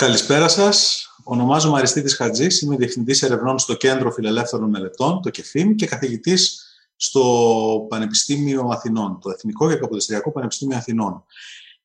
Καλησπέρα 0.00 0.48
σας. 0.48 1.08
Ονομάζομαι 1.24 1.78
Αριστίδης 1.78 2.16
Χατζής, 2.16 2.60
είμαι 2.60 2.76
Διευθυντής 2.76 3.22
Ερευνών 3.22 3.58
στο 3.58 3.74
Κέντρο 3.74 4.10
Φιλελεύθερων 4.10 4.70
Μελετών, 4.70 5.22
το 5.22 5.30
ΚΕΦΙΜ, 5.30 5.74
και 5.74 5.86
καθηγητής 5.86 6.66
στο 6.96 7.86
Πανεπιστήμιο 7.88 8.68
Αθηνών, 8.72 9.20
το 9.20 9.30
Εθνικό 9.30 9.68
και 9.68 9.76
Καποδιστριακό 9.76 10.32
Πανεπιστήμιο 10.32 10.76
Αθηνών. 10.76 11.24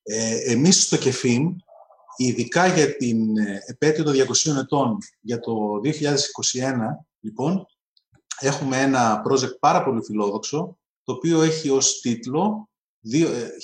Ε, 0.04 0.52
εμείς 0.52 0.84
στο 0.84 0.98
ΚΕΦΙΜ, 0.98 1.56
ειδικά 2.18 2.68
για 2.68 2.96
την 2.96 3.38
ε, 3.38 3.64
επέτειο 3.66 4.04
των 4.04 4.14
200 4.14 4.56
ετών 4.60 4.98
για 5.22 5.40
το 5.40 5.54
2021, 5.84 5.90
λοιπόν, 7.20 7.66
έχουμε 8.40 8.82
ένα 8.82 9.24
project 9.30 9.60
πάρα 9.60 9.84
πολύ 9.84 10.04
φιλόδοξο, 10.04 10.78
το 11.04 11.14
οποίο 11.14 11.42
έχει 11.42 11.70
ως 11.70 12.00
τίτλο 12.00 12.70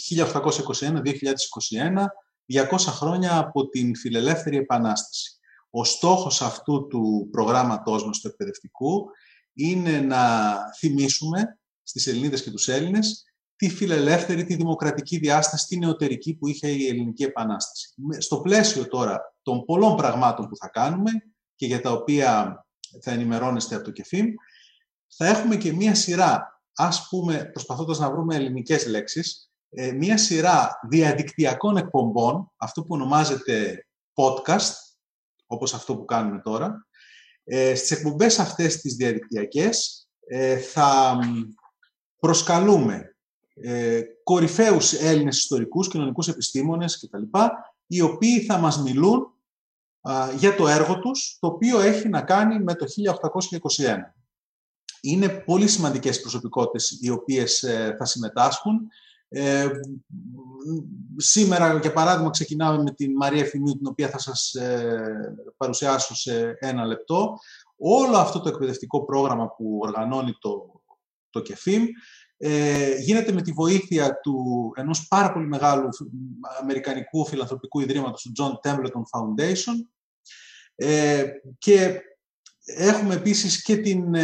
1821-2021 0.10 2.06
200 2.54 2.78
χρόνια 2.78 3.38
από 3.38 3.70
την 3.70 3.96
φιλελεύθερη 3.96 4.58
επανάσταση. 4.58 5.36
Ο 5.70 5.84
στόχος 5.84 6.42
αυτού 6.42 6.88
του 6.88 7.30
προγράμματός 7.32 8.06
μας 8.06 8.20
του 8.20 8.28
εκπαιδευτικού 8.28 9.06
είναι 9.54 10.00
να 10.00 10.54
θυμίσουμε 10.78 11.60
στις 11.84 12.08
Ελληνίδες 12.08 12.44
και 12.44 12.52
τους 12.52 12.68
Έλληνες 12.68 13.26
τη 13.56 13.70
φιλελεύθερη, 13.70 14.44
τη 14.44 14.56
δημοκρατική 14.56 15.18
διάσταση, 15.18 15.68
τη 15.68 15.78
νεωτερική 15.78 16.34
που 16.36 16.48
είχε 16.48 16.68
η 16.68 16.88
Ελληνική 16.88 17.24
Επανάσταση. 17.24 17.94
Στο 18.18 18.42
πλαίσιο 18.42 18.88
τώρα 18.88 19.36
των 19.42 19.66
πολλών 19.66 19.96
πραγμάτων 19.96 20.48
που 20.48 20.56
θα 20.56 20.68
κάνουμε 20.68 21.12
και 21.56 21.66
για 21.66 21.82
τα 21.82 21.92
οποία 21.92 22.66
θα 23.02 23.12
ενημερώνεστε 23.12 23.76
από 23.76 23.84
το 23.84 23.92
ΚΕΦΙΜ, 23.92 24.28
θα 25.08 25.28
έχουμε 25.28 25.56
και 25.56 25.74
μία 25.74 25.96
σειρά, 25.96 26.62
ας 26.74 27.08
πούμε, 27.08 27.46
προσπαθώντας 27.46 28.00
να 28.00 28.12
βρούμε 28.12 28.36
ελληνικές 28.36 28.86
λέξεις, 28.86 29.51
ε, 29.74 29.92
μία 29.92 30.18
σειρά 30.18 30.80
διαδικτυακών 30.90 31.78
εκπομπών, 31.78 32.52
αυτό 32.58 32.82
που 32.82 32.88
ονομάζεται 32.90 33.86
podcast, 34.14 34.74
όπως 35.46 35.74
αυτό 35.74 35.96
που 35.96 36.06
κάνουμε 36.06 36.40
τώρα. 36.40 36.88
Ε, 37.44 37.76
στις 37.76 37.92
εκπομπές 37.92 38.40
αυτές 38.40 38.78
τις 38.78 38.96
διαδικτυακές 38.96 40.08
ε, 40.28 40.58
θα 40.58 41.20
προσκαλούμε 42.20 43.16
ε, 43.54 44.02
κορυφαίους 44.24 44.94
Έλληνες 44.94 45.38
ιστορικούς, 45.38 45.90
κοινωνικούς 45.90 46.28
επιστήμονες 46.28 47.00
κτλ. 47.00 47.40
οι 47.88 48.02
οποίοι 48.02 48.42
θα 48.42 48.58
μας 48.58 48.82
μιλούν 48.82 49.34
για 50.38 50.56
το 50.56 50.68
έργο 50.68 51.00
τους, 51.00 51.38
το 51.40 51.48
οποίο 51.48 51.80
έχει 51.80 52.10
να 52.10 52.22
κάνει 52.22 52.60
με 52.60 52.76
το 52.76 52.86
1821. 53.78 53.98
Είναι 55.02 55.30
πολύ 55.30 55.68
σημαντικές 55.68 56.22
προσωπικότητες 56.22 56.98
οι 57.02 57.10
οποίες 57.10 57.64
ε, 57.64 57.96
θα 57.98 58.06
συμμετάσχουν. 58.06 58.80
Ε, 59.34 59.70
σήμερα, 61.18 61.80
για 61.80 61.94
παράδειγμα, 61.94 62.30
ξεκινάμε 62.30 62.84
με 62.84 62.92
την 62.92 63.12
Μαρία 63.16 63.42
Ευθυμίου, 63.42 63.78
την 63.78 63.88
οποία 63.88 64.10
θα 64.10 64.18
σας 64.18 64.54
ε, 64.54 65.36
παρουσιάσω 65.58 66.16
σε 66.16 66.56
ένα 66.60 66.86
λεπτό. 66.86 67.38
Όλο 67.78 68.18
αυτό 68.18 68.40
το 68.40 68.50
εκπαιδευτικό 68.50 69.06
πρόγραμμα 69.06 69.48
που 69.48 69.80
οργανώνει 69.82 70.32
το, 70.40 70.82
το 71.30 71.42
ΚΕΦΙΜ 71.42 71.84
ε, 72.38 72.96
γίνεται 72.96 73.32
με 73.32 73.42
τη 73.42 73.52
βοήθεια 73.52 74.20
του 74.20 74.72
ενός 74.76 75.08
πάρα 75.08 75.34
πολύ 75.34 75.48
μεγάλου 75.48 75.90
αμερικανικού 76.62 77.26
φιλανθρωπικού 77.26 77.80
ιδρύματος, 77.80 78.22
του 78.22 78.32
John 78.38 78.70
Templeton 78.70 79.02
Foundation. 79.12 79.76
Ε, 80.76 81.26
και 81.58 82.02
έχουμε 82.64 83.14
επίσης 83.14 83.62
και 83.62 83.78
την 83.78 84.16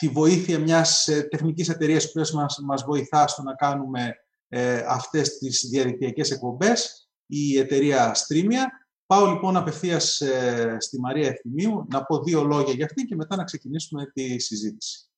τη 0.00 0.08
βοήθεια 0.08 0.58
μιας 0.58 1.08
ε, 1.08 1.22
τεχνικής 1.22 1.68
εταιρείας 1.68 2.12
που 2.12 2.20
μας, 2.34 2.58
μας 2.64 2.84
βοηθά 2.84 3.26
στο 3.26 3.42
να 3.42 3.54
κάνουμε 3.54 4.14
ε, 4.48 4.82
αυτές 4.88 5.38
τις 5.38 5.66
διαδικτυακές 5.70 6.30
εκπομπές, 6.30 7.10
η 7.26 7.58
εταιρεία 7.58 8.14
Streamia. 8.16 8.64
Πάω 9.06 9.26
λοιπόν 9.26 9.56
απευθείας 9.56 10.20
ε, 10.20 10.76
στη 10.78 11.00
Μαρία 11.00 11.28
Ευθυμίου 11.28 11.86
να 11.90 12.04
πω 12.04 12.22
δύο 12.22 12.44
λόγια 12.44 12.72
για 12.72 12.84
αυτή 12.84 13.02
και 13.04 13.16
μετά 13.16 13.36
να 13.36 13.44
ξεκινήσουμε 13.44 14.06
τη 14.06 14.38
συζήτηση. 14.38 15.08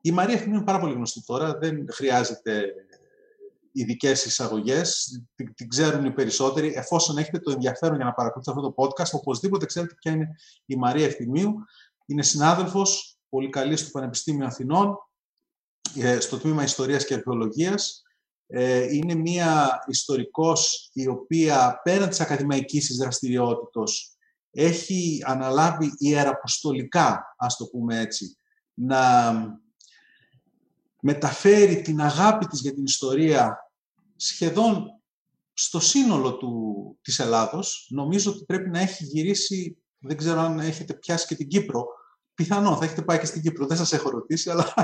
Η 0.00 0.10
Μαρία 0.10 0.34
Ευθυμίου 0.34 0.56
είναι 0.56 0.64
πάρα 0.64 0.78
πολύ 0.78 0.94
γνωστή 0.94 1.24
τώρα, 1.24 1.58
δεν 1.58 1.86
χρειάζεται 1.90 2.72
ειδικές 3.72 4.24
εισαγωγές. 4.24 5.20
Την, 5.34 5.54
την, 5.54 5.68
ξέρουν 5.68 6.04
οι 6.04 6.12
περισσότεροι. 6.12 6.72
Εφόσον 6.76 7.18
έχετε 7.18 7.38
το 7.38 7.50
ενδιαφέρον 7.50 7.96
για 7.96 8.04
να 8.04 8.12
παρακολουθείτε 8.12 8.58
αυτό 8.58 8.72
το 8.72 8.84
podcast, 8.84 9.10
οπωσδήποτε 9.20 9.66
ξέρετε 9.66 9.94
ποια 9.94 10.12
είναι 10.12 10.28
η 10.66 10.76
Μαρία 10.76 11.04
Ευθυμίου. 11.04 11.54
Είναι 12.06 12.22
συνάδελφος 12.22 13.17
πολύ 13.28 13.48
καλή 13.48 13.76
στο 13.76 13.90
Πανεπιστήμιο 13.90 14.46
Αθηνών, 14.46 14.96
ε, 15.96 16.20
στο 16.20 16.38
τμήμα 16.38 16.62
Ιστορίας 16.62 17.04
και 17.04 17.14
Αρχαιολογίας. 17.14 18.02
Ε, 18.46 18.94
είναι 18.94 19.14
μία 19.14 19.84
ιστορικός 19.88 20.90
η 20.92 21.08
οποία 21.08 21.80
πέραν 21.84 22.08
της 22.08 22.20
ακαδημαϊκής 22.20 22.86
της 22.86 22.96
δραστηριότητος 22.96 24.18
έχει 24.50 25.22
αναλάβει 25.24 25.92
ιεραποστολικά, 25.98 27.34
ας 27.36 27.56
το 27.56 27.66
πούμε 27.66 28.00
έτσι, 28.00 28.36
να 28.74 29.32
μεταφέρει 31.00 31.80
την 31.80 32.00
αγάπη 32.00 32.46
της 32.46 32.60
για 32.60 32.74
την 32.74 32.84
ιστορία 32.84 33.72
σχεδόν 34.16 35.00
στο 35.52 35.80
σύνολο 35.80 36.36
του, 36.36 36.74
της 37.02 37.18
Ελλάδος. 37.18 37.86
Νομίζω 37.90 38.30
ότι 38.30 38.44
πρέπει 38.44 38.70
να 38.70 38.80
έχει 38.80 39.04
γυρίσει, 39.04 39.78
δεν 39.98 40.16
ξέρω 40.16 40.40
αν 40.40 40.58
έχετε 40.58 40.94
πιάσει 40.94 41.26
και 41.26 41.34
την 41.34 41.48
Κύπρο, 41.48 41.86
Πιθανό, 42.38 42.76
θα 42.76 42.84
έχετε 42.84 43.02
πάει 43.02 43.18
και 43.18 43.26
στην 43.26 43.42
Κύπρο. 43.42 43.66
Δεν 43.66 43.76
σας 43.76 43.92
έχω 43.92 44.10
ρωτήσει, 44.10 44.50
αλλά 44.50 44.74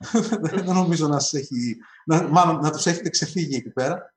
δεν 0.42 0.64
νομίζω 0.64 1.08
να, 1.08 1.18
σας 1.18 1.32
έχει, 1.32 1.76
να, 2.04 2.28
μάλλον, 2.28 2.60
να 2.60 2.70
τους 2.70 2.86
έχετε 2.86 3.08
ξεφύγει 3.08 3.56
εκεί 3.56 3.70
πέρα. 3.70 4.14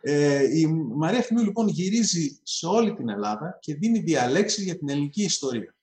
Ε, 0.00 0.58
η 0.58 0.66
Μαρία 0.94 1.22
Φημίου 1.22 1.44
λοιπόν 1.44 1.68
γυρίζει 1.68 2.40
σε 2.42 2.66
όλη 2.66 2.94
την 2.94 3.08
Ελλάδα 3.08 3.58
και 3.60 3.74
δίνει 3.74 3.98
διαλέξεις 3.98 4.64
για 4.64 4.78
την 4.78 4.88
ελληνική 4.88 5.22
ιστορία. 5.22 5.74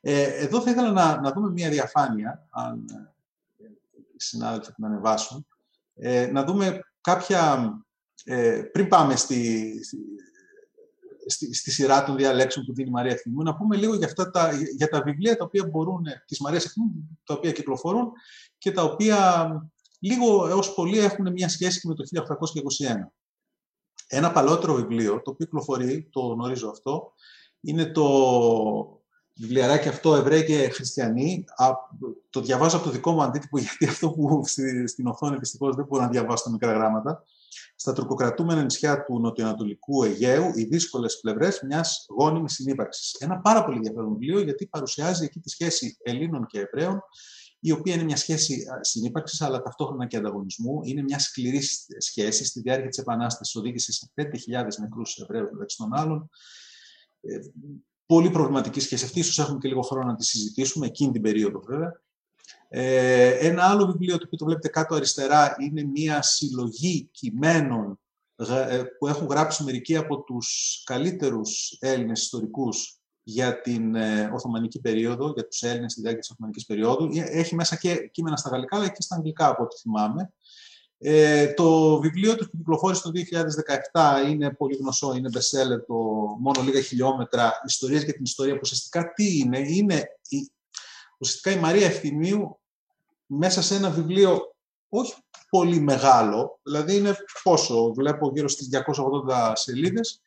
Ε, 0.00 0.22
εδώ 0.22 0.60
θα 0.60 0.70
ήθελα 0.70 0.90
να, 0.90 1.20
να 1.20 1.32
δούμε 1.32 1.50
μια 1.50 1.70
διαφάνεια, 1.70 2.46
αν 2.50 2.84
ε, 3.56 3.64
οι 4.16 4.20
συνάδελφοι 4.20 4.72
την 4.72 4.84
ανεβάσουν, 4.84 5.46
ε, 5.94 6.26
να 6.26 6.44
δούμε 6.44 6.80
κάποια, 7.00 7.72
ε, 8.24 8.62
πριν 8.72 8.88
πάμε 8.88 9.16
στη, 9.16 9.72
στη, 11.30 11.54
στη 11.54 11.70
σειρά 11.70 12.04
των 12.04 12.16
διαλέξεων 12.16 12.66
που 12.66 12.74
δίνει 12.74 12.88
η 12.88 12.92
Μαρία 12.92 13.12
Ευθυμού, 13.12 13.42
να 13.42 13.56
πούμε 13.56 13.76
λίγο 13.76 13.94
για, 13.94 14.06
αυτά 14.06 14.30
τα, 14.30 14.52
για 14.76 14.88
τα 14.88 15.02
βιβλία 15.02 15.36
τα 15.36 15.44
οποία 15.44 15.66
μπορούν, 15.66 16.04
της 16.26 16.40
Μαρίας 16.40 16.64
Ευθυμού, 16.64 17.18
τα 17.24 17.34
οποία 17.34 17.52
κυκλοφορούν 17.52 18.12
και 18.58 18.72
τα 18.72 18.82
οποία 18.82 19.48
λίγο 19.98 20.48
έως 20.48 20.74
πολύ 20.74 20.98
έχουν 20.98 21.32
μια 21.32 21.48
σχέση 21.48 21.88
με 21.88 21.94
το 21.94 22.04
1821. 22.14 22.94
Ένα 24.06 24.32
παλαιότερο 24.32 24.74
βιβλίο, 24.74 25.12
το 25.12 25.30
οποίο 25.30 25.46
κυκλοφορεί, 25.46 26.08
το 26.12 26.20
γνωρίζω 26.20 26.68
αυτό, 26.68 27.12
είναι 27.60 27.86
το 27.86 28.06
βιβλιαράκι 29.34 29.88
αυτό 29.88 30.14
Εβραίοι 30.14 30.44
και 30.44 30.68
Χριστιανοί. 30.68 31.44
Το 32.30 32.40
διαβάζω 32.40 32.76
από 32.76 32.84
το 32.84 32.90
δικό 32.90 33.12
μου 33.12 33.22
αντίτυπο, 33.22 33.58
γιατί 33.64 33.86
αυτό 33.86 34.10
που 34.10 34.42
στην 34.86 35.06
οθόνη 35.06 35.36
δυστυχώς 35.36 35.76
δεν 35.76 35.84
μπορώ 35.84 36.02
να 36.02 36.08
διαβάσω 36.08 36.44
τα 36.44 36.50
μικρά 36.50 36.72
γράμματα 36.72 37.24
στα 37.76 37.92
τουρκοκρατούμενα 37.92 38.62
νησιά 38.62 39.04
του 39.04 39.20
νοτιοανατολικού 39.20 40.02
Αιγαίου 40.02 40.52
οι 40.54 40.64
δύσκολες 40.64 41.20
πλευρές 41.20 41.60
μιας 41.66 42.06
γόνιμης 42.18 42.52
συνύπαρξης. 42.52 43.12
Ένα 43.18 43.40
πάρα 43.40 43.64
πολύ 43.64 43.76
ενδιαφέρον 43.76 44.12
βιβλίο, 44.12 44.40
γιατί 44.40 44.66
παρουσιάζει 44.66 45.24
εκεί 45.24 45.40
τη 45.40 45.50
σχέση 45.50 45.96
Ελλήνων 46.02 46.46
και 46.46 46.60
Εβραίων, 46.60 47.00
η 47.60 47.70
οποία 47.72 47.94
είναι 47.94 48.02
μια 48.02 48.16
σχέση 48.16 48.64
συνύπαρξης, 48.80 49.40
αλλά 49.40 49.62
ταυτόχρονα 49.62 50.06
και 50.06 50.16
ανταγωνισμού. 50.16 50.80
Είναι 50.82 51.02
μια 51.02 51.18
σκληρή 51.18 51.60
σχέση. 51.98 52.44
Στη 52.44 52.60
διάρκεια 52.60 52.88
της 52.88 52.98
Επανάστασης 52.98 53.54
οδήγησε 53.54 53.92
σε 53.92 54.12
5.000 54.14 54.24
νεκρούς 54.80 55.16
Εβραίους 55.16 55.50
μεταξύ 55.52 55.76
των 55.76 55.94
άλλων. 55.94 56.30
Ε, 57.20 57.38
πολύ 58.06 58.30
προβληματική 58.30 58.80
σχέση 58.80 59.04
αυτή. 59.04 59.22
σω 59.22 59.42
έχουμε 59.42 59.58
και 59.58 59.68
λίγο 59.68 59.80
χρόνο 59.80 60.06
να 60.06 60.16
τη 60.16 60.24
συζητήσουμε, 60.24 60.86
εκείνη 60.86 61.12
την 61.12 61.22
περίοδο 61.22 61.60
βέβαια. 61.60 62.02
Ε, 62.68 63.28
ένα 63.46 63.64
άλλο 63.64 63.86
βιβλίο 63.86 64.18
το 64.18 64.22
οποίο 64.24 64.38
το 64.38 64.44
βλέπετε 64.44 64.68
κάτω 64.68 64.94
αριστερά 64.94 65.56
είναι 65.60 65.82
μια 65.82 66.22
συλλογή 66.22 67.08
κειμένων 67.12 68.00
ε, 68.36 68.82
που 68.98 69.06
έχουν 69.06 69.26
γράψει 69.26 69.64
μερικοί 69.64 69.96
από 69.96 70.22
τους 70.22 70.82
καλύτερους 70.86 71.76
Έλληνες 71.80 72.22
ιστορικούς 72.22 72.98
για 73.22 73.60
την 73.60 73.94
ε, 73.94 74.30
Οθωμανική 74.34 74.80
περίοδο, 74.80 75.32
για 75.34 75.46
τους 75.46 75.62
Έλληνες 75.62 75.92
στη 75.92 76.00
διάρκεια 76.00 76.20
της 76.20 76.30
Οθωμανικής 76.30 76.66
περίοδου. 76.66 77.08
Έχει 77.14 77.54
μέσα 77.54 77.76
και 77.76 78.08
κείμενα 78.12 78.36
στα 78.36 78.50
γαλλικά, 78.50 78.76
αλλά 78.76 78.88
και 78.88 79.02
στα 79.02 79.16
αγγλικά, 79.16 79.48
από 79.48 79.62
ό,τι 79.62 79.76
θυμάμαι. 79.76 80.32
Ε, 80.98 81.52
το 81.52 82.00
βιβλίο 82.00 82.36
του 82.36 82.50
που 82.50 82.56
κυκλοφόρησε 82.56 83.02
το 83.02 83.10
2017 83.92 84.30
είναι 84.30 84.50
πολύ 84.50 84.76
γνωστό, 84.76 85.14
είναι 85.14 85.30
bestseller, 85.32 85.86
το 85.86 85.94
μόνο 86.40 86.62
λίγα 86.62 86.80
χιλιόμετρα, 86.80 87.52
ιστορίες 87.66 88.02
για 88.02 88.12
την 88.12 88.24
ιστορία, 88.24 88.52
που 88.52 88.60
ουσιαστικά 88.62 89.12
τι 89.12 89.38
είναι, 89.38 89.58
είναι 89.58 90.04
ουσιαστικά 91.18 91.56
η 91.56 91.60
Μαρία 91.60 91.86
Ευθυμίου 91.86 92.60
μέσα 93.26 93.62
σε 93.62 93.74
ένα 93.74 93.90
βιβλίο 93.90 94.54
όχι 94.88 95.14
πολύ 95.50 95.80
μεγάλο, 95.80 96.60
δηλαδή 96.62 96.96
είναι 96.96 97.16
πόσο, 97.42 97.92
βλέπω 97.92 98.30
γύρω 98.34 98.48
στις 98.48 98.68
280 99.28 99.52
σελίδες, 99.54 100.22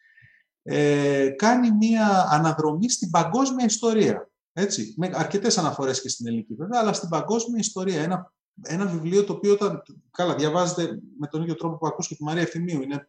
ε, 0.64 1.30
κάνει 1.30 1.72
μία 1.72 2.28
αναδρομή 2.30 2.90
στην 2.90 3.10
παγκόσμια 3.10 3.66
ιστορία. 3.66 4.30
Έτσι, 4.54 4.94
με 4.98 5.12
αρκετές 5.14 5.58
αναφορές 5.58 6.02
και 6.02 6.10
στην 6.10 6.28
ελληνική 6.28 6.54
βέβαια, 6.54 6.80
αλλά 6.80 6.94
στην 6.94 7.10
παγκόσμια 7.10 7.60
ιστορία. 7.60 8.02
Ένα, 8.02 8.34
ένα 8.62 8.86
βιβλίο 8.86 9.24
το 9.24 9.34
οποίο 9.34 9.54
όταν, 9.54 9.84
καλά, 10.12 10.36
διαβάζετε 10.36 11.00
με 11.20 11.28
τον 11.28 11.42
ίδιο 11.42 11.56
τρόπο 11.56 11.78
που 11.78 11.88
ακούς 11.88 12.08
και 12.08 12.16
τη 12.16 12.24
Μαρία 12.24 12.42
Ευθυμίου. 12.42 12.82
Είναι 12.82 13.08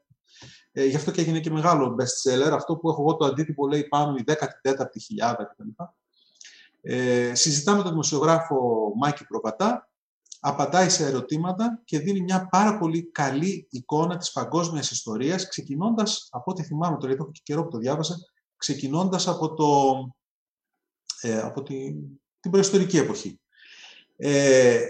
Ε, 0.72 0.84
γι' 0.84 0.96
αυτό 0.96 1.10
και 1.10 1.20
έγινε 1.20 1.40
και 1.40 1.50
μεγάλο 1.50 1.96
best 1.98 2.30
seller. 2.30 2.50
Αυτό 2.52 2.76
που 2.76 2.88
έχω 2.88 3.02
εγώ 3.02 3.16
το 3.16 3.24
αντίτυπο 3.24 3.66
λέει 3.66 3.84
πάνω 3.84 4.16
η 4.16 4.24
14η 4.26 5.00
χιλιάδα 5.00 5.44
κτλ. 5.44 5.68
Ε, 6.84 7.34
συζητάμε 7.34 7.76
με 7.76 7.82
τον 7.82 7.92
δημοσιογράφο 7.92 8.92
Μάκη 8.96 9.26
Προβατά, 9.26 9.90
απαντάει 10.40 10.88
σε 10.88 11.06
ερωτήματα 11.06 11.82
και 11.84 11.98
δίνει 11.98 12.20
μια 12.20 12.46
πάρα 12.46 12.78
πολύ 12.78 13.10
καλή 13.10 13.66
εικόνα 13.70 14.16
της 14.16 14.32
παγκόσμιας 14.32 14.90
ιστορίας, 14.90 15.48
ξεκινώντας, 15.48 16.28
από 16.30 16.50
ό,τι 16.50 16.62
θυμάμαι 16.62 16.94
τώρα, 16.94 17.06
γιατί 17.06 17.22
έχω 17.22 17.30
και 17.32 17.40
καιρό 17.44 17.62
που 17.62 17.70
το 17.70 17.78
διάβασα, 17.78 18.16
ξεκινώντας 18.56 19.28
από, 19.28 19.54
το, 19.54 19.94
ε, 21.20 21.38
από 21.40 21.62
την, 21.62 21.94
την 22.40 22.50
προϊστορική 22.50 22.98
εποχή. 22.98 23.40
Ε, 24.16 24.80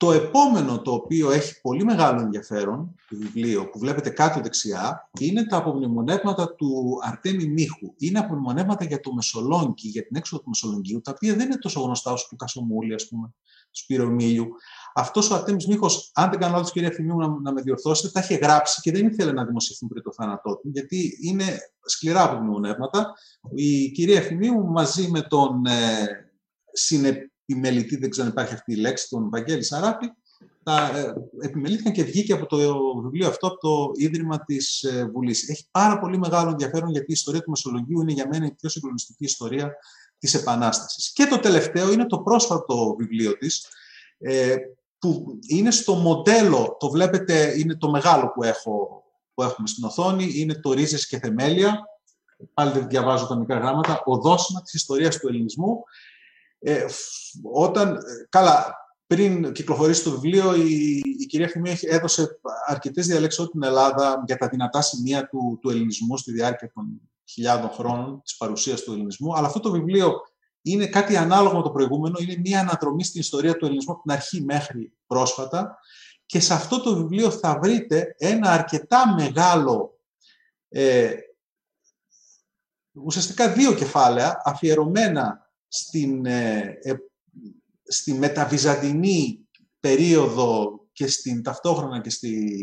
το 0.00 0.12
επόμενο 0.12 0.82
το 0.82 0.92
οποίο 0.92 1.30
έχει 1.30 1.60
πολύ 1.60 1.84
μεγάλο 1.84 2.20
ενδιαφέρον, 2.20 2.94
το 3.08 3.16
βιβλίο 3.16 3.70
που 3.70 3.78
βλέπετε 3.78 4.10
κάτω 4.10 4.40
δεξιά, 4.40 5.10
είναι 5.18 5.46
τα 5.46 5.56
απομνημονεύματα 5.56 6.54
του 6.54 6.98
Αρτέμι 7.02 7.44
Μίχου. 7.44 7.94
Είναι 7.98 8.18
απομνημονεύματα 8.18 8.84
για 8.84 9.00
το 9.00 9.12
Μεσολόγγι, 9.12 9.88
για 9.88 10.06
την 10.06 10.16
έξοδο 10.16 10.42
του 10.42 10.48
Μεσολογγίου, 10.48 11.00
τα 11.00 11.12
οποία 11.14 11.34
δεν 11.34 11.46
είναι 11.46 11.56
τόσο 11.56 11.80
γνωστά 11.80 12.12
όσο 12.12 12.26
του 12.28 12.36
Κασομούλη, 12.36 12.94
ας 12.94 13.08
πούμε, 13.08 13.26
του 13.70 13.78
Σπύρο 13.78 14.06
Μίλιου. 14.06 14.46
Αυτός 14.94 15.30
ο 15.30 15.34
Αρτέμις 15.34 15.66
Μίχος, 15.66 16.10
αν 16.14 16.30
δεν 16.30 16.38
κάνω 16.38 16.54
λάθος, 16.54 16.72
κυρία 16.72 16.90
Φημίου, 16.90 17.16
να, 17.16 17.28
να 17.28 17.52
με 17.52 17.60
διορθώσετε, 17.60 18.08
τα 18.12 18.20
είχε 18.20 18.34
γράψει 18.34 18.80
και 18.80 18.92
δεν 18.92 19.06
ήθελε 19.06 19.32
να 19.32 19.44
δημοσιευθούν 19.44 19.88
πριν 19.88 20.02
το 20.02 20.12
θάνατό 20.12 20.56
του, 20.56 20.70
γιατί 20.72 21.18
είναι 21.22 21.44
σκληρά 21.84 22.22
απομνημονεύματα. 22.22 23.14
Η 23.54 23.90
κυρία 23.90 24.22
Φημίου 24.22 24.66
μαζί 24.66 25.08
με 25.10 25.20
τον 25.20 25.66
ε, 25.66 26.06
επιμελητή, 27.52 27.96
δεν 27.96 28.10
ξέρω 28.10 28.26
αν 28.26 28.32
υπάρχει 28.32 28.54
αυτή 28.54 28.72
η 28.72 28.76
λέξη, 28.76 29.08
τον 29.08 29.30
Βαγγέλη 29.30 29.62
Σαράπη, 29.62 30.12
τα 30.62 30.98
ε, 30.98 31.14
επιμελήθηκαν 31.46 31.92
και 31.92 32.04
βγήκε 32.04 32.32
από 32.32 32.46
το 32.46 32.56
βιβλίο 33.02 33.28
αυτό 33.28 33.46
από 33.46 33.58
το 33.58 33.90
Ίδρυμα 33.94 34.44
της 34.44 34.82
ε, 34.82 35.10
Βουλής. 35.12 35.48
Έχει 35.48 35.64
πάρα 35.70 35.98
πολύ 35.98 36.18
μεγάλο 36.18 36.50
ενδιαφέρον 36.50 36.90
γιατί 36.90 37.06
η 37.08 37.12
ιστορία 37.12 37.40
του 37.40 37.50
Μεσολογγίου 37.50 38.00
είναι 38.00 38.12
για 38.12 38.28
μένα 38.32 38.46
η 38.46 38.50
πιο 38.50 38.68
συγκλονιστική 38.68 39.24
ιστορία 39.24 39.72
της 40.18 40.34
Επανάστασης. 40.34 41.12
Και 41.12 41.26
το 41.26 41.38
τελευταίο 41.38 41.92
είναι 41.92 42.06
το 42.06 42.18
πρόσφατο 42.18 42.94
βιβλίο 42.98 43.36
της, 43.36 43.66
ε, 44.18 44.56
που 44.98 45.38
είναι 45.48 45.70
στο 45.70 45.94
μοντέλο, 45.94 46.76
το 46.78 46.90
βλέπετε, 46.90 47.54
είναι 47.58 47.76
το 47.76 47.90
μεγάλο 47.90 48.32
που, 48.34 48.42
έχω, 48.42 49.02
που 49.34 49.42
έχουμε 49.42 49.66
στην 49.66 49.84
οθόνη, 49.84 50.32
είναι 50.34 50.54
το 50.54 50.72
Ρίζες 50.72 51.06
και 51.06 51.18
Θεμέλια, 51.18 51.84
πάλι 52.54 52.72
δεν 52.72 52.88
διαβάζω 52.88 53.26
τα 53.26 53.36
μικρά 53.36 53.58
γράμματα, 53.58 54.02
οδόσημα 54.04 54.62
της 54.62 54.74
ιστορίας 54.74 55.18
του 55.18 55.28
ελληνισμού. 55.28 55.84
Ε, 56.62 56.84
όταν, 57.52 57.98
καλά, 58.28 58.74
πριν 59.06 59.52
κυκλοφορήσει 59.52 60.02
το 60.02 60.10
βιβλίο, 60.10 60.54
η, 60.54 61.02
η 61.18 61.26
κυρία 61.26 61.48
Φημή 61.48 61.76
έδωσε 61.80 62.40
αρκετές 62.66 63.06
διαλέξεις 63.06 63.48
την 63.48 63.62
Ελλάδα 63.62 64.22
για 64.26 64.36
τα 64.36 64.48
δυνατά 64.48 64.80
σημεία 64.80 65.28
του, 65.28 65.58
του 65.60 65.70
ελληνισμού 65.70 66.16
στη 66.16 66.32
διάρκεια 66.32 66.72
των 66.74 67.10
χιλιάδων 67.24 67.70
χρόνων 67.70 68.22
της 68.22 68.36
παρουσίας 68.36 68.82
του 68.82 68.92
ελληνισμού. 68.92 69.36
Αλλά 69.36 69.46
αυτό 69.46 69.60
το 69.60 69.70
βιβλίο 69.70 70.20
είναι 70.62 70.86
κάτι 70.86 71.16
ανάλογο 71.16 71.56
με 71.56 71.62
το 71.62 71.70
προηγούμενο. 71.70 72.16
Είναι 72.20 72.36
μια 72.44 72.60
αναδρομή 72.60 73.04
στην 73.04 73.20
ιστορία 73.20 73.56
του 73.56 73.64
ελληνισμού 73.64 73.92
από 73.92 74.02
την 74.02 74.12
αρχή 74.12 74.42
μέχρι 74.42 74.92
πρόσφατα. 75.06 75.78
Και 76.26 76.40
σε 76.40 76.54
αυτό 76.54 76.80
το 76.80 76.96
βιβλίο 76.96 77.30
θα 77.30 77.58
βρείτε 77.58 78.14
ένα 78.18 78.50
αρκετά 78.50 79.14
μεγάλο, 79.14 79.98
ε, 80.68 81.14
ουσιαστικά 82.92 83.52
δύο 83.52 83.74
κεφάλαια 83.74 84.42
αφιερωμένα 84.44 85.49
στην, 85.72 86.26
ε, 86.26 86.78
ε, 86.82 86.94
στη 87.82 88.12
μεταβυζαντινή 88.12 89.48
περίοδο 89.80 90.80
και 90.92 91.06
στην 91.06 91.42
ταυτόχρονα 91.42 92.00
και 92.00 92.10
στη 92.10 92.54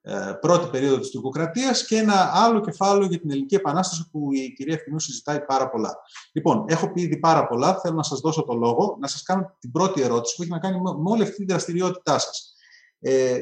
ε, 0.00 0.32
πρώτη 0.40 0.68
περίοδο 0.70 0.98
της 0.98 1.10
τουρκοκρατίας 1.10 1.86
και 1.86 1.96
ένα 1.96 2.30
άλλο 2.32 2.60
κεφάλαιο 2.60 3.06
για 3.06 3.20
την 3.20 3.30
Ελληνική 3.30 3.54
Επανάσταση 3.54 4.08
που 4.10 4.32
η 4.32 4.52
κυρία 4.52 4.74
Ευθυνού 4.74 4.98
συζητάει 4.98 5.44
πάρα 5.44 5.70
πολλά. 5.70 5.96
Λοιπόν, 6.32 6.64
έχω 6.68 6.92
πει 6.92 7.00
ήδη 7.00 7.18
πάρα 7.18 7.46
πολλά, 7.46 7.80
θέλω 7.80 7.94
να 7.94 8.02
σας 8.02 8.20
δώσω 8.20 8.42
το 8.42 8.54
λόγο, 8.54 8.96
να 9.00 9.06
σας 9.06 9.22
κάνω 9.22 9.56
την 9.58 9.70
πρώτη 9.70 10.02
ερώτηση 10.02 10.36
που 10.36 10.42
έχει 10.42 10.50
να 10.50 10.58
κάνει 10.58 10.80
με 10.80 11.10
όλη 11.10 11.22
αυτή 11.22 11.36
τη 11.36 11.44
δραστηριότητά 11.44 12.18
σας. 12.18 12.54
Ε, 13.00 13.38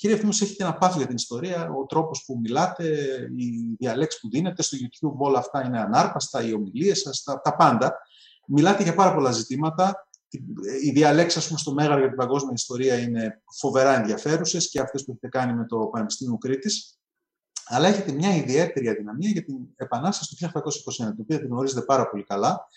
κύριε 0.00 0.16
Ευθυνού, 0.16 0.32
έχετε 0.40 0.64
ένα 0.64 0.74
πάθο 0.74 0.96
για 0.96 1.06
την 1.06 1.16
ιστορία, 1.16 1.70
ο 1.70 1.86
τρόπος 1.86 2.24
που 2.26 2.38
μιλάτε, 2.42 2.84
οι 3.36 3.74
διαλέξεις 3.78 4.20
που 4.20 4.28
δίνετε, 4.28 4.62
στο 4.62 4.76
YouTube 4.80 5.16
όλα 5.18 5.38
αυτά 5.38 5.64
είναι 5.64 5.80
ανάρπαστα, 5.80 6.42
οι 6.42 6.52
ομιλίες 6.52 7.00
σας, 7.00 7.22
τα, 7.22 7.40
τα 7.40 7.56
πάντα. 7.56 7.98
Μιλάτε 8.46 8.82
για 8.82 8.94
πάρα 8.94 9.14
πολλά 9.14 9.30
ζητήματα. 9.30 10.08
Οι 10.82 10.90
διαλέξεις, 10.90 11.52
στο 11.60 11.72
Μέγαρο 11.72 11.98
για 11.98 12.08
την 12.08 12.16
παγκόσμια 12.16 12.52
ιστορία 12.54 12.98
είναι 12.98 13.42
φοβερά 13.58 13.98
ενδιαφέρουσες 13.98 14.68
και 14.68 14.80
αυτές 14.80 15.04
που 15.04 15.10
έχετε 15.10 15.28
κάνει 15.28 15.54
με 15.54 15.66
το 15.66 15.78
Πανεπιστήμιο 15.78 16.38
Κρήτης. 16.38 16.98
Αλλά 17.64 17.88
έχετε 17.88 18.12
μια 18.12 18.36
ιδιαίτερη 18.36 18.88
αδυναμία 18.88 19.30
για 19.30 19.44
την 19.44 19.56
Επανάσταση 19.76 20.36
του 20.36 20.46
1821, 20.46 20.50
την 20.96 21.16
οποία 21.20 21.38
την 21.38 21.48
γνωρίζετε 21.48 21.80
πάρα 21.80 22.10
πολύ 22.10 22.24
καλά. 22.24 22.68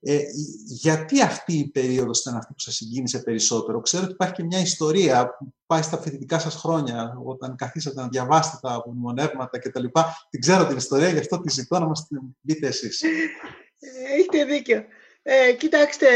Ε, 0.00 0.18
γιατί 0.64 1.22
αυτή 1.22 1.52
η 1.58 1.68
περίοδος 1.68 2.20
ήταν 2.20 2.36
αυτή 2.36 2.52
που 2.52 2.60
σας 2.60 2.74
συγκίνησε 2.74 3.18
περισσότερο; 3.18 3.80
Ξέρω 3.80 4.02
ότι 4.04 4.12
υπάρχει 4.12 4.34
και 4.34 4.42
μια 4.42 4.60
ιστορία 4.60 5.36
που 5.38 5.52
πάει 5.66 5.82
στα 5.82 5.98
φοιτητικά 5.98 6.38
σας 6.38 6.54
χρόνια, 6.54 7.18
όταν 7.24 7.56
καθίσατε 7.56 8.00
να 8.00 8.08
διαβάσετε 8.08 8.56
τα 8.62 8.74
απομνημονεύματα 8.74 9.58
κτλ. 9.58 9.84
Την 10.30 10.40
ξέρω 10.40 10.66
την 10.66 10.76
ιστορία, 10.76 11.08
γι' 11.08 11.18
αυτό 11.18 11.40
τη 11.40 11.50
ζητώ 11.50 11.78
να 11.78 11.86
μας 11.86 12.06
την 12.06 12.18
πείτε 12.46 12.66
εσείς. 12.66 13.02
Έχετε 14.18 14.44
δίκιο. 14.44 14.84
Ε, 15.22 15.52
κοιτάξτε, 15.52 16.06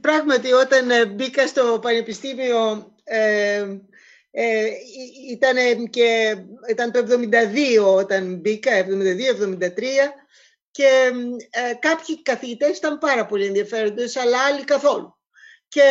πράγματι 0.00 0.52
όταν 0.52 0.90
ε, 0.90 1.06
μπήκα 1.06 1.46
στο 1.46 1.78
πανεπιστήμιο 1.82 2.92
ε, 3.04 3.78
ε, 4.30 4.64
ήταν, 5.30 5.88
και, 5.90 6.36
ήταν 6.70 6.92
το 6.92 7.06
72 7.78 7.96
όταν 7.96 8.36
μπήκα, 8.36 8.70
72-73 8.80 8.86
και 10.72 11.12
ε, 11.50 11.74
κάποιοι 11.74 12.22
καθηγητές 12.22 12.76
ήταν 12.76 12.98
πάρα 12.98 13.26
πολύ 13.26 13.46
ενδιαφέροντες, 13.46 14.16
αλλά 14.16 14.44
άλλοι 14.44 14.64
καθόλου. 14.64 15.16
Και 15.68 15.82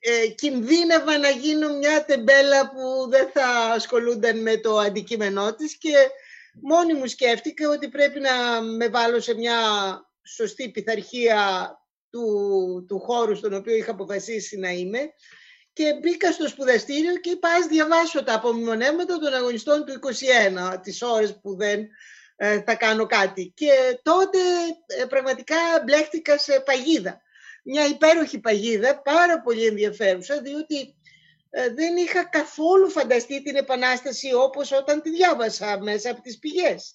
ε, 0.00 0.26
κινδύνευα 0.26 1.18
να 1.18 1.30
γίνω 1.30 1.76
μια 1.76 2.04
τεμπέλα 2.04 2.70
που 2.70 3.08
δεν 3.08 3.30
θα 3.32 3.46
ασχολούνταν 3.74 4.42
με 4.42 4.56
το 4.56 4.78
αντικείμενό 4.78 5.54
της 5.54 5.78
και 5.78 5.94
μόνη 6.62 6.94
μου 6.94 7.06
σκέφτηκα 7.06 7.68
ότι 7.68 7.88
πρέπει 7.88 8.20
να 8.20 8.62
με 8.62 8.88
βάλω 8.88 9.20
σε 9.20 9.34
μια 9.34 9.58
σωστή 10.22 10.70
πειθαρχία 10.70 11.70
του, 12.10 12.84
του 12.88 13.00
χώρου 13.00 13.36
στον 13.36 13.54
οποίο 13.54 13.74
είχα 13.74 13.90
αποφασίσει 13.90 14.58
να 14.58 14.70
είμαι 14.70 14.98
και 15.72 15.98
μπήκα 16.00 16.32
στο 16.32 16.48
σπουδαστήριο 16.48 17.16
και 17.16 17.30
είπα 17.30 17.48
ας 17.48 17.66
διαβάσω 17.66 18.24
τα 18.24 18.34
απομνημονεύματα 18.34 19.18
των 19.18 19.34
αγωνιστών 19.34 19.84
του 19.84 19.92
21, 20.72 20.80
τις 20.82 21.02
ώρες 21.02 21.40
που 21.40 21.56
δεν 21.56 21.80
ε, 21.80 21.88
θα 22.64 22.74
κάνω 22.74 23.06
κάτι. 23.06 23.52
Και 23.56 23.98
τότε 24.02 24.38
ε, 24.86 25.04
πραγματικά 25.04 25.56
μπλέχτηκα 25.84 26.38
σε 26.38 26.60
παγίδα. 26.60 27.20
Μια 27.64 27.86
υπέροχη 27.86 28.40
παγίδα, 28.40 29.02
πάρα 29.02 29.40
πολύ 29.40 29.66
ενδιαφέρουσα, 29.66 30.40
διότι 30.40 30.94
ε, 31.50 31.68
δεν 31.68 31.96
είχα 31.96 32.24
καθόλου 32.24 32.90
φανταστεί 32.90 33.42
την 33.42 33.56
Επανάσταση 33.56 34.34
όπως 34.34 34.72
όταν 34.72 35.02
τη 35.02 35.10
διάβασα 35.10 35.78
μέσα 35.82 36.10
από 36.10 36.20
τις 36.20 36.38
πηγές. 36.38 36.94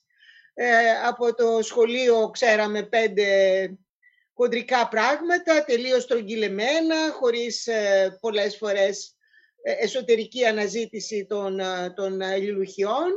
Ε, 0.57 0.91
από 1.07 1.35
το 1.35 1.61
σχολείο 1.61 2.29
ξέραμε 2.29 2.83
πέντε 2.83 3.27
κοντρικά 4.33 4.87
πράγματα, 4.87 5.63
τελείως 5.63 6.03
στρογγυλεμένα, 6.03 7.11
χωρίς 7.11 7.67
ε, 7.67 8.17
πολλές 8.21 8.57
φορές 8.57 9.15
ε, 9.61 9.71
εσωτερική 9.71 10.45
αναζήτηση 10.45 11.25
των, 11.25 11.59
των 11.95 12.21
αλληλουχιών. 12.21 13.11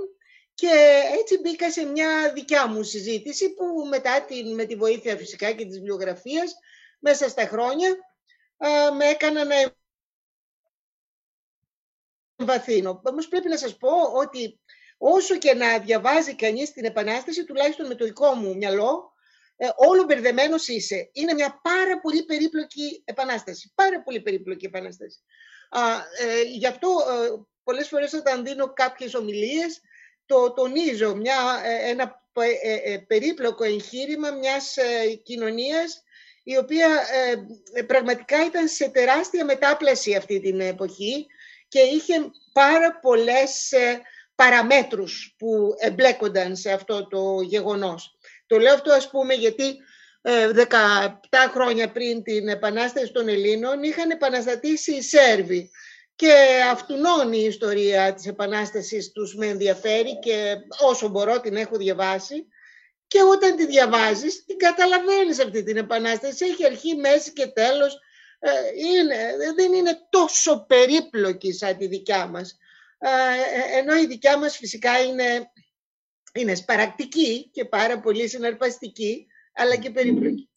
Και 0.61 1.03
έτσι 1.19 1.41
μπήκα 1.41 1.71
σε 1.71 1.85
μια 1.85 2.33
δικιά 2.35 2.67
μου 2.67 2.83
συζήτηση 2.83 3.55
που 3.55 3.87
μετά 3.89 4.25
την, 4.25 4.55
με 4.55 4.65
τη 4.65 4.75
βοήθεια 4.77 5.17
φυσικά 5.17 5.53
και 5.53 5.65
της 5.65 5.75
βιβλιογραφίας 5.75 6.55
μέσα 6.99 7.29
στα 7.29 7.47
χρόνια 7.47 7.97
με 8.97 9.05
έκανα 9.05 9.45
να 9.45 9.55
εμβαθύνω. 12.37 13.01
Όμως 13.05 13.29
πρέπει 13.29 13.49
να 13.49 13.57
σας 13.57 13.77
πω 13.77 13.91
ότι 14.15 14.61
όσο 14.99 15.39
και 15.39 15.55
να 15.55 15.79
διαβάζει 15.79 16.35
κανείς 16.35 16.73
την 16.73 16.85
Επανάσταση, 16.85 17.45
τουλάχιστον 17.45 17.87
με 17.87 17.95
το 17.95 18.05
δικό 18.05 18.35
μου 18.35 18.57
μυαλό, 18.57 19.13
ε, 19.57 19.69
όλο 19.77 20.05
μπερδεμένος 20.05 20.69
είσαι. 20.69 21.11
Είναι 21.13 21.35
μια 21.35 21.61
πάρα 21.63 22.01
πολύ 22.01 22.25
περίπλοκη 22.25 23.03
επανάσταση. 23.05 23.73
Πάρα 23.75 24.03
πολύ 24.03 24.21
περίπλοκη 24.21 24.67
επανάσταση. 24.67 25.19
Α, 25.71 25.81
ε, 26.19 26.43
γι' 26.43 26.67
αυτό 26.67 26.89
ε, 26.89 27.47
πολλές 27.63 27.89
φορές 27.89 28.13
όταν 28.13 28.45
δίνω 28.45 28.73
κάποιες 28.73 29.15
ομιλίες, 29.15 29.81
το 30.29 30.53
τονίζω 30.53 31.15
μια, 31.15 31.63
ε, 31.65 31.91
ένα 31.91 32.27
περίπλοκο 33.07 33.65
εγχείρημα 33.65 34.31
μιας 34.31 34.77
κοινωνίας 35.23 36.03
η 36.43 36.57
οποία 36.57 36.89
πραγματικά 37.87 38.45
ήταν 38.45 38.69
σε 38.69 38.89
τεράστια 38.89 39.45
μετάπλαση 39.45 40.15
αυτή 40.15 40.41
την 40.41 40.61
εποχή 40.61 41.27
και 41.69 41.81
είχε 41.81 42.15
πάρα 42.53 42.99
πολλές 42.99 43.73
παραμέτρους 44.35 45.35
που 45.39 45.75
εμπλέκονταν 45.79 46.57
σε 46.57 46.73
αυτό 46.73 47.09
το 47.09 47.41
γεγονός. 47.41 48.19
Το 48.47 48.59
λέω 48.59 48.75
αυτό 48.75 48.93
ας 48.93 49.11
πούμε 49.11 49.35
γιατί 49.35 49.79
17 50.23 50.31
ε, 51.29 51.49
χρόνια 51.53 51.93
πριν 51.93 52.23
την 52.23 52.49
Επανάσταση 52.49 53.13
των 53.13 53.29
Ελλήνων 53.29 53.83
είχαν 53.83 54.11
επαναστατήσει 54.11 54.95
οι 54.95 55.03
Σέρβοι 55.03 55.71
και 56.19 56.63
αυτουνών 56.71 57.33
η 57.33 57.45
ιστορία 57.47 58.15
της 58.15 58.27
Επανάστασης 58.27 59.13
τους 59.13 59.35
με 59.35 59.47
ενδιαφέρει 59.47 60.19
και 60.19 60.57
όσο 60.81 61.09
μπορώ 61.09 61.41
την 61.41 61.57
έχω 61.57 61.77
διαβάσει 61.77 62.47
και 63.07 63.23
όταν 63.23 63.57
τη 63.57 63.67
διαβάζεις 63.67 64.45
την 64.45 64.57
καταλαβαίνεις 64.57 65.41
αυτή 65.41 65.63
την 65.63 65.77
Επανάσταση. 65.77 66.45
Έχει 66.45 66.65
αρχή, 66.65 66.95
μέση 66.97 67.33
και 67.33 67.47
τέλος. 67.47 67.99
Ε, 68.39 68.51
είναι, 68.77 69.17
δεν 69.57 69.73
είναι 69.73 69.99
τόσο 70.11 70.65
περίπλοκη 70.69 71.53
σαν 71.53 71.77
τη 71.77 71.87
δικιά 71.87 72.27
μας. 72.27 72.59
Ε, 72.99 73.09
ε, 73.09 73.79
ενώ 73.79 73.99
η 73.99 74.07
δικιά 74.07 74.39
μας 74.39 74.57
φυσικά 74.57 74.99
είναι, 75.03 75.51
είναι 76.35 76.55
σπαρακτική 76.55 77.51
και 77.53 77.65
πάρα 77.65 78.01
πολύ 78.01 78.29
συναρπαστική, 78.29 79.27
αλλά 79.55 79.77
και 79.77 79.91
περίπλοκη. 79.91 80.51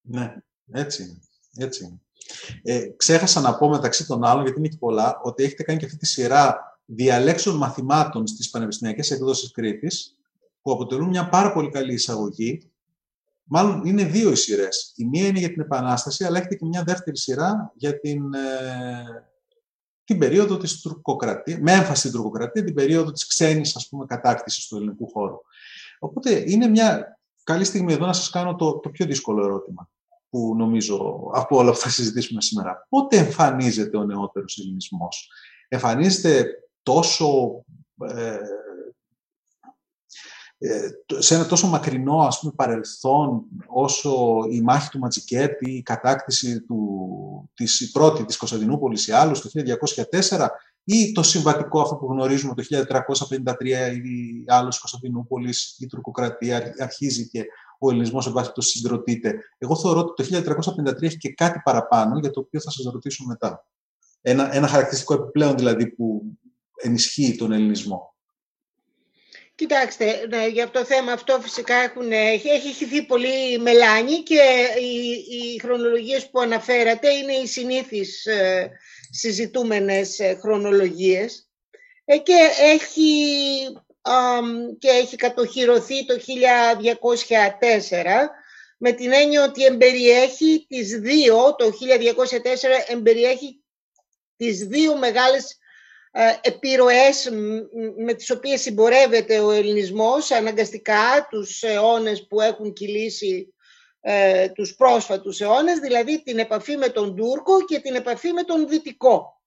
Ναι, 0.00 0.34
έτσι 0.72 1.02
είναι. 1.02 1.20
Έτσι 1.66 2.00
Ε, 2.62 2.88
ξέχασα 2.96 3.40
να 3.40 3.56
πω 3.56 3.68
μεταξύ 3.68 4.06
των 4.06 4.24
άλλων, 4.24 4.42
γιατί 4.42 4.58
είναι 4.58 4.68
και 4.68 4.76
πολλά, 4.76 5.20
ότι 5.22 5.42
έχετε 5.42 5.62
κάνει 5.62 5.78
και 5.78 5.84
αυτή 5.84 5.96
τη 5.96 6.06
σειρά 6.06 6.78
διαλέξεων 6.84 7.56
μαθημάτων 7.56 8.26
στις 8.26 8.50
πανεπιστημιακές 8.50 9.10
εκδόσεις 9.10 9.50
Κρήτης, 9.50 10.16
που 10.62 10.72
αποτελούν 10.72 11.08
μια 11.08 11.28
πάρα 11.28 11.52
πολύ 11.52 11.70
καλή 11.70 11.92
εισαγωγή. 11.92 12.70
Μάλλον 13.42 13.82
είναι 13.84 14.04
δύο 14.04 14.30
οι 14.30 14.34
σειρές. 14.34 14.92
Η 14.96 15.04
μία 15.04 15.26
είναι 15.26 15.38
για 15.38 15.48
την 15.48 15.60
Επανάσταση, 15.60 16.24
αλλά 16.24 16.38
έχετε 16.38 16.54
και 16.54 16.64
μια 16.64 16.82
δεύτερη 16.82 17.18
σειρά 17.18 17.72
για 17.74 18.00
την, 18.00 18.34
ε, 18.34 19.30
την 20.04 20.18
περίοδο 20.18 20.56
της 20.56 20.80
τουρκοκρατίας, 20.80 21.58
με 21.60 21.72
έμφαση 21.72 21.98
στην 22.00 22.12
τουρκοκρατία, 22.12 22.64
την 22.64 22.74
περίοδο 22.74 23.12
της 23.12 23.26
ξένης 23.26 23.76
ας 23.76 23.88
πούμε, 23.88 24.06
κατάκτησης 24.06 24.66
του 24.66 24.76
ελληνικού 24.76 25.10
χώρου. 25.10 25.36
Οπότε 25.98 26.42
είναι 26.46 26.66
μια 26.66 27.18
καλή 27.44 27.64
στιγμή 27.64 27.92
εδώ 27.92 28.06
να 28.06 28.12
σας 28.12 28.30
κάνω 28.30 28.54
το, 28.54 28.78
το 28.78 28.88
πιο 28.88 29.06
δύσκολο 29.06 29.44
ερώτημα 29.44 29.88
που 30.30 30.54
νομίζω 30.56 31.30
από 31.32 31.56
όλα 31.56 31.70
αυτά 31.70 31.82
θα 31.82 31.90
συζητήσουμε 31.90 32.40
σήμερα. 32.40 32.86
Πότε 32.88 33.16
εμφανίζεται 33.16 33.96
ο 33.96 34.04
νεότερος 34.04 34.58
ελληνισμός; 34.58 35.30
Εμφανίζεται 35.68 36.46
τόσο 36.82 37.64
ε, 38.06 38.38
ε, 40.60 40.88
σε 41.18 41.34
ένα 41.34 41.46
τόσο 41.46 41.66
μακρινό 41.66 42.18
ας 42.18 42.40
πούμε, 42.40 42.52
παρελθόν 42.56 43.42
όσο 43.66 44.44
η 44.50 44.60
μάχη 44.60 44.90
του 44.90 44.98
Ματζικέτη, 44.98 45.70
η 45.70 45.82
κατάκτηση 45.82 46.60
του, 46.60 47.50
της 47.54 47.80
η 47.80 47.90
πρώτη 47.90 48.24
της 48.24 48.36
Κωνσταντινούπολης 48.36 49.06
ή 49.06 49.12
άλλους 49.12 49.40
το 49.40 49.50
1204 50.10 50.48
ή 50.84 51.12
το 51.12 51.22
συμβατικό 51.22 51.80
αυτό 51.80 51.96
που 51.96 52.06
γνωρίζουμε 52.06 52.54
το 52.54 52.62
1353 52.62 53.64
η 54.04 54.44
άλλος 54.46 54.78
Κωνσταντινούπολης, 54.78 55.76
η 55.78 55.86
τουρκοκρατία 55.86 56.74
αρχίζει 56.78 57.28
και 57.28 57.44
ο 57.78 57.90
ελληνισμός 57.90 58.26
εν 58.26 58.32
πάση 58.32 58.52
συγκροτείται. 58.56 59.34
Εγώ 59.58 59.76
θεωρώ 59.76 60.00
ότι 60.00 60.28
το 60.28 60.52
1353 60.86 61.02
έχει 61.02 61.16
και 61.16 61.32
κάτι 61.32 61.60
παραπάνω 61.64 62.18
για 62.18 62.30
το 62.30 62.40
οποίο 62.40 62.60
θα 62.60 62.70
σας 62.70 62.92
ρωτήσω 62.92 63.24
μετά. 63.26 63.66
Ένα, 64.20 64.54
ένα 64.54 64.66
χαρακτηριστικό 64.66 65.14
επιπλέον 65.14 65.56
δηλαδή 65.56 65.86
που 65.90 66.22
ενισχύει 66.76 67.36
τον 67.36 67.52
ελληνισμό. 67.52 68.12
Κοιτάξτε, 69.54 70.26
ναι, 70.28 70.46
για 70.46 70.70
το 70.70 70.84
θέμα 70.84 71.12
αυτό 71.12 71.38
φυσικά 71.40 71.74
έχουν, 71.74 72.12
έχει, 72.12 72.48
έχει 72.48 72.72
χυθεί 72.72 73.02
πολύ 73.02 73.58
μελάνι 73.58 74.22
και 74.22 74.40
οι, 74.80 75.36
οι 75.36 75.58
χρονολογίες 75.60 76.30
που 76.30 76.40
αναφέρατε 76.40 77.12
είναι 77.12 77.32
οι 77.32 77.46
συνήθεις 77.46 78.26
ε, 78.26 78.70
συζητούμενες 79.10 80.18
ε, 80.18 80.38
χρονολογίες 80.40 81.48
ε, 82.04 82.18
και, 82.18 82.34
έχει, 82.58 83.02
και 84.78 84.88
έχει 84.88 85.16
κατοχυρωθεί 85.16 86.04
το 86.04 86.14
1204 86.14 86.18
με 88.78 88.92
την 88.92 89.12
έννοια 89.12 89.44
ότι 89.44 89.64
εμπεριέχει 89.64 90.66
τις 90.68 90.98
δύο, 90.98 91.54
το 91.54 91.64
1204 91.64 91.70
εμπεριέχει 92.86 93.62
τις 94.36 94.66
δύο 94.66 94.96
μεγάλες 94.96 95.58
ε, 96.10 96.34
επιρροές 96.40 97.30
με 97.96 98.14
τις 98.14 98.30
οποίες 98.30 98.60
συμπορεύεται 98.60 99.38
ο 99.38 99.50
ελληνισμός 99.50 100.30
αναγκαστικά 100.30 101.26
τους 101.30 101.62
αιώνες 101.62 102.26
που 102.26 102.40
έχουν 102.40 102.72
κυλήσει 102.72 103.54
ε, 104.00 104.48
τους 104.48 104.74
πρόσφατους 104.74 105.40
αιώνες, 105.40 105.78
δηλαδή 105.78 106.22
την 106.22 106.38
επαφή 106.38 106.76
με 106.76 106.88
τον 106.88 107.16
Τούρκο 107.16 107.64
και 107.64 107.78
την 107.78 107.94
επαφή 107.94 108.32
με 108.32 108.42
τον 108.42 108.68
Δυτικό. 108.68 109.37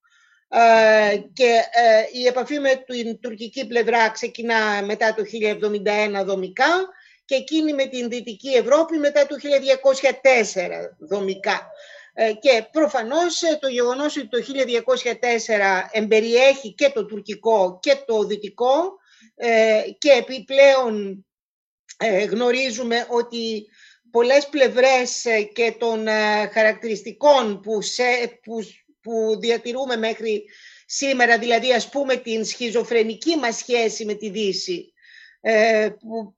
Ε, 0.53 1.17
και 1.33 1.61
ε, 1.71 2.19
η 2.19 2.25
επαφή 2.25 2.59
με 2.59 2.83
την 2.85 3.19
τουρκική 3.19 3.67
πλευρά 3.67 4.09
ξεκινά 4.09 4.83
μετά 4.85 5.13
το 5.13 5.23
1071 6.21 6.25
δομικά 6.25 6.89
και 7.25 7.35
εκείνη 7.35 7.73
με 7.73 7.85
την 7.85 8.09
Δυτική 8.09 8.49
Ευρώπη 8.49 8.97
μετά 8.97 9.25
το 9.25 9.35
1204 9.35 10.69
δομικά. 10.99 11.71
Ε, 12.13 12.33
και 12.33 12.67
προφανώς 12.71 13.41
ε, 13.41 13.57
το 13.61 13.67
γεγονός 13.67 14.17
ότι 14.17 14.27
το 14.27 14.37
1204 14.37 15.87
εμπεριέχει 15.91 16.73
και 16.73 16.91
το 16.93 17.05
τουρκικό 17.05 17.79
και 17.81 17.95
το 18.05 18.23
δυτικό 18.23 18.97
ε, 19.35 19.81
και 19.97 20.11
επιπλέον 20.11 21.25
γνωρίζουμε 22.29 23.05
ότι 23.09 23.65
πολλές 24.11 24.47
πλευρές 24.47 25.25
και 25.53 25.75
των 25.79 26.07
χαρακτηριστικών 26.53 27.59
που, 27.59 27.81
σε, 27.81 28.03
που, 28.43 28.59
που 29.01 29.39
διατηρούμε 29.39 29.97
μέχρι 29.97 30.43
σήμερα, 30.85 31.37
δηλαδή 31.37 31.73
ας 31.73 31.89
πούμε 31.89 32.15
την 32.15 32.45
σχιζοφρενική 32.45 33.35
μας 33.35 33.55
σχέση 33.57 34.05
με 34.05 34.13
τη 34.13 34.29
Δύση, 34.29 34.93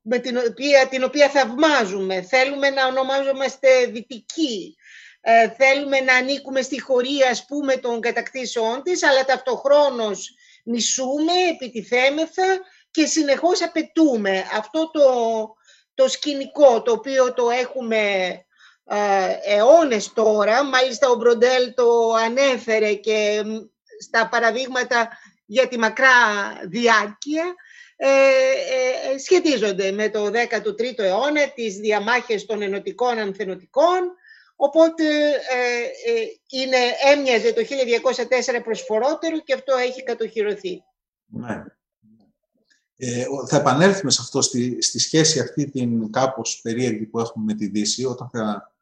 με 0.02 0.20
την 0.20 0.38
οποία, 0.38 0.88
την 0.88 1.04
οποία 1.04 1.30
θαυμάζουμε, 1.30 2.22
θέλουμε 2.22 2.70
να 2.70 2.88
ονομάζομαστε 2.88 3.86
δυτικοί, 3.86 4.76
ε, 5.22 5.50
θέλουμε 5.50 6.00
να 6.00 6.16
ανήκουμε 6.16 6.62
στη 6.62 6.82
χωρία, 6.82 7.30
ας 7.30 7.46
πούμε, 7.46 7.78
των 7.78 8.02
κατακτήσεών 8.02 8.84
της, 8.84 9.04
αλλά 9.04 9.26
ταυτοχρόνως 9.26 10.36
μισούμε, 10.64 11.34
επιτιθέμεθα 11.52 12.60
και 12.92 13.06
συνεχώς 13.06 13.62
απαιτούμε. 13.62 14.44
Αυτό 14.54 14.92
το, 14.92 15.04
το 15.94 16.08
σκηνικό, 16.08 16.82
το 16.82 16.92
οποίο 16.92 17.34
το 17.34 17.50
έχουμε 17.50 17.98
ε, 17.98 18.46
αιώνες 19.46 20.14
τώρα. 20.14 20.64
Μάλιστα 20.64 21.10
ο 21.10 21.16
Μπροντέλ 21.16 21.74
το 21.74 22.14
ανέφερε 22.14 22.94
και 22.94 23.44
στα 24.00 24.30
παραδείγματα 24.30 25.10
για 25.46 25.68
τη 25.68 25.78
μακρά 25.78 26.10
διάρκεια, 26.68 27.56
ε, 27.96 28.08
ε, 28.08 29.18
σχετίζονται 29.18 29.92
με 29.92 30.10
το 30.10 30.26
13ο 30.26 31.00
αιώνα, 31.00 31.50
τις 31.56 31.76
διαμάχες 31.76 32.46
των 32.46 32.62
ενωτικών 32.62 33.20
ανθενωτικών, 33.20 34.02
Οπότε 34.56 35.04
ε, 35.04 36.12
ε, 36.12 36.26
είναι, 36.50 36.78
έμοιαζε 37.14 37.54
το 37.54 37.62
1204 38.58 38.64
προσφορότερο 38.64 39.40
και 39.40 39.54
αυτό 39.54 39.76
έχει 39.76 40.04
κατοχυρωθεί. 40.04 40.84
Ναι. 41.26 41.64
Ε, 42.96 43.26
θα 43.48 43.58
επανέλθουμε 43.58 44.12
σε 44.12 44.20
αυτό, 44.22 44.42
στη, 44.42 44.82
στη 44.82 45.00
σχέση 45.00 45.40
αυτή 45.40 45.70
την 45.70 46.12
κάπως 46.12 46.60
περίεργη 46.64 47.06
που 47.06 47.20
έχουμε 47.20 47.46
με 47.46 47.54
τη 47.54 47.68
Δύση, 47.68 48.06
όταν 48.06 48.30
θα, 48.34 48.73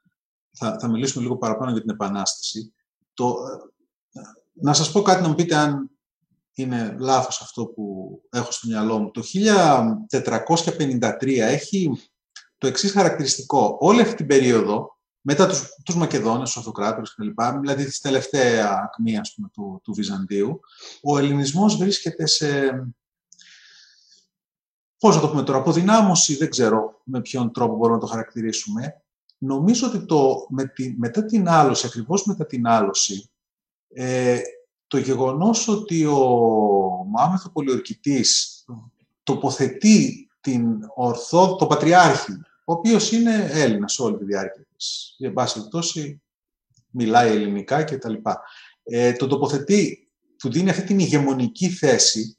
θα, 0.61 0.77
θα 0.79 0.87
μιλήσουμε 0.87 1.23
λίγο 1.23 1.37
παραπάνω 1.37 1.71
για 1.71 1.81
την 1.81 1.89
Επανάσταση. 1.89 2.73
Το, 3.13 3.35
ε, 4.13 4.19
να 4.53 4.73
σας 4.73 4.91
πω 4.91 5.01
κάτι 5.01 5.21
να 5.21 5.27
μου 5.27 5.35
πείτε 5.35 5.55
αν 5.55 5.89
είναι 6.53 6.95
λάθος 6.99 7.41
αυτό 7.41 7.65
που 7.65 8.11
έχω 8.29 8.51
στο 8.51 8.67
μυαλό 8.67 8.99
μου. 8.99 9.11
Το 9.11 9.21
1453 9.21 11.39
έχει 11.39 11.91
το 12.57 12.67
εξής 12.67 12.91
χαρακτηριστικό. 12.91 13.77
Όλη 13.79 14.01
αυτή 14.01 14.15
την 14.15 14.27
περίοδο 14.27 14.97
μετά 15.21 15.47
τους, 15.47 15.61
τους 15.85 15.95
Μακεδόνες, 15.95 16.47
τους 16.47 16.57
Αυτοκράτορες 16.57 17.15
κλπ. 17.15 17.41
Δηλαδή 17.59 17.85
της 17.85 17.99
τελευταία 17.99 18.81
ακμή 18.83 19.17
ας 19.17 19.33
πούμε, 19.33 19.49
του, 19.53 19.81
του 19.83 19.93
Βυζαντίου, 19.93 20.59
ο 21.01 21.17
ελληνισμός 21.17 21.77
βρίσκεται 21.77 22.27
σε, 22.27 22.71
πώς 24.97 25.15
να 25.15 25.21
το 25.21 25.29
πούμε 25.29 25.43
τώρα, 25.43 25.57
αποδυνάμωση, 25.57 26.35
δεν 26.35 26.49
ξέρω 26.49 27.01
με 27.03 27.21
ποιον 27.21 27.51
τρόπο 27.51 27.75
μπορούμε 27.75 27.95
να 27.95 28.01
το 28.01 28.07
χαρακτηρίσουμε. 28.07 29.01
Νομίζω 29.43 29.87
ότι 29.87 30.05
το, 30.05 30.45
με 30.49 30.65
τη, 30.65 30.95
μετά 30.97 31.25
την 31.25 31.47
άλωση, 31.47 31.85
ακριβώς 31.85 32.25
μετά 32.25 32.45
την 32.45 32.67
άλωση, 32.67 33.29
ε, 33.93 34.39
το 34.87 34.97
γεγονός 34.97 35.67
ότι 35.67 36.05
ο 36.05 36.27
Μάμεθο 37.09 37.49
Πολιορκητής 37.49 38.63
τοποθετεί 39.23 40.29
την 40.41 40.63
ορθό, 40.95 41.55
το 41.55 41.67
Πατριάρχη, 41.67 42.31
ο 42.65 42.73
οποίος 42.73 43.11
είναι 43.11 43.49
Έλληνας 43.51 43.99
όλη 43.99 44.17
τη 44.17 44.23
διάρκεια 44.23 44.65
για 45.17 45.33
πάση 45.33 45.53
περιπτώσει 45.53 46.21
μιλάει 46.89 47.29
ελληνικά 47.29 47.83
κτλ. 47.83 48.13
Ε, 48.83 49.13
το 49.13 49.27
τοποθετεί, 49.27 50.09
του 50.37 50.51
δίνει 50.51 50.69
αυτή 50.69 50.83
την 50.83 50.99
ηγεμονική 50.99 51.69
θέση, 51.69 52.37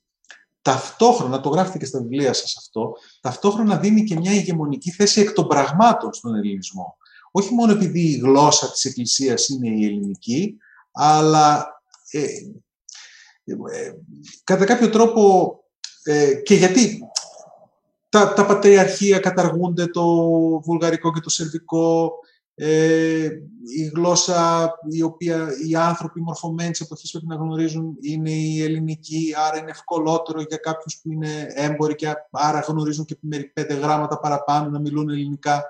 ταυτόχρονα, 0.63 1.41
το 1.41 1.49
γράφετε 1.49 1.79
και 1.79 1.85
στα 1.85 2.01
βιβλία 2.01 2.33
σας 2.33 2.57
αυτό, 2.57 2.93
ταυτόχρονα 3.21 3.77
δίνει 3.77 4.05
και 4.05 4.17
μια 4.17 4.33
ηγεμονική 4.33 4.91
θέση 4.91 5.21
εκ 5.21 5.33
των 5.33 5.47
πραγμάτων 5.47 6.13
στον 6.13 6.35
ελληνισμό. 6.35 6.97
Όχι 7.31 7.55
μόνο 7.55 7.73
επειδή 7.73 8.01
η 8.01 8.17
γλώσσα 8.17 8.71
της 8.71 8.85
Εκκλησίας 8.85 9.49
είναι 9.49 9.69
η 9.69 9.85
ελληνική, 9.85 10.57
αλλά 10.93 11.67
ε, 12.11 12.23
ε, 13.45 13.93
κατά 14.45 14.65
κάποιο 14.65 14.91
τρόπο 14.91 15.55
ε, 16.03 16.35
και 16.35 16.55
γιατί 16.55 16.99
τα, 18.09 18.33
τα 18.33 18.47
πατριαρχία 18.47 19.19
καταργούνται 19.19 19.87
το 19.87 20.05
βουλγαρικό 20.61 21.13
και 21.13 21.21
το 21.21 21.31
σερβικό, 21.31 22.13
Ε, 22.65 23.29
η 23.77 23.85
γλώσσα 23.95 24.71
η 24.91 25.03
οποία 25.03 25.49
οι 25.69 25.75
άνθρωποι 25.75 26.21
μορφωμένοι 26.21 26.71
της 26.71 26.81
εποχής 26.81 27.11
πρέπει 27.11 27.27
να 27.27 27.35
γνωρίζουν 27.35 27.97
είναι 28.01 28.31
η 28.31 28.63
ελληνική, 28.63 29.35
άρα 29.37 29.59
είναι 29.59 29.71
ευκολότερο 29.71 30.41
για 30.41 30.57
κάποιους 30.57 31.01
που 31.01 31.13
είναι 31.13 31.47
έμποροι 31.49 31.95
και 31.95 32.13
άρα 32.31 32.61
γνωρίζουν 32.61 33.05
και 33.05 33.19
πέντε 33.53 33.75
γράμματα 33.75 34.19
παραπάνω 34.19 34.71
να 34.71 34.81
μιλούν 34.81 35.09
ελληνικά. 35.09 35.65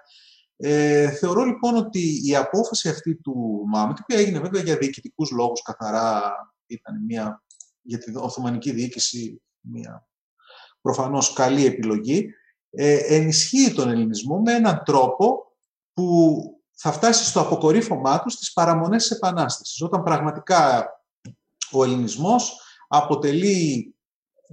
Ε, 0.57 1.11
θεωρώ 1.11 1.45
λοιπόν 1.45 1.77
ότι 1.77 2.29
η 2.29 2.37
απόφαση 2.37 2.89
αυτή 2.89 3.15
του 3.15 3.65
Μάμετ, 3.67 3.97
που 3.97 4.05
έγινε 4.17 4.39
βέβαια 4.39 4.63
για 4.63 4.77
διοικητικούς 4.77 5.31
λόγους 5.31 5.63
καθαρά, 5.63 6.35
ήταν 6.67 7.05
μια, 7.05 7.43
για 7.83 7.99
την 7.99 8.17
Οθωμανική 8.17 8.73
διοίκηση 8.73 9.43
μια 9.61 10.09
προφανώς 10.81 11.33
καλή 11.33 11.67
επιλογή, 11.67 12.29
ε, 12.71 12.97
ενισχύει 12.97 13.73
τον 13.73 13.89
ελληνισμό 13.89 14.41
με 14.41 14.53
έναν 14.53 14.83
τρόπο 14.85 15.53
που 15.93 16.62
θα 16.75 16.93
φτάσει 16.93 17.25
στο 17.25 17.41
αποκορύφωμά 17.41 18.21
τους 18.21 18.33
στις 18.33 18.53
παραμονές 18.53 19.03
της 19.03 19.17
Επανάστασης, 19.17 19.83
όταν 19.83 20.03
πραγματικά 20.03 20.91
ο 21.71 21.85
ελληνισμός 21.85 22.61
αποτελεί 22.89 23.95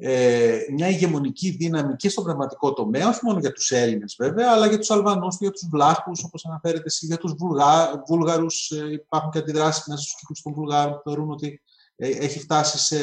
ε, 0.01 0.57
μια 0.71 0.89
ηγεμονική 0.89 1.49
δύναμη 1.49 1.95
και 1.95 2.09
στον 2.09 2.23
πραγματικό 2.23 2.73
τομέα, 2.73 3.07
όχι 3.07 3.19
μόνο 3.23 3.39
για 3.39 3.51
τους 3.51 3.71
Έλληνες 3.71 4.15
βέβαια, 4.19 4.51
αλλά 4.51 4.67
για 4.67 4.77
τους 4.77 4.91
Αλβανούς, 4.91 5.37
για 5.39 5.51
τους 5.51 5.67
Βλάχους, 5.71 6.23
όπως 6.23 6.45
αναφέρεται 6.45 6.83
εσύ, 6.85 7.05
για 7.05 7.17
τους 7.17 7.33
Βουλγά, 7.33 8.03
Βούλγαρους. 8.07 8.71
Ε, 8.71 8.91
υπάρχουν 8.91 9.31
και 9.31 9.37
αντιδράσεις 9.37 9.87
μέσα 9.87 10.01
στους 10.01 10.15
κύκλους 10.15 10.41
των 10.41 10.53
Βουλγάρων 10.53 10.93
που 10.93 11.01
θεωρούν 11.03 11.31
ότι 11.31 11.61
ε, 11.95 12.07
έχει 12.07 12.39
φτάσει 12.39 12.77
σε, 12.77 12.97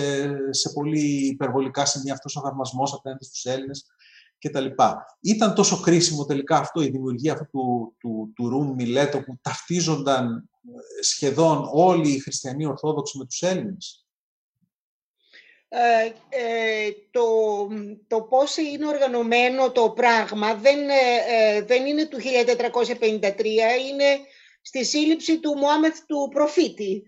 σε 0.51 0.71
πολύ 0.73 1.27
υπερβολικά 1.27 1.85
σημεία 1.85 2.13
αυτός 2.13 2.37
ο 2.37 2.41
θαυμασμός 2.41 2.95
απέναντι 2.95 3.25
στους 3.25 3.45
Έλληνες 3.45 3.87
κτλ. 4.39 4.67
Ήταν 5.21 5.55
τόσο 5.55 5.81
κρίσιμο 5.81 6.25
τελικά 6.25 6.57
αυτό, 6.57 6.83
η 6.83 6.89
δημιουργία 6.89 7.33
αυτού 7.33 7.47
του, 7.51 7.97
του, 7.99 8.33
του 8.35 8.49
Ρουμ 8.49 8.75
Μιλέτο 8.75 9.21
που 9.21 9.39
ταυτίζονταν 9.43 10.49
ε, 10.69 11.03
σχεδόν 11.03 11.69
όλοι 11.73 12.09
οι 12.09 12.19
χριστιανοί 12.19 12.67
Ορθόδοξοι 12.67 13.19
με 13.19 13.25
τους 13.25 13.43
Έλληνες; 13.43 14.07
Ε, 15.69 16.05
ε, 16.29 16.91
το, 17.11 17.25
το 18.07 18.23
πώς 18.23 18.57
είναι 18.57 18.87
οργανωμένο 18.87 19.71
το 19.71 19.91
πράγμα 19.91 20.55
δεν, 20.55 20.89
ε, 20.89 21.63
δεν 21.63 21.87
είναι 21.87 22.07
του 22.07 22.19
1453, 22.19 23.45
είναι 23.91 24.19
στη 24.63 24.85
σύλληψη 24.85 25.39
του 25.39 25.55
Μωάμεθ 25.55 25.99
του 26.07 26.31
προφήτη, 26.35 27.03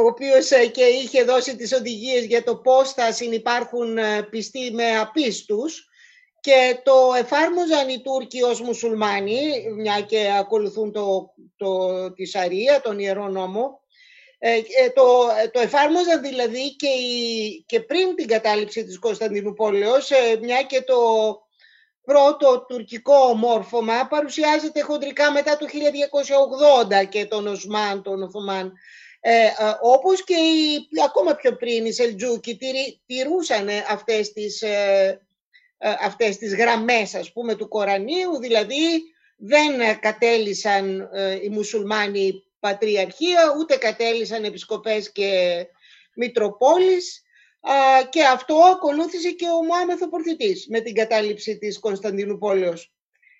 ο 0.00 0.06
οποίος 0.06 0.48
και 0.72 0.82
είχε 0.82 1.22
δώσει 1.22 1.56
τις 1.56 1.72
οδηγίες 1.72 2.24
για 2.24 2.42
το 2.42 2.56
πώς 2.56 2.92
θα 2.92 3.12
συνεπάρχουν 3.12 3.98
πιστοί 4.30 4.70
με 4.72 4.98
απίστους 4.98 5.87
και 6.48 6.80
το 6.82 7.12
εφάρμοζαν 7.18 7.88
οι 7.88 8.00
Τούρκοι 8.00 8.42
ως 8.42 8.60
μουσουλμάνοι, 8.60 9.40
μια 9.76 10.00
και 10.00 10.30
ακολουθούν 10.38 10.92
το, 10.92 11.34
το, 11.56 12.12
τη 12.12 12.24
Σαρία, 12.24 12.80
τον 12.80 12.98
Ιερό 12.98 13.28
Νόμο. 13.28 13.80
Ε, 14.38 14.54
ε 14.54 14.90
το, 14.94 15.26
το 15.52 15.60
εφάρμοζαν 15.60 16.22
δηλαδή 16.22 16.76
και, 16.76 16.88
και 17.66 17.80
πριν 17.80 18.14
την 18.14 18.26
κατάληψη 18.26 18.84
της 18.84 18.98
Κωνσταντινούπολεως, 18.98 20.10
ε, 20.10 20.38
μια 20.42 20.62
και 20.62 20.82
το 20.82 20.96
πρώτο 22.04 22.64
τουρκικό 22.68 23.34
μόρφωμα 23.34 24.06
παρουσιάζεται 24.06 24.80
χοντρικά 24.80 25.32
μετά 25.32 25.56
το 25.56 25.66
1280 27.02 27.08
και 27.08 27.26
τον 27.26 27.46
Οσμάν, 27.46 28.02
τον 28.02 28.22
Οθωμάν. 28.22 28.72
Ε, 29.20 29.44
ε, 29.44 29.50
όπως 29.80 30.24
και 30.24 30.34
οι, 30.34 30.88
ακόμα 31.04 31.34
πιο 31.34 31.56
πριν 31.56 31.84
οι 31.84 31.92
Σελτζούκοι 31.92 32.58
τηρούσαν 33.06 33.68
αυτές 33.90 34.32
τις 34.32 34.62
ε, 34.62 35.27
αυτές 35.78 36.36
τις 36.36 36.54
γραμμές 36.54 37.14
ας 37.14 37.32
πούμε 37.32 37.54
του 37.54 37.68
Κορανίου, 37.68 38.38
δηλαδή 38.40 39.02
δεν 39.36 40.00
κατέλησαν 40.00 41.10
ε, 41.12 41.34
οι 41.42 41.48
μουσουλμάνοι 41.48 42.42
πατριαρχία, 42.60 43.54
ούτε 43.58 43.76
κατέλησαν 43.76 44.44
επισκοπές 44.44 45.12
και 45.12 45.66
μητροπόλεις 46.14 47.22
και 48.10 48.24
αυτό 48.24 48.54
ακολούθησε 48.56 49.30
και 49.30 49.46
ο 49.48 49.64
Μωάμεθο 49.64 50.08
Πορθητής 50.08 50.66
με 50.68 50.80
την 50.80 50.94
κατάληψη 50.94 51.58
της 51.58 51.78
Κωνσταντινούπολεως. 51.78 52.92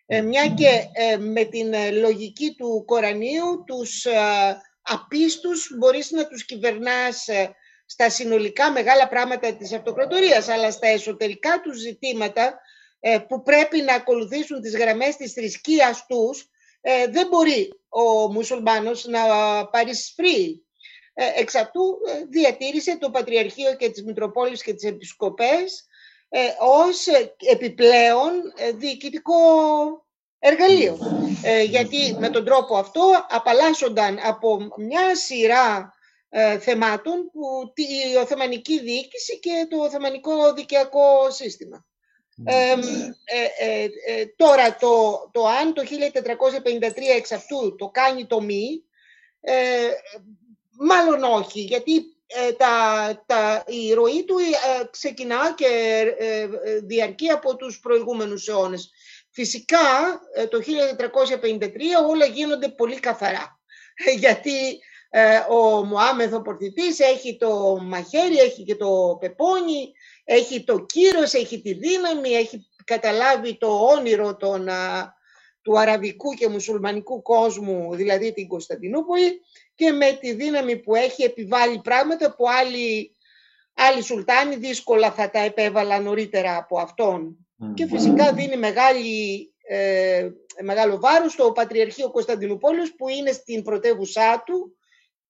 Ε, 0.06 0.20
μια 0.20 0.46
και 0.48 0.84
με 1.18 1.44
την 1.44 1.74
λογική 2.00 2.54
του 2.54 2.84
Κορανίου 2.86 3.64
τους 3.66 4.06
απίστους 4.82 5.70
μπορείς 5.78 6.10
να 6.10 6.26
τους 6.26 6.44
κυβερνάς 6.44 7.28
στα 7.90 8.10
συνολικά 8.10 8.72
μεγάλα 8.72 9.08
πράγματα 9.08 9.52
της 9.54 9.72
αυτοκρατορίας, 9.72 10.48
αλλά 10.48 10.70
στα 10.70 10.86
εσωτερικά 10.86 11.60
τους 11.60 11.78
ζητήματα 11.78 12.60
ε, 13.00 13.18
που 13.18 13.42
πρέπει 13.42 13.80
να 13.80 13.94
ακολουθήσουν 13.94 14.60
τις 14.60 14.76
γραμμές 14.76 15.16
της 15.16 15.32
θρησκείας 15.32 16.06
τους, 16.06 16.48
ε, 16.80 17.06
δεν 17.06 17.26
μπορεί 17.28 17.72
ο 17.88 18.32
μουσουλμάνος 18.32 19.04
να 19.04 19.20
παρισφρεί. 19.66 20.62
Ε, 21.14 21.24
εξ 21.40 21.54
αυτού 21.54 21.98
διατήρησε 22.30 22.98
το 22.98 23.10
Πατριαρχείο 23.10 23.76
και 23.76 23.90
τις 23.90 24.04
Μητροπόλεις 24.04 24.62
και 24.62 24.74
τις 24.74 24.84
Επισκοπές 24.84 25.86
ως 26.58 27.06
επιπλέον 27.38 28.32
διοικητικό 28.74 29.36
εργαλείο. 30.38 30.98
γιατί 31.66 32.16
με 32.18 32.28
τον 32.28 32.44
τρόπο 32.44 32.76
αυτό 32.76 33.26
απαλλάσσονταν 33.28 34.18
από 34.22 34.58
μια 34.76 35.16
σειρά 35.16 35.97
ε, 36.30 36.58
θεμάτων 36.58 37.30
που 37.32 37.72
η 37.74 38.16
Οθωμανική 38.16 38.80
διοίκηση 38.80 39.38
και 39.38 39.66
το 39.70 39.76
Οθωμανικό 39.76 40.52
δικαιακό 40.52 41.30
σύστημα. 41.30 41.86
Ναι. 42.36 42.52
Ε, 43.24 43.88
ε, 44.06 44.26
τώρα, 44.36 44.76
το, 44.76 45.28
το 45.32 45.46
αν 45.46 45.74
το 45.74 45.82
1453 45.82 46.92
εξ 47.16 47.32
αυτού 47.32 47.74
το 47.76 47.88
κάνει 47.88 48.26
το 48.26 48.40
μη, 48.40 48.84
μάλλον 50.78 51.22
όχι, 51.22 51.60
γιατί 51.60 52.02
τα, 52.56 53.24
τα, 53.26 53.64
η 53.66 53.92
ροή 53.92 54.24
του 54.24 54.36
ξεκινά 54.90 55.54
και 55.54 56.04
διαρκεί 56.84 57.28
από 57.28 57.56
τους 57.56 57.80
προηγούμενους 57.80 58.48
αιώνες. 58.48 58.90
Φυσικά, 59.30 60.20
το 60.50 60.58
1453 61.58 61.70
όλα 62.08 62.26
γίνονται 62.26 62.68
πολύ 62.68 63.00
καθαρά, 63.00 63.60
γιατί 64.18 64.68
ε, 64.70 64.78
ο 65.50 65.84
Μωάμεθ 65.84 66.36
Πορθητής 66.36 67.00
έχει 67.00 67.36
το 67.36 67.78
μαχαίρι, 67.82 68.36
έχει 68.36 68.62
και 68.62 68.76
το 68.76 69.16
πεπόνι, 69.20 69.92
έχει 70.24 70.64
το 70.64 70.78
κύρος, 70.78 71.32
έχει 71.32 71.60
τη 71.60 71.72
δύναμη, 71.72 72.28
έχει 72.28 72.68
καταλάβει 72.84 73.58
το 73.58 73.68
όνειρο 73.68 74.36
των, 74.36 74.68
του 75.62 75.78
αραβικού 75.78 76.32
και 76.32 76.48
μουσουλμανικού 76.48 77.22
κόσμου, 77.22 77.94
δηλαδή 77.94 78.32
την 78.32 78.48
Κωνσταντινούπολη 78.48 79.40
και 79.74 79.92
με 79.92 80.18
τη 80.20 80.32
δύναμη 80.32 80.76
που 80.76 80.94
έχει 80.94 81.22
επιβάλει 81.22 81.80
πράγματα 81.80 82.34
που 82.34 82.44
άλλοι, 82.48 83.16
άλλοι 83.74 84.02
σουλτάνοι 84.02 84.56
δύσκολα 84.56 85.12
θα 85.12 85.30
τα 85.30 85.38
επέβαλαν 85.38 86.02
νωρίτερα 86.02 86.56
από 86.56 86.78
αυτόν. 86.78 87.36
Και 87.74 87.86
φυσικά 87.86 88.32
δίνει 88.32 88.56
μεγάλη, 88.56 89.52
ε, 89.68 90.28
μεγάλο 90.62 90.98
βάρος 90.98 91.32
στο 91.32 91.52
Πατριαρχείο 91.52 92.10
Κωνσταντινούπολης 92.10 92.94
που 92.94 93.08
είναι 93.08 93.32
στην 93.32 93.62
πρωτεύουσά 93.62 94.42
του 94.46 94.77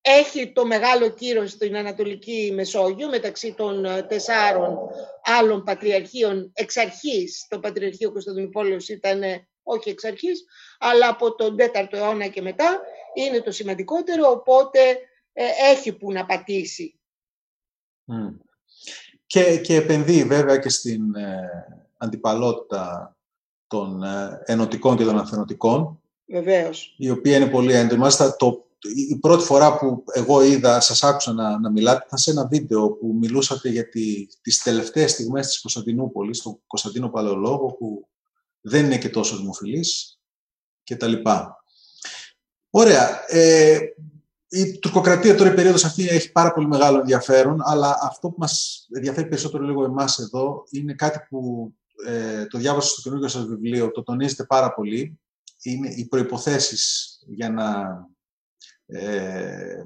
έχει 0.01 0.53
το 0.53 0.67
μεγάλο 0.67 1.09
κύρος 1.09 1.51
στην 1.51 1.77
Ανατολική 1.77 2.53
Μεσόγειο 2.55 3.09
μεταξύ 3.09 3.55
των 3.55 3.85
ε, 3.85 4.03
τεσσάρων 4.03 4.79
άλλων 5.23 5.63
πατριαρχείων 5.65 6.51
εξ 6.55 6.77
αρχής. 6.77 7.47
Το 7.49 7.59
Πατριαρχείο 7.59 8.13
Κωνσταντινούπολεως 8.13 8.89
ήταν 8.89 9.23
ε, 9.23 9.49
όχι 9.63 9.91
εξ 9.91 10.05
αρχής, 10.05 10.45
αλλά 10.79 11.09
από 11.09 11.35
τον 11.35 11.57
4ο 11.59 11.87
αιώνα 11.91 12.27
και 12.27 12.43
μετά 12.43 12.81
είναι 13.15 13.41
το 13.41 13.51
σημαντικότερο, 13.51 14.31
οπότε 14.31 14.81
ε, 15.33 15.45
έχει 15.71 15.93
που 15.93 16.13
να 16.13 16.27
πατήσει. 16.27 16.99
Και, 19.27 19.61
και 19.61 19.75
επενδύει 19.75 20.25
βέβαια 20.25 20.59
και 20.59 20.69
στην 20.69 21.15
ε, 21.15 21.49
αντιπαλότητα 21.97 23.17
των 23.67 24.03
ε, 24.03 24.43
ενωτικών 24.45 24.97
και 24.97 25.05
των 25.05 25.19
αθενωτικών, 25.19 26.03
Βεβαίως. 26.27 26.95
η 26.99 27.11
οποία 27.11 27.37
είναι 27.37 27.51
πολύ 27.51 27.73
έντονη. 27.73 28.01
Μάλιστα, 28.01 28.37
το 28.37 28.68
η 29.09 29.17
πρώτη 29.17 29.45
φορά 29.45 29.79
που 29.79 30.05
εγώ 30.13 30.43
είδα, 30.43 30.81
σας 30.81 31.03
άκουσα 31.03 31.33
να, 31.33 31.59
να 31.59 31.71
μιλάτε, 31.71 32.05
ήταν 32.07 32.19
σε 32.19 32.31
ένα 32.31 32.47
βίντεο 32.47 32.91
που 32.91 33.17
μιλούσατε 33.21 33.69
για 33.69 33.89
τη, 33.89 34.27
τις 34.41 34.63
τελευταίες 34.63 35.11
στιγμές 35.11 35.47
της 35.47 35.61
Κωνσταντινούπολης, 35.61 36.43
τον 36.43 36.61
Κωνσταντίνο 36.67 37.09
Παλαιολόγο, 37.09 37.67
που 37.67 38.09
δεν 38.61 38.85
είναι 38.85 38.99
και 38.99 39.09
τόσο 39.09 39.37
δημοφιλής 39.37 40.21
και 40.83 40.97
τα 40.97 41.07
λοιπά. 41.07 41.65
Ωραία. 42.71 43.25
Ε, 43.27 43.79
η 44.49 44.79
τουρκοκρατία 44.79 45.35
τώρα 45.35 45.53
η 45.53 45.55
περίοδος 45.55 45.85
αυτή 45.85 46.09
έχει 46.09 46.33
πάρα 46.33 46.53
πολύ 46.53 46.67
μεγάλο 46.67 46.99
ενδιαφέρον, 46.99 47.61
αλλά 47.65 47.99
αυτό 48.03 48.29
που 48.29 48.37
μας 48.39 48.87
ενδιαφέρει 48.91 49.29
περισσότερο 49.29 49.65
λίγο 49.65 49.85
εμάς 49.85 50.19
εδώ 50.19 50.65
είναι 50.71 50.95
κάτι 50.95 51.19
που 51.29 51.73
ε, 52.07 52.47
το 52.47 52.59
διάβασα 52.59 52.89
στο 52.89 53.03
καινούργιο 53.03 53.29
σας 53.29 53.45
βιβλίο, 53.47 53.91
το 53.91 54.03
τονίζετε 54.03 54.45
πάρα 54.45 54.75
πολύ, 54.75 55.21
είναι 55.63 55.89
οι 55.89 56.07
προϋποθέσεις 56.07 57.17
για 57.27 57.51
να 57.51 57.65
ε, 58.91 59.83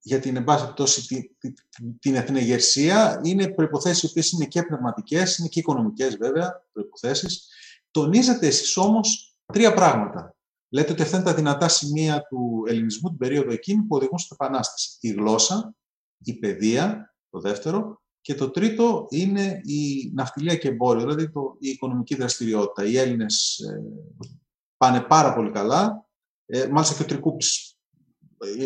για 0.00 0.20
την 0.20 0.36
εμπάση 0.36 0.72
τη, 1.06 1.22
την 1.98 2.14
εθνεγερσία 2.14 3.20
είναι 3.24 3.48
προϋποθέσεις 3.48 4.02
οι 4.02 4.06
οποίες 4.06 4.30
είναι 4.30 4.44
και 4.44 4.62
πνευματικές, 4.62 5.38
είναι 5.38 5.48
και 5.48 5.58
οικονομικές 5.60 6.16
βέβαια 6.16 6.66
προϋποθέσεις. 6.72 7.48
Τονίζετε 7.90 8.46
εσείς 8.46 8.76
όμως 8.76 9.36
τρία 9.52 9.74
πράγματα. 9.74 10.36
λέτε 10.68 10.92
ότι 10.92 11.02
αυτά 11.02 11.16
είναι 11.16 11.24
τα 11.24 11.34
δυνατά 11.34 11.68
σημεία 11.68 12.26
του 12.28 12.64
ελληνισμού 12.68 13.08
την 13.08 13.18
περίοδο 13.18 13.52
εκείνη 13.52 13.82
που 13.82 13.96
οδηγούν 13.96 14.18
στην 14.18 14.36
Επανάσταση. 14.40 14.96
Η 15.00 15.08
γλώσσα, 15.08 15.74
η 16.18 16.34
παιδεία, 16.34 17.14
το 17.30 17.40
δεύτερο, 17.40 18.02
και 18.20 18.34
το 18.34 18.50
τρίτο 18.50 19.06
είναι 19.10 19.60
η 19.64 20.10
ναυτιλία 20.14 20.56
και 20.56 20.68
εμπόριο, 20.68 21.00
δηλαδή 21.00 21.30
το, 21.30 21.56
η 21.58 21.68
οικονομική 21.68 22.14
δραστηριότητα. 22.14 22.84
Οι 22.84 22.96
Έλληνες 22.96 23.58
ε, 23.58 23.82
πάνε 24.76 25.00
πάρα 25.00 25.34
πολύ 25.34 25.50
καλά. 25.50 26.06
Ε, 26.46 26.66
μάλιστα 26.66 26.96
και 26.96 27.02
ο 27.02 27.06
Τρικούπης 27.06 27.68
ε, 27.68 27.71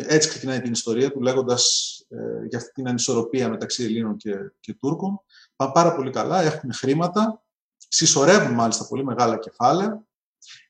έτσι 0.06 0.28
ξεκινάει 0.28 0.60
την 0.60 0.72
ιστορία 0.72 1.12
του, 1.12 1.20
λέγοντας 1.20 1.94
ε, 2.08 2.46
για 2.48 2.58
αυτή 2.58 2.72
την 2.72 2.88
ανισορροπία 2.88 3.48
μεταξύ 3.48 3.84
Ελλήνων 3.84 4.16
και, 4.16 4.34
και 4.60 4.74
Τούρκων. 4.74 5.20
Πάνε 5.56 5.72
πάρα 5.74 5.94
πολύ 5.94 6.10
καλά, 6.10 6.42
έχουν 6.42 6.72
χρήματα, 6.72 7.44
συσσωρεύουν 7.88 8.52
μάλιστα 8.54 8.86
πολύ 8.86 9.04
μεγάλα 9.04 9.38
κεφάλαια, 9.38 10.04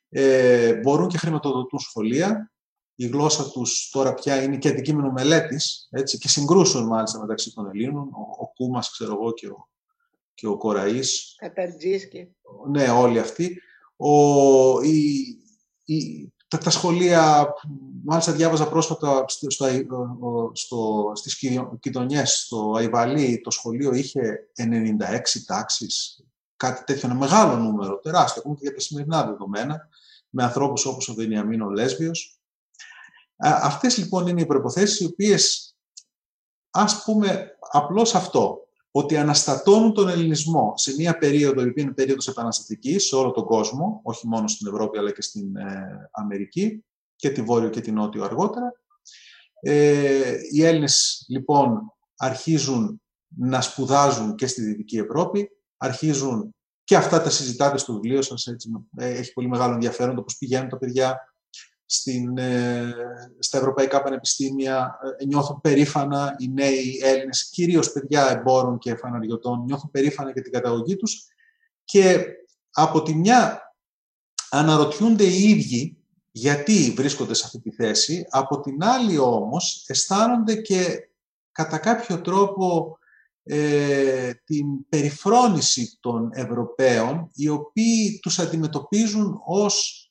ε, 0.08 0.74
μπορούν 0.74 1.08
και 1.08 1.18
χρηματοδοτούν 1.18 1.78
σχολεία. 1.78 2.50
Η 2.98 3.06
γλώσσα 3.06 3.50
τους 3.50 3.90
τώρα 3.90 4.14
πια 4.14 4.42
είναι 4.42 4.56
και 4.56 4.68
αντικείμενο 4.68 5.10
μελέτης 5.10 5.88
έτσι, 5.90 6.18
και 6.18 6.28
συγκρούσεων 6.28 6.86
μάλιστα 6.86 7.20
μεταξύ 7.20 7.54
των 7.54 7.68
Ελλήνων. 7.68 8.08
Ο, 8.08 8.42
ο 8.42 8.52
Κούμας, 8.54 8.90
ξέρω 8.90 9.12
εγώ, 9.12 9.32
και 9.32 9.46
ο, 9.46 9.68
και 10.34 10.46
ο 10.46 10.56
Κοραής. 10.56 11.34
Καταρτζίσκη. 11.38 12.36
Ναι, 12.68 12.88
όλοι 12.88 13.18
αυτοί. 13.18 13.60
Ο, 13.96 14.80
η, 14.82 15.24
η, 15.84 16.32
τα, 16.48 16.58
τα 16.58 16.70
σχολεία, 16.70 17.54
μάλιστα 18.04 18.32
διάβαζα 18.32 18.68
πρόσφατα 18.68 19.24
στο, 19.28 19.50
στο, 19.50 19.66
στο, 20.52 21.12
στις 21.14 21.38
κοινωνιές, 21.80 22.40
στο 22.44 22.74
Αϊβαλί, 22.76 23.40
το 23.40 23.50
σχολείο 23.50 23.94
είχε 23.94 24.48
96 24.56 25.40
τάξεις, 25.46 26.24
κάτι 26.56 26.84
τέτοιο, 26.84 27.08
ένα 27.08 27.18
μεγάλο 27.18 27.56
νούμερο, 27.56 27.98
τεράστιο, 27.98 28.40
ακόμα 28.40 28.56
και 28.56 28.62
για 28.64 28.74
τα 28.74 28.80
σημερινά 28.80 29.24
δεδομένα, 29.24 29.88
με 30.30 30.42
ανθρώπους 30.42 30.86
όπως 30.86 31.08
ο 31.08 31.14
Βενιαμίν 31.14 31.62
ο 31.62 31.70
Λέσβιος. 31.70 32.40
Αυτές 33.38 33.96
λοιπόν 33.96 34.26
είναι 34.26 34.40
οι 34.40 34.46
προϋποθέσεις 34.46 35.00
οι 35.00 35.04
οποίες, 35.04 35.74
ας 36.70 37.02
πούμε 37.02 37.56
απλώς 37.70 38.14
αυτό, 38.14 38.65
ότι 38.98 39.16
αναστατώνουν 39.16 39.92
τον 39.92 40.08
ελληνισμό 40.08 40.72
σε 40.76 40.94
μια 40.94 41.18
περίοδο, 41.18 41.62
η 41.62 41.68
οποία 41.68 41.82
είναι 41.82 41.92
περίοδος 41.92 42.28
επαναστατικής 42.28 43.06
σε 43.06 43.16
όλο 43.16 43.30
τον 43.30 43.44
κόσμο, 43.44 44.00
όχι 44.02 44.26
μόνο 44.26 44.48
στην 44.48 44.66
Ευρώπη 44.66 44.98
αλλά 44.98 45.12
και 45.12 45.22
στην 45.22 45.56
ε, 45.56 46.08
Αμερική 46.10 46.84
και 47.16 47.30
τη 47.30 47.42
Βόρειο 47.42 47.68
και 47.68 47.80
τη 47.80 47.92
Νότιο 47.92 48.24
αργότερα. 48.24 48.72
Ε, 49.60 50.34
οι 50.52 50.64
Έλληνες 50.64 51.24
λοιπόν 51.28 51.92
αρχίζουν 52.16 53.02
να 53.36 53.60
σπουδάζουν 53.60 54.34
και 54.34 54.46
στη 54.46 54.62
Δυτική 54.62 54.96
Ευρώπη, 54.98 55.50
αρχίζουν 55.76 56.54
και 56.84 56.96
αυτά 56.96 57.22
τα 57.22 57.30
συζητάτε 57.30 57.78
στο 57.78 57.92
βιβλίο 57.92 58.22
σας, 58.22 58.46
έτσι, 58.46 58.70
ε, 58.96 59.08
έχει 59.08 59.32
πολύ 59.32 59.48
μεγάλο 59.48 59.74
ενδιαφέρον 59.74 60.14
το 60.14 60.22
πώς 60.22 60.36
πηγαίνουν 60.38 60.68
τα 60.68 60.78
παιδιά 60.78 61.35
στην, 61.86 62.38
ε, 62.38 62.94
στα 63.38 63.58
ευρωπαϊκά 63.58 64.02
πανεπιστήμια, 64.02 64.98
ε, 65.18 65.24
νιώθουν 65.24 65.60
περήφανα 65.60 66.34
οι 66.38 66.48
νέοι 66.48 67.00
Έλληνες, 67.02 67.48
κυρίως 67.50 67.92
παιδιά 67.92 68.30
εμπόρων 68.30 68.78
και 68.78 68.94
φαναριωτών, 68.94 69.64
νιώθουν 69.64 69.90
περήφανα 69.90 70.30
για 70.30 70.42
την 70.42 70.52
καταγωγή 70.52 70.96
τους. 70.96 71.26
Και 71.84 72.24
από 72.70 73.02
τη 73.02 73.14
μια 73.14 73.60
αναρωτιούνται 74.50 75.24
οι 75.24 75.48
ίδιοι 75.48 75.96
γιατί 76.30 76.92
βρίσκονται 76.96 77.34
σε 77.34 77.42
αυτή 77.46 77.60
τη 77.60 77.70
θέση, 77.70 78.26
από 78.30 78.60
την 78.60 78.84
άλλη 78.84 79.18
όμως 79.18 79.84
αισθάνονται 79.86 80.54
και 80.54 81.08
κατά 81.52 81.78
κάποιο 81.78 82.20
τρόπο 82.20 82.98
ε, 83.42 84.32
την 84.44 84.88
περιφρόνηση 84.88 85.98
των 86.00 86.30
Ευρωπαίων, 86.32 87.30
οι 87.34 87.48
οποίοι 87.48 88.18
τους 88.22 88.38
αντιμετωπίζουν 88.38 89.40
ως 89.46 90.05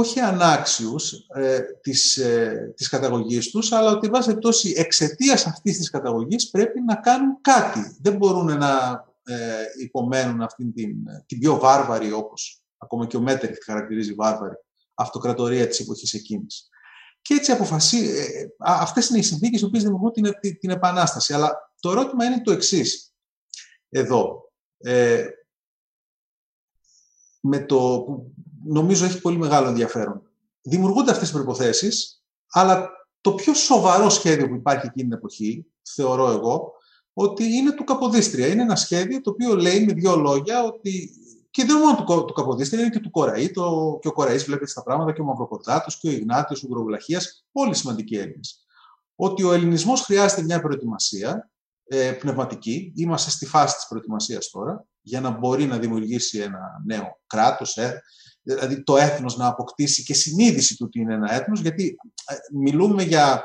όχι 0.00 0.20
ανάξιους 0.20 1.12
ε, 1.34 1.60
της, 1.80 2.16
ε, 2.16 2.72
της 2.76 2.88
καταγωγής 2.88 3.50
τους, 3.50 3.72
αλλά 3.72 3.90
ότι 3.90 4.08
βάσει 4.08 4.38
τόση 4.38 4.74
εξαιτίας 4.76 5.46
αυτής 5.46 5.78
της 5.78 5.90
καταγωγής 5.90 6.50
πρέπει 6.50 6.80
να 6.80 6.94
κάνουν 6.94 7.40
κάτι. 7.40 7.96
Δεν 8.00 8.16
μπορούν 8.16 8.58
να 8.58 9.04
ε, 9.24 9.64
υπομένουν 9.82 10.42
αυτήν 10.42 10.72
την, 10.72 10.96
την 11.26 11.38
πιο 11.38 11.58
βάρβαρη, 11.58 12.12
όπως 12.12 12.62
ακόμα 12.76 13.06
και 13.06 13.16
ο 13.16 13.20
Μέτερ 13.20 13.50
τη 13.50 13.64
χαρακτηρίζει 13.64 14.14
βάρβαρη, 14.14 14.54
αυτοκρατορία 14.94 15.68
της 15.68 15.80
εποχής 15.80 16.14
εκείνης. 16.14 16.68
Και 17.22 17.34
έτσι 17.34 17.52
αποφασί... 17.52 17.98
Ε, 17.98 18.46
αυτές 18.58 19.08
είναι 19.08 19.18
οι 19.18 19.22
συνθήκες 19.22 19.60
οι 19.60 19.64
οποίες 19.64 19.82
δημιουργούν 19.82 20.12
την, 20.12 20.32
την, 20.40 20.58
την 20.58 20.70
επανάσταση. 20.70 21.34
Αλλά 21.34 21.72
το 21.80 21.90
ερώτημα 21.90 22.24
είναι 22.24 22.42
το 22.42 22.52
εξής 22.52 23.14
εδώ. 23.88 24.52
Ε, 24.78 25.26
με 27.40 27.64
το 27.64 28.06
νομίζω 28.68 29.04
έχει 29.04 29.20
πολύ 29.20 29.38
μεγάλο 29.38 29.68
ενδιαφέρον. 29.68 30.22
Δημιουργούνται 30.62 31.10
αυτές 31.10 31.28
οι 31.28 31.32
προϋποθέσεις, 31.32 32.22
αλλά 32.50 32.88
το 33.20 33.32
πιο 33.32 33.54
σοβαρό 33.54 34.08
σχέδιο 34.08 34.48
που 34.48 34.54
υπάρχει 34.54 34.86
εκείνη 34.86 35.08
την 35.08 35.18
εποχή, 35.18 35.66
θεωρώ 35.82 36.30
εγώ, 36.30 36.72
ότι 37.12 37.44
είναι 37.44 37.72
του 37.72 37.84
Καποδίστρια. 37.84 38.46
Είναι 38.46 38.62
ένα 38.62 38.76
σχέδιο 38.76 39.20
το 39.20 39.30
οποίο 39.30 39.56
λέει 39.56 39.84
με 39.84 39.92
δύο 39.92 40.16
λόγια 40.16 40.64
ότι 40.64 41.10
και 41.50 41.64
δεν 41.64 41.76
είναι 41.76 41.84
μόνο 41.84 42.04
του, 42.04 42.24
του 42.24 42.32
Καποδίστρια, 42.32 42.80
είναι 42.80 42.90
και 42.90 43.00
του 43.00 43.10
Κοραή. 43.10 43.50
Το, 43.50 43.98
και 44.00 44.08
ο 44.08 44.12
Κοραής 44.12 44.44
βλέπετε 44.44 44.70
στα 44.70 44.82
πράγματα, 44.82 45.12
και 45.12 45.20
ο 45.20 45.24
Μαυροκορδάτος 45.24 45.98
και 45.98 46.08
ο 46.08 46.10
Ιγνάτιος, 46.10 46.62
ο 46.62 46.66
Γκροβλαχία, 46.66 47.20
όλοι 47.52 47.74
σημαντικοί 47.74 48.16
Έλληνες. 48.16 48.66
Ότι 49.14 49.42
ο 49.42 49.52
ελληνισμός 49.52 50.00
χρειάζεται 50.00 50.42
μια 50.42 50.60
προετοιμασία 50.60 51.50
ε, 51.88 52.12
πνευματική. 52.12 52.92
Είμαστε 52.96 53.30
στη 53.30 53.46
φάση 53.46 53.76
της 53.76 53.86
προετοιμασίας 53.88 54.50
τώρα, 54.50 54.84
για 55.00 55.20
να 55.20 55.30
μπορεί 55.30 55.64
να 55.64 55.78
δημιουργήσει 55.78 56.38
ένα 56.38 56.82
νέο 56.86 57.20
κράτος, 57.26 57.76
ε, 57.76 58.02
δηλαδή 58.42 58.82
το 58.82 58.96
έθνος 58.96 59.36
να 59.36 59.46
αποκτήσει 59.46 60.02
και 60.02 60.14
συνείδηση 60.14 60.76
του 60.76 60.84
ότι 60.86 61.00
είναι 61.00 61.14
ένα 61.14 61.32
έθνος, 61.32 61.60
γιατί 61.60 61.96
ε, 62.26 62.34
μιλούμε 62.52 63.02
για 63.02 63.44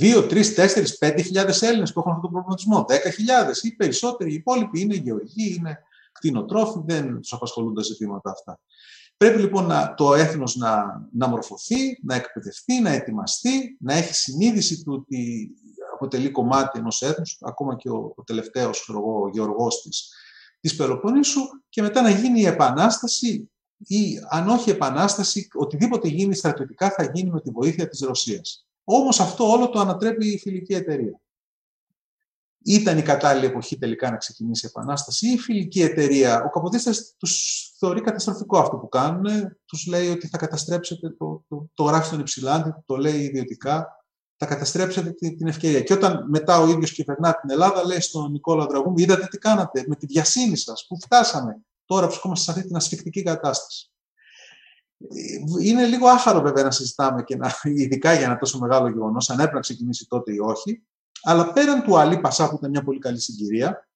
2, 0.00 0.26
3, 0.30 0.54
4, 0.54 0.98
5.000 0.98 1.62
Έλληνες 1.62 1.92
που 1.92 2.00
έχουν 2.00 2.12
αυτόν 2.12 2.20
τον 2.20 2.30
προβληματισμό, 2.30 2.84
10.000 2.88 3.62
ή 3.62 3.72
περισσότεροι, 3.72 4.30
οι 4.30 4.34
υπόλοιποι 4.34 4.80
είναι 4.80 4.94
γεωργοί, 4.94 5.54
είναι 5.58 5.78
κτηνοτρόφοι, 6.12 6.80
δεν 6.84 7.20
τους 7.20 7.32
απασχολούν 7.32 7.74
τα 7.74 7.82
ζητήματα 7.82 8.30
αυτά. 8.30 8.60
Πρέπει 9.16 9.40
λοιπόν 9.40 9.66
να, 9.66 9.94
το 9.94 10.14
έθνος 10.14 10.56
να, 10.56 11.02
να 11.12 11.26
μορφωθεί, 11.26 11.98
να 12.02 12.14
εκπαιδευτεί, 12.14 12.80
να 12.80 12.90
ετοιμαστεί, 12.90 13.76
να 13.80 13.94
έχει 13.94 14.14
συνείδηση 14.14 14.84
του 14.84 14.92
ότι 14.92 15.50
αποτελεί 15.96 16.30
κομμάτι 16.30 16.78
ενός 16.78 17.02
έθνους, 17.02 17.38
ακόμα 17.40 17.76
και 17.76 17.90
ο, 17.90 18.12
ο 18.16 18.22
τελευταίος 18.22 18.88
ο 18.88 19.28
γεωργός 19.32 19.82
της, 19.82 20.12
της 20.60 20.76
Πελοποννήσου 20.76 21.40
και 21.68 21.82
μετά 21.82 22.02
να 22.02 22.10
γίνει 22.10 22.40
η 22.40 22.46
Επανάσταση 22.46 23.50
ή 23.78 24.18
αν 24.28 24.48
όχι 24.48 24.70
επανάσταση, 24.70 25.48
οτιδήποτε 25.54 26.08
γίνει 26.08 26.34
στρατιωτικά 26.34 26.90
θα 26.90 27.10
γίνει 27.14 27.30
με 27.30 27.40
τη 27.40 27.50
βοήθεια 27.50 27.88
της 27.88 28.00
Ρωσίας. 28.00 28.66
Όμως 28.84 29.20
αυτό 29.20 29.50
όλο 29.50 29.68
το 29.68 29.80
ανατρέπει 29.80 30.26
η 30.26 30.38
φιλική 30.38 30.74
εταιρεία. 30.74 31.20
Ήταν 32.64 32.98
η 32.98 33.02
κατάλληλη 33.02 33.46
εποχή 33.46 33.78
τελικά 33.78 34.10
να 34.10 34.16
ξεκινήσει 34.16 34.66
η 34.66 34.70
επανάσταση 34.74 35.28
ή 35.28 35.32
η 35.32 35.38
φιλική 35.38 35.82
εταιρεία. 35.82 36.44
Ο 36.44 36.50
Καποδίστας 36.50 37.14
τους 37.18 37.62
θεωρεί 37.78 38.00
καταστροφικό 38.00 38.58
αυτό 38.58 38.76
που 38.76 38.88
κάνουν. 38.88 39.56
Τους 39.64 39.86
λέει 39.86 40.08
ότι 40.08 40.28
θα 40.28 40.38
καταστρέψετε 40.38 41.10
το, 41.10 41.44
το, 41.48 41.70
το 41.74 41.82
γράφει 41.82 42.06
στον 42.06 42.20
Υψηλάντη, 42.20 42.74
το 42.86 42.96
λέει 42.96 43.20
ιδιωτικά, 43.20 43.95
θα 44.36 44.46
καταστρέψετε 44.46 45.10
την 45.10 45.46
ευκαιρία. 45.46 45.80
Και 45.80 45.92
όταν 45.92 46.24
μετά 46.28 46.58
ο 46.58 46.68
ίδιος 46.68 46.92
κυβερνά 46.92 47.34
την 47.34 47.50
Ελλάδα, 47.50 47.86
λέει 47.86 48.00
στον 48.00 48.30
Νικόλα 48.30 48.66
Δραγούμ, 48.66 48.96
είδατε 48.96 49.26
τι 49.26 49.38
κάνατε 49.38 49.84
με 49.86 49.96
τη 49.96 50.06
διασύνη 50.06 50.56
σας, 50.56 50.86
που 50.88 51.00
φτάσαμε. 51.00 51.60
Τώρα 51.84 52.06
βρισκόμαστε 52.06 52.44
σε 52.44 52.50
αυτή 52.50 52.66
την 52.66 52.76
ασφικτική 52.76 53.22
κατάσταση. 53.22 53.90
Είναι 55.60 55.86
λίγο 55.86 56.08
άχαρο 56.08 56.40
βέβαια 56.40 56.64
να 56.64 56.70
συζητάμε 56.70 57.22
και 57.22 57.36
να, 57.36 57.54
ειδικά 57.62 58.12
για 58.12 58.24
ένα 58.24 58.38
τόσο 58.38 58.58
μεγάλο 58.58 58.88
γεγονός, 58.88 59.30
αν 59.30 59.36
έπρεπε 59.36 59.54
να 59.54 59.60
ξεκινήσει 59.60 60.06
τότε 60.06 60.32
ή 60.32 60.38
όχι. 60.38 60.82
Αλλά 61.22 61.52
πέραν 61.52 61.82
του 61.82 61.98
Αλή 61.98 62.20
Πασά, 62.20 62.48
που 62.48 62.56
ήταν 62.56 62.70
μια 62.70 62.82
πολύ 62.82 62.98
καλή 62.98 63.20
συγκυρία, 63.20 63.88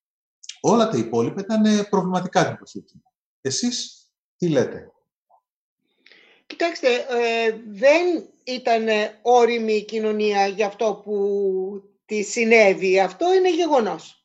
όλα 0.60 0.88
τα 0.88 0.96
υπόλοιπα 0.96 1.40
ήταν 1.40 1.88
προβληματικά 1.90 2.44
την 2.44 2.52
εποχή 2.52 2.78
εκείνη. 2.78 3.02
Εσείς 3.40 4.04
τι 4.36 4.48
λέτε; 4.48 4.92
Κοιτάξτε, 6.50 6.88
ε, 6.94 7.54
δεν 7.66 8.28
ήταν 8.44 8.86
όριμη 9.22 9.72
η 9.72 9.84
κοινωνία 9.84 10.46
για 10.46 10.66
αυτό 10.66 11.00
που 11.04 11.14
τη 12.06 12.22
συνέβη. 12.22 13.00
Αυτό 13.00 13.34
είναι 13.34 13.50
γεγονός. 13.50 14.24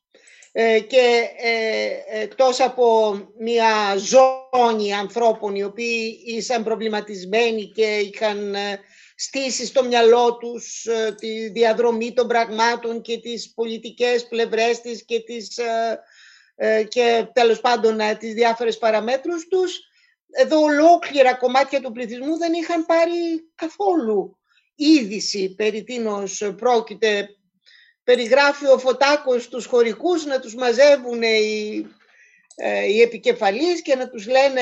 Ε, 0.58 0.80
και 0.80 1.30
ε, 1.38 2.22
εκτός 2.22 2.60
από 2.60 3.16
μια 3.40 3.96
ζώνη 3.98 4.94
ανθρώπων 4.94 5.56
οι 5.56 5.64
οποίοι 5.64 6.22
ήσαν 6.26 6.64
προβληματισμένοι 6.64 7.72
και 7.76 7.98
είχαν 7.98 8.56
ε, 8.56 8.80
στήσει 9.16 9.66
στο 9.66 9.84
μυαλό 9.84 10.38
τους 10.38 10.88
τη 11.18 11.50
διαδρομή 11.50 12.14
των 12.14 12.28
πραγμάτων 12.28 13.02
και 13.02 13.20
τις 13.20 13.54
πολιτικές 13.54 14.28
πλευρές 14.28 14.82
της 14.82 15.06
και, 15.06 15.20
τις, 15.20 15.60
και 16.88 17.26
τέλος 17.34 17.62
πάντων 17.62 17.98
τις 18.20 18.34
διάφορες 18.34 18.78
παραμέτρους 18.78 19.48
τους, 19.48 19.80
εδώ 20.32 20.60
ολόκληρα 20.62 21.36
κομμάτια 21.36 21.82
του 21.82 21.92
πληθυσμού 21.92 22.38
δεν 22.38 22.54
είχαν 22.54 22.86
πάρει 22.86 23.50
καθόλου 23.56 24.38
είδηση 24.76 25.56
περί 25.56 25.84
τίνος 25.84 26.54
πρόκειται 26.58 27.30
περιγράφει 28.04 28.68
ο 28.68 28.78
Φωτάκος 28.78 29.48
τους 29.48 29.66
χωρικούς 29.66 30.26
να 30.26 30.40
τους 30.40 30.56
μαζεύουν 30.56 31.22
οι, 31.22 31.86
ε, 32.56 32.86
οι 32.86 33.02
επικεφαλείς 33.02 33.82
και 33.82 33.96
να 33.96 34.10
τους 34.10 34.28
λένε 34.28 34.62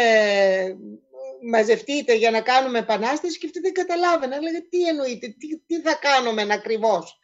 μαζευτείτε 1.44 2.14
για 2.14 2.32
να 2.32 2.42
κάνουμε 2.42 2.80
επανάσταση 2.80 3.38
και 3.38 3.46
αυτοί 3.46 3.60
δεν 3.60 3.74
καταλάβαιναν. 3.74 4.42
Λέγε 4.42 4.62
τι 4.62 4.88
εννοείται, 4.88 5.28
τι, 5.28 5.60
τι 5.68 5.82
θα 5.82 5.94
κάνουμε 5.94 6.48
ακριβώς; 6.54 7.20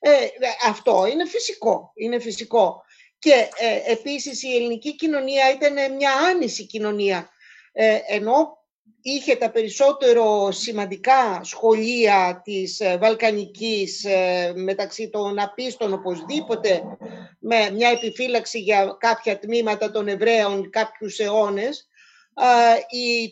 Ε, 0.00 0.12
αυτό 0.66 1.06
είναι 1.12 1.26
φυσικό, 1.26 1.92
είναι 1.94 2.18
φυσικό. 2.18 2.82
Και 3.18 3.48
ε, 3.58 3.92
επίσης 3.92 4.42
η 4.42 4.54
ελληνική 4.54 4.96
κοινωνία 4.96 5.50
ήταν 5.50 5.94
μια 5.94 6.12
άνηση 6.12 6.66
κοινωνία. 6.66 7.30
Ε, 7.72 7.98
ενώ 8.06 8.58
είχε 9.02 9.36
τα 9.36 9.50
περισσότερο 9.50 10.50
σημαντικά 10.50 11.40
σχολεία 11.42 12.40
της 12.44 12.80
ε, 12.80 12.98
Βαλκανικής 13.00 14.04
ε, 14.04 14.52
μεταξύ 14.56 15.08
των 15.08 15.38
απίστων 15.38 15.92
οπωσδήποτε 15.92 16.82
με 17.38 17.70
μια 17.70 17.88
επιφύλαξη 17.88 18.58
για 18.58 18.96
κάποια 18.98 19.38
τμήματα 19.38 19.90
των 19.90 20.08
Εβραίων 20.08 20.70
κάποιους 20.70 21.18
αιώνες 21.18 21.90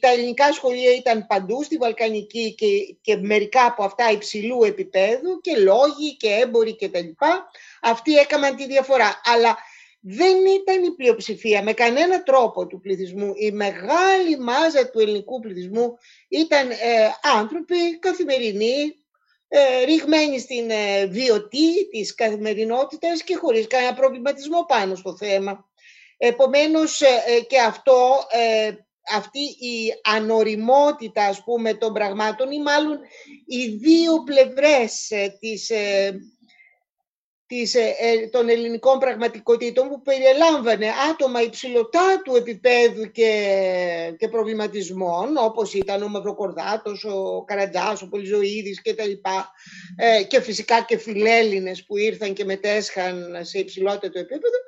τα 0.00 0.08
ελληνικά 0.08 0.52
σχολεία 0.52 0.94
ήταν 0.94 1.26
παντού 1.26 1.62
στη 1.62 1.76
Βαλκανική 1.76 2.54
και, 2.54 2.66
και 3.00 3.16
μερικά 3.16 3.64
από 3.64 3.84
αυτά 3.84 4.10
υψηλού 4.10 4.64
επίπεδου 4.64 5.40
και 5.40 5.56
λόγοι 5.56 6.16
και 6.16 6.28
έμποροι 6.28 6.76
και 6.76 6.88
τα 6.88 7.00
λοιπά. 7.00 7.50
Αυτοί 7.82 8.14
έκαναν 8.14 8.56
τη 8.56 8.66
διαφορά. 8.66 9.20
Αλλά 9.24 9.56
δεν 10.00 10.36
ήταν 10.46 10.84
η 10.84 10.90
πλειοψηφία 10.90 11.62
με 11.62 11.72
κανένα 11.72 12.22
τρόπο 12.22 12.66
του 12.66 12.80
πληθυσμού. 12.80 13.32
Η 13.36 13.50
μεγάλη 13.50 14.38
μάζα 14.38 14.90
του 14.90 14.98
ελληνικού 14.98 15.40
πληθυσμού 15.40 15.98
ήταν 16.28 16.70
ε, 16.70 16.76
άνθρωποι 17.38 17.98
καθημερινοί, 17.98 18.94
ε, 19.48 19.84
ρηγμένοι 19.84 20.38
στην 20.38 20.70
ε, 20.70 21.06
βιωτή 21.06 21.88
της 21.90 22.14
καθημερινότητας 22.14 23.22
και 23.22 23.36
χωρίς 23.36 23.66
κανένα 23.66 23.94
προβληματισμό 23.94 24.64
πάνω 24.68 24.94
στο 24.94 25.16
θέμα. 25.16 25.68
Επομένως 26.16 27.00
ε, 27.00 27.40
και 27.48 27.60
αυτό 27.60 28.26
αυτή 29.14 29.40
η 29.40 29.92
ανοριμότητα 30.02 31.24
ας 31.24 31.44
πούμε 31.44 31.74
των 31.74 31.92
πραγμάτων 31.92 32.50
ή 32.50 32.62
μάλλον 32.62 32.98
οι 33.46 33.66
δύο 33.66 34.22
πλευρές 34.24 35.10
ε, 35.10 35.36
της, 35.40 35.70
ε, 35.70 36.18
της, 37.48 37.74
ε, 37.74 38.28
των 38.30 38.48
ελληνικών 38.48 38.98
πραγματικότητων 38.98 39.88
που 39.88 40.02
περιελάμβανε 40.02 40.86
άτομα 41.10 41.42
υψηλωτά 41.42 42.22
του 42.24 42.36
επίπεδου 42.36 43.10
και, 43.10 44.14
και 44.18 44.28
προβληματισμών 44.28 45.36
όπως 45.36 45.74
ήταν 45.74 46.02
ο 46.02 46.08
Μαυροκορδάτος, 46.08 47.04
ο 47.04 47.44
Καρατζάς, 47.44 48.02
ο 48.02 48.08
Πολυζωίδης 48.08 48.82
και 48.82 48.94
τα 48.94 49.04
λοιπά 49.04 49.50
και 50.28 50.40
φυσικά 50.40 50.82
και 50.82 50.98
φιλέλληνες 50.98 51.84
που 51.84 51.96
ήρθαν 51.96 52.32
και 52.32 52.44
μετέσχαν 52.44 53.38
σε 53.40 53.58
υψηλότερο 53.58 54.18
επίπεδο. 54.18 54.58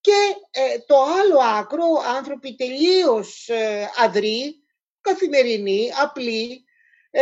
Και 0.00 0.18
ε, 0.50 0.78
το 0.86 0.96
άλλο 0.96 1.38
άκρο, 1.58 1.84
άνθρωποι 2.16 2.54
τελείως 2.54 3.48
ε, 3.48 3.90
αδροί, 4.04 4.64
καθημερινοί, 5.00 5.88
απλοί, 6.02 6.64
ε, 7.10 7.20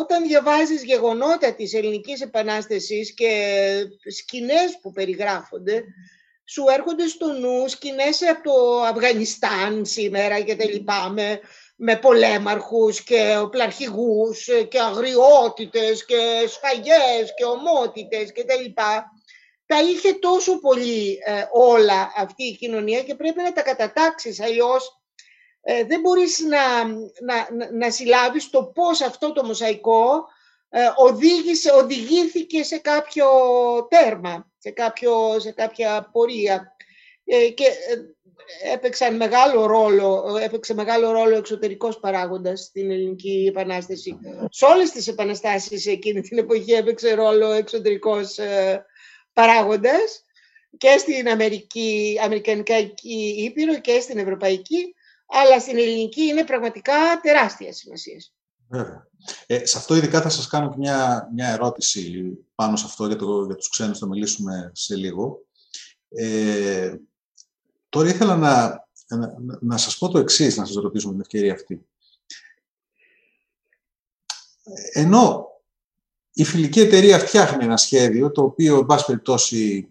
όταν 0.00 0.26
διαβάζεις 0.26 0.84
γεγονότα 0.84 1.54
της 1.54 1.74
Ελληνικής 1.74 2.20
Επανάστασης 2.20 3.14
και 3.14 3.56
σκηνές 4.10 4.78
που 4.82 4.92
περιγράφονται, 4.92 5.84
σου 6.44 6.64
έρχονται 6.68 7.06
στο 7.06 7.26
νου 7.32 7.68
σκηνές 7.68 8.22
από 8.28 8.42
το 8.42 8.80
Αφγανιστάν 8.82 9.84
σήμερα 9.84 10.40
και 10.40 10.56
τα 10.56 10.64
λοιπά, 10.64 11.08
με, 11.08 11.40
με 11.76 11.96
πολέμαρχους 11.96 13.04
και 13.04 13.36
οπλαρχηγούς 13.40 14.48
και 14.68 14.80
αγριότητες 14.80 16.04
και 16.04 16.44
σφαγές 16.46 17.34
και 17.36 17.44
ομότητες 17.44 18.32
και 18.32 18.44
τα 18.44 18.54
λοιπά. 18.54 19.10
Τα 19.66 19.82
είχε 19.82 20.12
τόσο 20.12 20.60
πολύ 20.60 21.18
ε, 21.24 21.44
όλα 21.52 22.12
αυτή 22.16 22.44
η 22.44 22.56
κοινωνία 22.56 23.02
και 23.02 23.14
πρέπει 23.14 23.42
να 23.42 23.52
τα 23.52 23.62
κατατάξεις, 23.62 24.40
αλλιώς 24.40 25.01
ε, 25.62 25.84
δεν 25.84 26.00
μπορείς 26.00 26.40
να, 26.40 26.84
να, 27.20 27.68
να, 27.72 27.90
συλλάβεις 27.90 28.50
το 28.50 28.64
πώς 28.64 29.00
αυτό 29.00 29.32
το 29.32 29.44
μοσαϊκό 29.44 30.26
ε, 30.68 30.80
οδήγησε, 30.96 31.72
οδηγήθηκε 31.72 32.62
σε 32.62 32.78
κάποιο 32.78 33.26
τέρμα, 33.90 34.50
σε, 34.58 34.70
κάποιο, 34.70 35.40
σε 35.40 35.52
κάποια 35.52 36.08
πορεία. 36.12 36.76
και 37.54 37.64
έπαιξαν 38.72 39.16
μεγάλο 39.16 39.66
ρόλο, 39.66 40.38
έπαιξε 40.42 40.74
μεγάλο 40.74 41.10
ρόλο 41.10 41.36
εξωτερικός 41.36 42.00
παράγοντας 42.00 42.60
στην 42.60 42.90
Ελληνική 42.90 43.46
Επανάσταση. 43.48 44.18
Σε 44.50 44.64
όλες 44.64 44.90
τις 44.90 45.08
επαναστάσεις 45.08 45.86
εκείνη 45.86 46.20
την 46.20 46.38
εποχή 46.38 46.72
έπαιξε 46.72 47.14
ρόλο 47.14 47.50
εξωτερικός 47.50 48.38
παράγοντες 49.32 50.24
και 50.78 50.96
στην 50.98 51.28
Αμερική, 51.28 52.18
Αμερικανική 52.22 53.34
Ήπειρο 53.38 53.80
και 53.80 54.00
στην 54.00 54.18
Ευρωπαϊκή, 54.18 54.94
αλλά 55.32 55.60
στην 55.60 55.78
ελληνική 55.78 56.22
είναι 56.22 56.44
πραγματικά 56.44 57.20
τεράστια 57.22 57.72
σημασία. 57.72 58.20
Βέβαια. 58.68 59.06
Ε, 59.46 59.66
σε 59.66 59.78
αυτό 59.78 59.94
ειδικά 59.94 60.22
θα 60.22 60.28
σας 60.28 60.46
κάνω 60.46 60.70
και 60.70 60.76
μια, 60.78 61.30
μια 61.34 61.48
ερώτηση 61.48 62.22
πάνω 62.54 62.76
σε 62.76 62.84
αυτό, 62.86 63.06
για, 63.06 63.16
το, 63.16 63.44
για 63.44 63.54
τους 63.54 63.68
ξένους 63.68 63.98
θα 63.98 64.06
μιλήσουμε 64.06 64.70
σε 64.74 64.96
λίγο. 64.96 65.46
Ε, 66.08 66.94
τώρα 67.88 68.08
ήθελα 68.08 68.36
να, 68.36 68.86
να, 69.08 69.34
να 69.60 69.76
σας 69.76 69.98
πω 69.98 70.08
το 70.08 70.18
εξής, 70.18 70.56
να 70.56 70.64
σας 70.64 70.74
ρωτήσω 70.74 71.06
με 71.06 71.12
την 71.12 71.20
ευκαιρία 71.20 71.52
αυτή. 71.52 71.86
Ενώ 74.92 75.46
η 76.32 76.44
φιλική 76.44 76.80
εταιρεία 76.80 77.18
φτιάχνει 77.18 77.64
ένα 77.64 77.76
σχέδιο, 77.76 78.30
το 78.30 78.42
οποίο, 78.42 78.78
εν 78.78 78.86
πάση 78.86 79.04
περιπτώσει, 79.04 79.88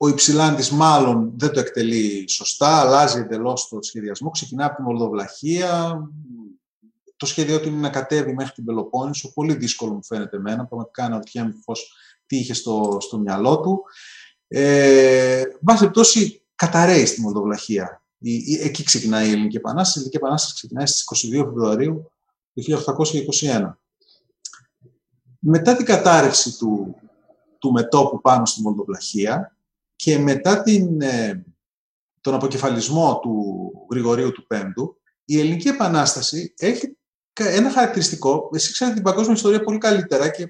ο 0.00 0.08
Υψηλάντης 0.08 0.70
μάλλον 0.70 1.32
δεν 1.36 1.52
το 1.52 1.60
εκτελεί 1.60 2.28
σωστά, 2.28 2.80
αλλάζει 2.80 3.18
εντελώς 3.18 3.68
το 3.68 3.78
σχεδιασμό, 3.82 4.30
ξεκινά 4.30 4.64
από 4.64 4.76
τη 4.76 4.82
Μολδοβλαχία, 4.82 6.02
το 7.16 7.26
σχέδιό 7.26 7.60
του 7.60 7.68
είναι 7.68 7.80
να 7.80 7.90
κατέβει 7.90 8.34
μέχρι 8.34 8.52
την 8.52 8.64
Πελοπόννησο, 8.64 9.32
πολύ 9.32 9.54
δύσκολο 9.54 9.92
μου 9.92 10.04
φαίνεται 10.04 10.36
εμένα, 10.36 10.66
πραγματικά 10.66 11.04
αναρωτιέμαι 11.04 11.54
πώς 11.64 11.92
τι 12.26 12.36
είχε 12.36 12.54
στο, 12.54 12.96
στο 13.00 13.18
μυαλό 13.18 13.60
του. 13.60 13.82
Ε, 14.48 15.40
εν 15.40 15.58
πάση 15.64 15.78
περιπτώσει, 15.78 16.42
καταραίει 16.54 17.06
στη 17.06 17.20
Μολδοβλαχία. 17.20 18.02
εκεί 18.62 18.82
ξεκινάει 18.82 19.28
η 19.28 19.32
Ελληνική 19.32 19.56
Επανάσταση. 19.56 19.98
Η 19.98 20.00
Ελληνική 20.00 20.16
Επανάσταση 20.16 20.54
ξεκινάει 20.54 20.86
στις 20.86 21.30
22 21.30 21.44
Φεβρουαρίου 21.44 22.12
του 22.54 22.62
1821 23.42 23.72
μετά 25.38 25.76
την 25.76 25.84
κατάρρευση 25.84 26.58
του, 26.58 26.96
του 27.58 27.72
μετόπου 27.72 28.20
πάνω 28.20 28.46
στη 28.46 28.60
Μολδοβλαχία 28.60 29.56
και 29.98 30.18
μετά 30.18 30.62
την, 30.62 31.00
ε, 31.00 31.44
τον 32.20 32.34
αποκεφαλισμό 32.34 33.18
του 33.18 33.72
Γρηγορίου 33.90 34.32
του 34.32 34.46
Πέμπτου, 34.46 35.00
η 35.24 35.38
Ελληνική 35.38 35.68
Επανάσταση 35.68 36.54
έχει 36.58 36.96
ένα 37.32 37.70
χαρακτηριστικό, 37.70 38.50
εσύ 38.54 38.72
ξέρετε 38.72 38.94
την 38.96 39.04
παγκόσμια 39.04 39.34
ιστορία 39.34 39.60
πολύ 39.60 39.78
καλύτερα 39.78 40.28
και 40.28 40.48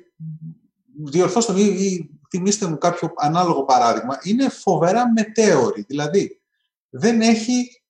διορθώστε 1.05 1.53
με 1.53 1.61
ή 1.61 2.11
θυμίστε 2.31 2.67
μου 2.67 2.79
κάποιο 2.79 3.13
ανάλογο 3.17 3.65
παράδειγμα, 3.65 4.19
είναι 4.23 4.49
φοβερά 4.49 5.13
μετέωρη, 5.13 5.85
δηλαδή 5.89 6.41
δεν 6.89 7.21
έχει 7.21 7.83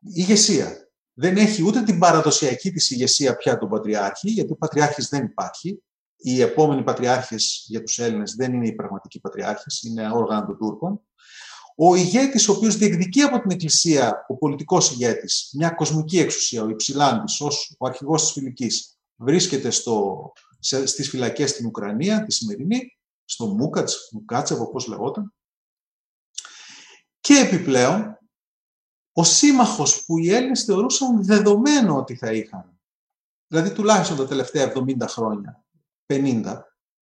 ηγεσία. 0.00 0.88
Δεν 1.14 1.36
έχει 1.36 1.62
ούτε 1.62 1.82
την 1.82 1.98
παραδοσιακή 1.98 2.72
της 2.72 2.90
ηγεσία 2.90 3.36
πια 3.36 3.58
τον 3.58 3.68
Πατριάρχη, 3.68 4.30
γιατί 4.30 4.52
ο 4.52 4.56
Πατριάρχης 4.56 5.08
δεν 5.08 5.24
υπάρχει, 5.24 5.82
οι 6.26 6.40
επόμενοι 6.40 6.82
πατριάρχες 6.82 7.64
για 7.68 7.82
τους 7.82 7.98
Έλληνες 7.98 8.34
δεν 8.34 8.52
είναι 8.52 8.66
οι 8.66 8.72
πραγματικοί 8.72 9.20
πατριάρχες, 9.20 9.82
είναι 9.82 10.10
όργανα 10.10 10.46
των 10.46 10.58
Τούρκων. 10.58 11.00
Ο 11.76 11.94
ηγέτης, 11.94 12.48
ο 12.48 12.52
οποίος 12.52 12.76
διεκδικεί 12.76 13.22
από 13.22 13.40
την 13.40 13.50
Εκκλησία, 13.50 14.24
ο 14.28 14.36
πολιτικός 14.36 14.90
ηγέτης, 14.90 15.50
μια 15.52 15.70
κοσμική 15.70 16.18
εξουσία, 16.18 16.62
ο 16.62 16.68
Υψηλάντης, 16.68 17.40
ως 17.40 17.74
ο 17.78 17.86
αρχηγός 17.86 18.22
της 18.22 18.32
Φιλικής, 18.32 18.98
βρίσκεται 19.16 19.70
στο, 19.70 20.32
σε, 20.58 20.86
στις 20.86 21.08
φυλακές 21.08 21.50
στην 21.50 21.66
Ουκρανία, 21.66 22.24
τη 22.24 22.32
σημερινή, 22.32 22.98
στο 23.24 23.46
Μούκατς, 23.46 24.08
Μουκάτσεβ, 24.12 24.60
όπως 24.60 24.86
λεγόταν. 24.86 25.34
Και 27.20 27.34
επιπλέον, 27.34 28.18
ο 29.12 29.24
σύμμαχος 29.24 30.04
που 30.04 30.18
οι 30.18 30.34
Έλληνες 30.34 30.64
θεωρούσαν 30.64 31.24
δεδομένο 31.24 31.96
ότι 31.96 32.16
θα 32.16 32.32
είχαν, 32.32 32.80
δηλαδή 33.46 33.72
τουλάχιστον 33.72 34.16
τα 34.16 34.26
τελευταία 34.26 34.72
70 34.76 35.06
χρόνια, 35.08 35.63
50 36.06 36.42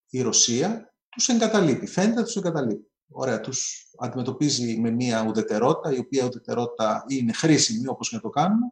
η 0.08 0.22
Ρωσία 0.22 0.94
τους 1.08 1.28
εγκαταλείπει. 1.28 1.86
Φαίνεται 1.86 2.14
να 2.14 2.24
τους 2.24 2.36
εγκαταλείπει. 2.36 2.90
Ωραία, 3.08 3.40
τους 3.40 3.88
αντιμετωπίζει 3.98 4.80
με 4.80 4.90
μια 4.90 5.24
ουδετερότητα, 5.28 5.94
η 5.94 5.98
οποία 5.98 6.24
ουδετερότητα 6.24 7.04
είναι 7.08 7.32
χρήσιμη 7.32 7.88
όπως 7.88 8.08
και 8.08 8.16
να 8.16 8.22
το 8.22 8.28
κάνουμε. 8.28 8.66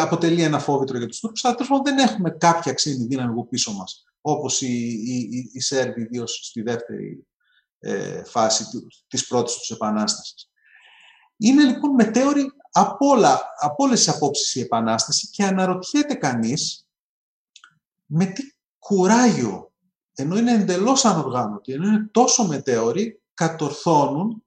Αποτελεί 0.00 0.42
ένα 0.42 0.58
φόβητρο 0.58 0.98
για 0.98 1.06
τους 1.06 1.20
Τούρκους, 1.20 1.44
αλλά 1.44 1.54
τέλος 1.54 1.80
δεν 1.84 1.98
έχουμε 1.98 2.30
κάποια 2.30 2.72
ξένη 2.72 3.06
δύναμη 3.06 3.30
από 3.30 3.46
πίσω 3.46 3.72
μας, 3.72 4.04
όπως 4.20 4.60
οι, 4.60 4.86
οι, 4.86 5.50
οι 5.52 5.60
Σέρβοι, 5.60 6.00
ιδίως 6.02 6.40
στη 6.42 6.62
δεύτερη 6.62 7.26
ε, 7.78 8.24
φάση 8.24 8.64
της 9.06 9.26
πρώτης 9.26 9.54
τους 9.54 9.70
επανάστασης. 9.70 10.50
Είναι 11.36 11.64
λοιπόν 11.64 11.90
μετέωρη 11.94 12.52
από, 12.70 13.06
όλα, 13.06 13.40
από 13.60 13.84
όλες 13.84 14.04
τις 14.04 14.14
απόψεις 14.14 14.54
η 14.54 14.60
Επανάσταση 14.60 15.28
και 15.30 15.44
αναρωτιέται 15.44 16.14
κανείς 16.14 16.88
με 18.06 18.24
τι 18.24 18.55
κουράγιο, 18.86 19.72
ενώ 20.14 20.38
είναι 20.38 20.52
εντελώς 20.52 21.04
ανοργάνωτοι, 21.04 21.72
ενώ 21.72 21.86
είναι 21.86 22.08
τόσο 22.10 22.46
μετέωροι, 22.46 23.20
κατορθώνουν 23.34 24.44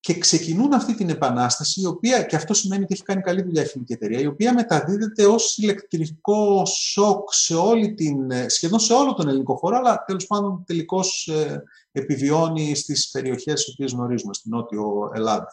και 0.00 0.18
ξεκινούν 0.18 0.72
αυτή 0.72 0.94
την 0.94 1.08
επανάσταση, 1.08 1.80
η 1.80 1.86
οποία, 1.86 2.22
και 2.22 2.36
αυτό 2.36 2.54
σημαίνει 2.54 2.82
ότι 2.82 2.92
έχει 2.92 3.02
κάνει 3.02 3.20
καλή 3.20 3.42
δουλειά 3.42 3.62
η 3.62 3.66
χημική 3.66 3.92
εταιρεία, 3.92 4.20
η 4.20 4.26
οποία 4.26 4.54
μεταδίδεται 4.54 5.26
ως 5.26 5.58
ηλεκτρικό 5.58 6.66
σοκ 6.66 7.32
σε 7.32 7.54
όλη 7.54 7.94
την, 7.94 8.16
σχεδόν 8.46 8.78
σε 8.78 8.92
όλο 8.92 9.14
τον 9.14 9.28
ελληνικό 9.28 9.56
χώρο, 9.56 9.76
αλλά 9.76 10.04
τέλος 10.06 10.26
πάντων 10.26 10.64
τελικώς 10.66 11.26
ε, 11.26 11.62
επιβιώνει 11.92 12.74
στις 12.74 13.10
περιοχές 13.10 13.64
τις 13.64 13.72
οποίες 13.72 13.92
γνωρίζουμε, 13.92 14.34
στην 14.34 14.50
Νότιο 14.50 15.10
Ελλάδα. 15.14 15.46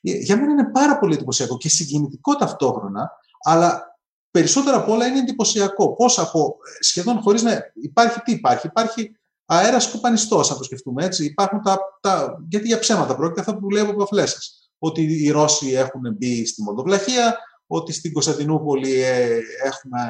Ε, 0.00 0.12
για 0.12 0.36
μένα 0.36 0.52
είναι 0.52 0.70
πάρα 0.70 0.98
πολύ 0.98 1.14
εντυπωσιακό 1.14 1.56
και 1.56 1.68
συγκινητικό 1.68 2.36
ταυτόχρονα, 2.36 3.10
αλλά 3.42 3.95
περισσότερο 4.36 4.76
απ' 4.76 4.88
όλα 4.88 5.06
είναι 5.06 5.18
εντυπωσιακό. 5.18 5.94
Πώς 5.94 6.18
από 6.18 6.56
σχεδόν 6.80 7.20
χωρίς 7.20 7.42
να 7.42 7.72
υπάρχει, 7.74 8.20
τι 8.20 8.32
υπάρχει, 8.32 8.66
υπάρχει 8.66 9.16
αέρας 9.46 9.90
κουπανιστό, 9.90 10.38
αν 10.38 10.58
το 10.58 10.64
σκεφτούμε 10.64 11.04
έτσι. 11.04 11.24
Υπάρχουν 11.24 11.62
τα, 11.62 11.78
τα, 12.00 12.44
γιατί 12.48 12.66
για 12.66 12.78
ψέματα 12.78 13.16
πρόκειται 13.16 13.40
αυτά 13.40 13.58
που 13.58 13.70
λέω 13.70 13.90
από 13.90 14.06
φλέσσε. 14.06 14.38
Ότι 14.78 15.02
οι 15.02 15.30
Ρώσοι 15.30 15.70
έχουν 15.70 16.14
μπει 16.16 16.46
στη 16.46 16.62
Μολδοβλαχία, 16.62 17.38
ότι 17.66 17.92
στην 17.92 18.12
Κωνσταντινούπολη 18.12 19.02
ε, 19.02 19.38
έχουμε 19.64 20.00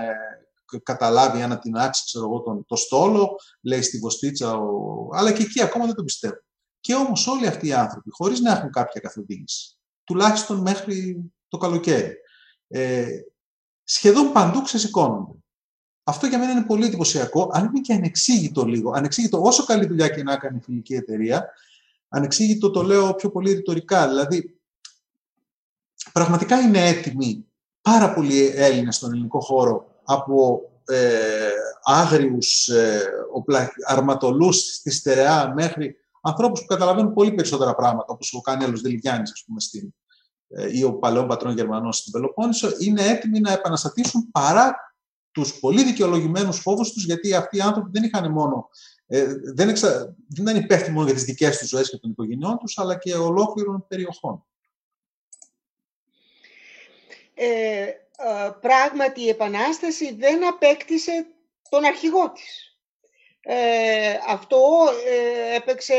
καταλάβει 0.82 1.40
ένα 1.40 1.58
την 1.58 1.76
άξη, 1.76 2.04
ξέρω 2.04 2.24
εγώ, 2.24 2.40
τον, 2.40 2.64
το 2.66 2.76
στόλο, 2.76 3.36
λέει 3.62 3.82
στη 3.82 3.98
Βοστίτσα, 3.98 4.56
ο... 4.56 5.08
αλλά 5.12 5.32
και 5.32 5.42
εκεί 5.42 5.62
ακόμα 5.62 5.86
δεν 5.86 5.94
το 5.94 6.04
πιστεύω. 6.04 6.36
Και 6.80 6.94
όμως 6.94 7.26
όλοι 7.26 7.46
αυτοί 7.46 7.66
οι 7.66 7.72
άνθρωποι, 7.72 8.10
χωρίς 8.10 8.40
να 8.40 8.52
έχουν 8.52 8.70
κάποια 8.70 9.00
καθοδήγηση, 9.00 9.78
τουλάχιστον 10.04 10.60
μέχρι 10.60 11.16
το 11.48 11.56
καλοκαίρι, 11.56 12.14
ε, 12.68 13.06
σχεδόν 13.88 14.32
παντού 14.32 14.62
ξεσηκώνονται. 14.62 15.32
Αυτό 16.04 16.26
για 16.26 16.38
μένα 16.38 16.52
είναι 16.52 16.64
πολύ 16.64 16.86
εντυπωσιακό, 16.86 17.50
αν 17.52 17.64
είναι 17.64 17.80
και 17.80 17.92
ανεξήγητο 17.92 18.64
λίγο. 18.64 18.90
Ανεξήγητο 18.90 19.42
όσο 19.42 19.64
καλή 19.64 19.86
δουλειά 19.86 20.08
και 20.08 20.22
να 20.22 20.36
κάνει 20.36 20.56
η 20.56 20.60
φιλική 20.60 20.94
εταιρεία, 20.94 21.48
ανεξήγητο 22.08 22.70
το 22.70 22.82
λέω 22.82 23.14
πιο 23.14 23.30
πολύ 23.30 23.52
ρητορικά. 23.52 24.08
Δηλαδή, 24.08 24.58
πραγματικά 26.12 26.60
είναι 26.60 26.86
έτοιμοι 26.86 27.46
πάρα 27.82 28.14
πολλοί 28.14 28.52
Έλληνες 28.54 28.96
στον 28.96 29.12
ελληνικό 29.12 29.40
χώρο 29.40 29.86
από 30.04 30.60
ε, 30.86 31.50
άγριους 31.82 32.68
ε, 32.68 33.02
αρματολούς 33.86 34.56
στη 34.56 34.90
στερεά 34.90 35.52
μέχρι 35.54 35.96
ανθρώπους 36.22 36.60
που 36.60 36.66
καταλαβαίνουν 36.66 37.12
πολύ 37.12 37.32
περισσότερα 37.32 37.74
πράγματα, 37.74 38.12
όπως 38.12 38.32
ο 38.34 38.40
Κάνελος 38.40 38.80
Δελιγιάννης, 38.80 39.32
ας 39.32 39.44
πούμε, 39.46 39.60
στην, 39.60 39.82
ε, 39.82 39.90
ή 40.72 40.84
ο 40.84 40.92
παλαιό 40.92 41.26
πατρόν 41.26 41.54
Γερμανός 41.54 41.96
στην 41.96 42.12
Πελοπόννησο, 42.12 42.68
είναι 42.78 43.02
έτοιμοι 43.02 43.40
να 43.40 43.52
επαναστατήσουν 43.52 44.30
παρά 44.30 44.94
τους 45.30 45.58
πολύ 45.58 45.84
δικαιολογημένους 45.84 46.58
φόβους 46.58 46.92
τους, 46.92 47.04
γιατί 47.04 47.34
αυτοί 47.34 47.56
οι 47.56 47.60
άνθρωποι 47.60 47.90
δεν 47.92 48.02
είχαν 48.02 48.30
μόνο 48.30 48.68
ε, 49.06 49.34
δεν, 49.54 49.68
εξα... 49.68 50.16
δεν 50.28 50.46
ήταν 50.46 50.56
υπεύθυνοι 50.56 50.94
μόνο 50.94 51.06
για 51.06 51.14
τις 51.14 51.24
δικές 51.24 51.58
τους 51.58 51.68
ζωές 51.68 51.90
και 51.90 51.98
των 51.98 52.10
οικογενειών 52.10 52.58
τους, 52.58 52.78
αλλά 52.78 52.98
και 52.98 53.14
ολόκληρων 53.14 53.86
περιοχών. 53.88 54.46
Ε, 57.34 57.86
πράγματι 58.60 59.20
η 59.20 59.28
Επανάσταση 59.28 60.14
δεν 60.14 60.46
απέκτησε 60.46 61.26
τον 61.68 61.84
αρχηγό 61.84 62.32
της. 62.32 62.75
Ε, 63.48 64.18
αυτό 64.28 64.58
ε, 65.06 65.54
έπαιξε, 65.56 65.94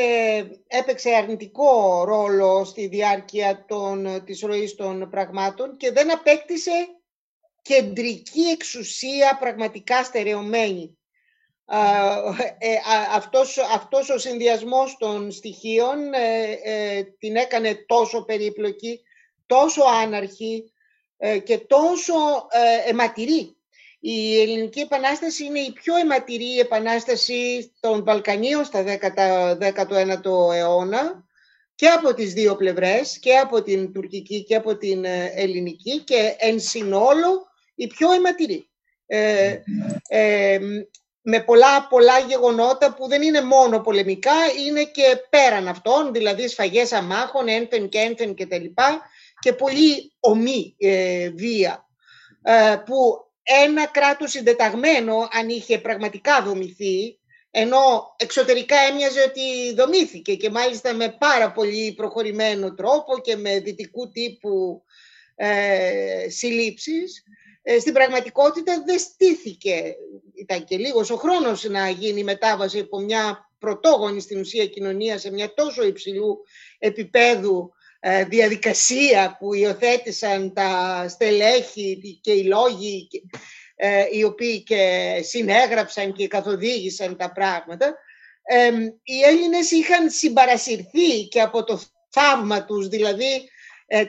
έπαιξε 0.68 1.14
αρνητικό 1.14 2.04
ρόλο 2.04 2.66
στη 2.66 2.88
διάρκεια 2.88 3.66
των, 3.68 4.24
της 4.26 4.42
ροής 4.42 4.76
των 4.76 5.10
πραγμάτων 5.10 5.78
και 5.78 5.92
δεν 5.92 6.12
απέκτησε 6.12 6.72
κεντρική 7.62 8.42
εξουσία 8.42 9.38
πραγματικά 9.40 10.04
στερεωμένη. 10.04 10.98
Ε, 12.58 12.76
αυτός, 13.16 13.58
αυτός 13.58 14.10
ο 14.10 14.18
συνδυασμός 14.18 14.98
των 14.98 15.32
στοιχείων 15.32 15.98
την 17.20 17.36
έκανε 17.36 17.86
τόσο 17.88 18.24
περίπλοκη, 18.26 19.02
τόσο 19.46 19.84
άναρχη, 19.84 20.72
ε, 21.18 21.40
και 21.40 21.58
τόσο 21.58 22.14
ε, 22.50 22.90
αιματηρή. 22.90 23.57
Η 24.00 24.42
Ελληνική 24.42 24.80
Επανάσταση 24.80 25.46
είναι 25.46 25.60
η 25.60 25.72
πιο 25.72 25.96
αιματηρή 25.96 26.60
επανάσταση 26.60 27.72
των 27.80 28.04
Βαλκανίων 28.04 28.66
στα 28.66 28.84
19ο 29.60 30.54
αιώνα 30.54 31.26
και 31.76 31.88
από 31.88 32.14
τις 32.14 32.34
δύο 32.34 32.56
πλευρές, 32.56 33.20
και 33.20 33.38
από 33.38 33.64
την 33.64 33.94
τουρκική 33.94 34.44
και 34.44 34.56
από 34.56 34.78
την 34.78 35.06
ε, 35.06 35.32
ελληνική 35.36 36.00
και 36.00 36.36
εν 36.38 36.60
συνόλο 36.60 37.48
η 37.76 37.88
πιο 37.88 38.12
αιματηρή. 38.12 38.70
Ε, 39.06 40.60
με 41.22 41.40
πολλά, 41.40 41.88
πολλά 41.88 42.20
γεγονότα 42.20 42.94
που 42.94 43.08
δεν 43.08 43.22
είναι 43.22 43.42
μόνο 43.42 43.80
πολεμικά, 43.80 44.36
είναι 44.68 44.84
και 44.84 45.18
πέραν 45.30 45.68
αυτών, 45.68 46.14
δηλαδή 46.14 46.48
σφαγές 46.48 46.92
αμάχων, 46.92 47.48
ένθεν 47.48 47.90
και 47.90 47.98
ένθεν 48.00 48.34
και 48.34 48.48
και 49.40 49.54
πολύ 49.54 50.14
ομή 50.20 50.76
ε, 50.78 51.30
βία 51.30 51.88
ε, 52.42 52.76
που 52.86 53.27
ένα 53.48 53.86
κράτος 53.86 54.32
συντεταγμένο 54.32 55.28
αν 55.32 55.50
είχε 55.50 55.80
πραγματικά 55.80 56.42
δομηθεί 56.44 57.20
ενώ 57.52 58.16
εξωτερικά 58.18 58.76
έμοιαζε 58.92 59.22
ότι 59.22 59.74
δομήθηκε 59.76 60.36
και 60.36 60.50
μάλιστα 60.50 60.94
με 60.94 61.16
πάρα 61.20 61.52
πολύ 61.52 61.94
προχωρημένο 61.94 62.74
τρόπο 62.74 63.20
και 63.22 63.36
με 63.36 63.60
δυτικού 63.60 64.12
τύπου 64.12 64.84
ε, 65.36 66.30
συλλήψεις 66.30 67.24
ε, 67.62 67.80
στην 67.80 67.94
πραγματικότητα 67.94 68.84
δεν 68.86 69.00
στήθηκε 69.00 69.96
ήταν 70.34 70.64
και 70.64 70.78
λίγος 70.78 71.10
ο 71.10 71.16
χρόνος 71.16 71.64
να 71.64 71.90
γίνει 71.90 72.20
η 72.20 72.24
μετάβαση 72.24 72.80
από 72.80 73.00
μια 73.00 73.52
πρωτόγονη 73.60 74.22
στην 74.22 74.40
ουσία 74.40 74.66
κοινωνία 74.66 75.18
σε 75.18 75.32
μια 75.32 75.54
τόσο 75.54 75.86
υψηλού 75.86 76.38
επίπεδου 76.80 77.72
ε, 77.74 77.77
διαδικασία 78.30 79.38
που 79.40 79.54
υιοθέτησαν 79.54 80.54
τα 80.54 81.06
στελέχη 81.10 82.20
και 82.22 82.32
οι 82.32 82.44
λόγοι 82.44 83.08
ε, 83.76 84.04
οι 84.12 84.24
οποίοι 84.24 84.64
και 84.64 85.12
συνέγραψαν 85.24 86.14
και 86.14 86.28
καθοδήγησαν 86.28 87.18
τα 87.18 87.32
πράγματα, 87.32 87.98
οι 89.04 89.22
Έλληνες 89.22 89.72
είχαν 89.72 90.10
συμπαρασυρθεί 90.10 91.28
και 91.30 91.42
από 91.42 91.64
το 91.64 91.82
θαύμα 92.10 92.66
τους, 92.66 92.88
δηλαδή 92.88 93.50
ε, 93.90 94.04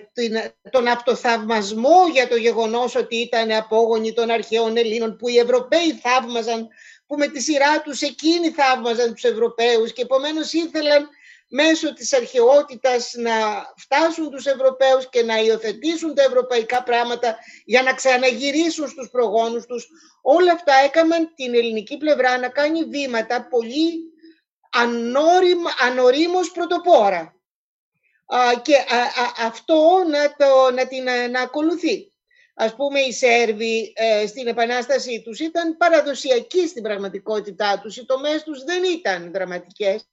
τον 0.71 0.87
αυτοθαυμασμό 0.87 2.09
για 2.13 2.29
το 2.29 2.37
γεγονός 2.37 2.95
ότι 2.95 3.17
ήταν 3.17 3.51
απόγονοι 3.51 4.13
των 4.13 4.31
αρχαίων 4.31 4.77
Ελλήνων 4.77 5.17
που 5.17 5.29
οι 5.29 5.39
Ευρωπαίοι 5.39 6.01
θαύμαζαν, 6.03 6.69
που 7.07 7.17
με 7.17 7.29
τη 7.29 7.41
σειρά 7.41 7.83
τους 7.83 8.01
εκείνοι 8.01 8.51
θαύμαζαν 8.51 9.15
τους 9.15 9.25
Ευρωπαίους 9.25 9.93
και 9.93 10.03
επομένως 10.03 10.53
ήθελαν 10.53 11.09
μέσω 11.49 11.93
της 11.93 12.13
αρχαιότητας 12.13 13.13
να 13.17 13.33
φτάσουν 13.77 14.31
τους 14.31 14.47
Ευρωπαίους 14.47 15.09
και 15.09 15.23
να 15.23 15.39
υιοθετήσουν 15.39 16.15
τα 16.15 16.23
ευρωπαϊκά 16.23 16.83
πράγματα 16.83 17.37
για 17.65 17.83
να 17.83 17.95
ξαναγυρίσουν 17.95 18.89
στους 18.89 19.11
προγόνους 19.11 19.67
τους. 19.67 19.87
Όλα 20.23 20.53
αυτά 20.53 20.73
έκαναν 20.85 21.33
την 21.35 21.55
ελληνική 21.55 21.97
πλευρά 21.97 22.39
να 22.39 22.49
κάνει 22.49 22.85
βήματα 22.85 23.49
πολύ 23.49 24.13
ανώριμ, 24.71 25.63
ανορίμως 25.81 26.51
πρωτοπόρα. 26.51 27.37
και 28.63 28.75
αυτό 29.47 30.05
να, 30.09 30.35
το, 30.37 30.71
να 30.75 30.87
την 30.87 31.05
να 31.31 31.41
ακολουθεί. 31.41 32.13
Ας 32.55 32.75
πούμε 32.75 33.01
οι 33.01 33.13
Σέρβοι 33.13 33.93
ε, 33.97 34.27
στην 34.27 34.47
επανάστασή 34.47 35.23
τους 35.23 35.41
ήταν 35.41 35.77
παραδοσιακοί 35.77 36.69
στην 36.69 36.83
πραγματικότητά 36.83 37.81
τους. 37.83 37.97
Οι 37.97 38.05
τομές 38.05 38.43
τους 38.43 38.65
δεν 38.65 38.85
ήταν 38.85 39.33
δραματικές 39.33 40.09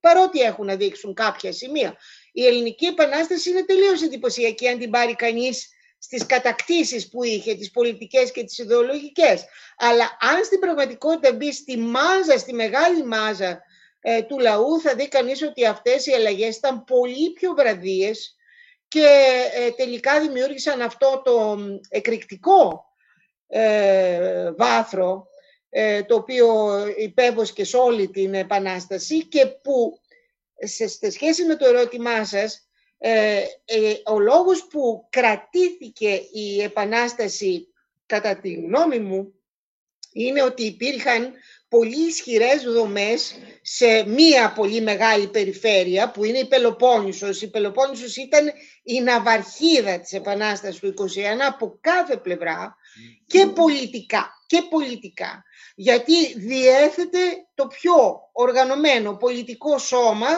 παρότι 0.00 0.40
έχουν 0.40 0.66
να 0.66 0.76
δείξουν 0.76 1.14
κάποια 1.14 1.52
σημεία. 1.52 1.96
Η 2.32 2.46
ελληνική 2.46 2.86
επανάσταση 2.86 3.50
είναι 3.50 3.64
τελείως 3.64 4.02
εντυπωσιακή 4.02 4.68
αν 4.68 4.78
την 4.78 4.90
πάρει 4.90 5.14
κανείς 5.14 5.68
στις 5.98 6.26
κατακτήσεις 6.26 7.08
που 7.08 7.22
είχε, 7.22 7.54
τις 7.54 7.70
πολιτικές 7.70 8.32
και 8.32 8.44
τις 8.44 8.58
ιδεολογικές. 8.58 9.44
Αλλά 9.76 10.16
αν 10.20 10.44
στην 10.44 10.58
πραγματικότητα 10.58 11.32
μπει 11.32 11.52
στη 11.52 11.78
μάζα, 11.78 12.38
στη 12.38 12.52
μεγάλη 12.52 13.04
μάζα 13.04 13.62
ε, 14.00 14.22
του 14.22 14.38
λαού, 14.38 14.80
θα 14.80 14.94
δει 14.94 15.08
κανείς 15.08 15.42
ότι 15.42 15.66
αυτές 15.66 16.06
οι 16.06 16.12
αλλαγές 16.12 16.56
ήταν 16.56 16.84
πολύ 16.84 17.32
πιο 17.32 17.52
βραδίες 17.56 18.36
και 18.88 19.06
ε, 19.54 19.70
τελικά 19.70 20.20
δημιούργησαν 20.20 20.82
αυτό 20.82 21.22
το 21.24 21.58
εκρηκτικό 21.88 22.84
ε, 23.46 24.52
βάθρο 24.52 25.26
ε, 25.32 25.37
το 26.06 26.14
οποίο 26.14 26.46
υπέβοσκε 26.96 27.64
σε 27.64 27.76
όλη 27.76 28.08
την 28.08 28.34
Επανάσταση 28.34 29.24
και 29.24 29.46
που 29.46 30.00
σε 30.58 31.10
σχέση 31.10 31.44
με 31.44 31.56
το 31.56 31.66
ερώτημά 31.66 32.24
σας, 32.24 32.68
ε, 32.98 33.42
ε, 33.64 33.94
ο 34.04 34.18
λόγος 34.18 34.66
που 34.66 35.06
κρατήθηκε 35.10 36.20
η 36.32 36.62
Επανάσταση 36.62 37.68
κατά 38.06 38.40
τη 38.40 38.52
γνώμη 38.52 38.98
μου 38.98 39.32
είναι 40.12 40.42
ότι 40.42 40.64
υπήρχαν 40.64 41.32
πολύ 41.68 42.06
ισχυρές 42.06 42.62
δομές 42.62 43.34
σε 43.62 44.06
μία 44.06 44.52
πολύ 44.52 44.80
μεγάλη 44.80 45.28
περιφέρεια 45.28 46.10
που 46.10 46.24
είναι 46.24 46.38
η 46.38 46.46
Πελοπόννησος. 46.46 47.42
Η 47.42 47.50
Πελοπόννησος 47.50 48.16
ήταν 48.16 48.52
η 48.82 49.00
ναυαρχίδα 49.00 50.00
της 50.00 50.12
Επανάστασης 50.12 50.80
του 50.80 50.88
1921 50.88 51.46
από 51.48 51.78
κάθε 51.80 52.16
πλευρά 52.16 52.76
και 53.26 53.46
πολιτικά. 53.46 54.37
Και 54.48 54.62
πολιτικά 54.70 55.44
γιατί 55.80 56.38
διέθετε 56.38 57.18
το 57.54 57.66
πιο 57.66 58.20
οργανωμένο 58.32 59.16
πολιτικό 59.16 59.78
σώμα 59.78 60.28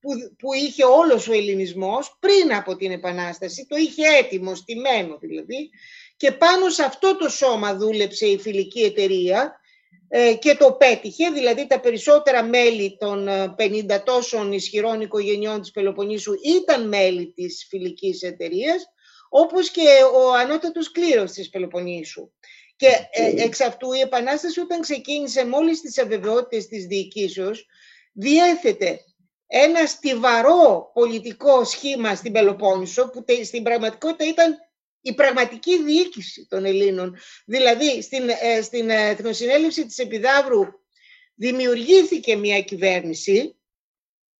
που, 0.00 0.10
που 0.38 0.52
είχε 0.52 0.84
όλος 0.84 1.28
ο 1.28 1.32
ελληνισμός 1.32 2.16
πριν 2.20 2.54
από 2.54 2.76
την 2.76 2.90
Επανάσταση, 2.90 3.66
το 3.68 3.76
είχε 3.76 4.06
έτοιμο, 4.18 4.54
στημένο 4.54 5.18
δηλαδή, 5.20 5.70
και 6.16 6.32
πάνω 6.32 6.68
σε 6.68 6.82
αυτό 6.82 7.16
το 7.16 7.28
σώμα 7.28 7.76
δούλεψε 7.76 8.26
η 8.26 8.38
φιλική 8.38 8.80
εταιρεία 8.80 9.60
ε, 10.08 10.34
και 10.34 10.54
το 10.54 10.72
πέτυχε, 10.72 11.30
δηλαδή 11.30 11.66
τα 11.66 11.80
περισσότερα 11.80 12.42
μέλη 12.42 12.96
των 12.98 13.28
50 13.58 13.88
ε, 13.88 13.98
τόσων 13.98 14.52
ισχυρών 14.52 15.00
οικογενειών 15.00 15.60
της 15.60 15.70
Πελοποννήσου 15.70 16.32
ήταν 16.42 16.88
μέλη 16.88 17.32
της 17.32 17.66
φιλικής 17.68 18.22
εταιρείας, 18.22 18.86
όπως 19.28 19.70
και 19.70 19.88
ο 20.14 20.32
ανώτατος 20.32 20.90
κλήρος 20.90 21.32
της 21.32 21.50
Πελοποννήσου. 21.50 22.30
Και 22.82 23.08
ε, 23.10 23.42
εξ 23.42 23.60
αυτού 23.60 23.92
η 23.92 24.00
Επανάσταση 24.00 24.60
όταν 24.60 24.80
ξεκίνησε 24.80 25.46
μόλις 25.46 25.80
τις 25.80 25.98
αβεβαιότητες 25.98 26.66
της 26.66 26.86
διοικήσεως, 26.86 27.66
διέθετε 28.12 29.00
ένα 29.46 29.86
στιβαρό 29.86 30.90
πολιτικό 30.94 31.64
σχήμα 31.64 32.14
στην 32.14 32.32
Πελοπόννησο, 32.32 33.10
που 33.10 33.24
στην 33.44 33.62
πραγματικότητα 33.62 34.26
ήταν 34.26 34.58
η 35.00 35.14
πραγματική 35.14 35.82
διοίκηση 35.82 36.46
των 36.48 36.64
Ελλήνων. 36.64 37.16
Δηλαδή, 37.46 38.02
στην, 38.02 38.28
ε, 38.28 38.62
στην 38.62 38.90
Εθνοσυνέλευση 38.90 39.86
της 39.86 39.98
Επιδαύρου 39.98 40.62
δημιουργήθηκε 41.34 42.36
μια 42.36 42.62
κυβέρνηση 42.62 43.56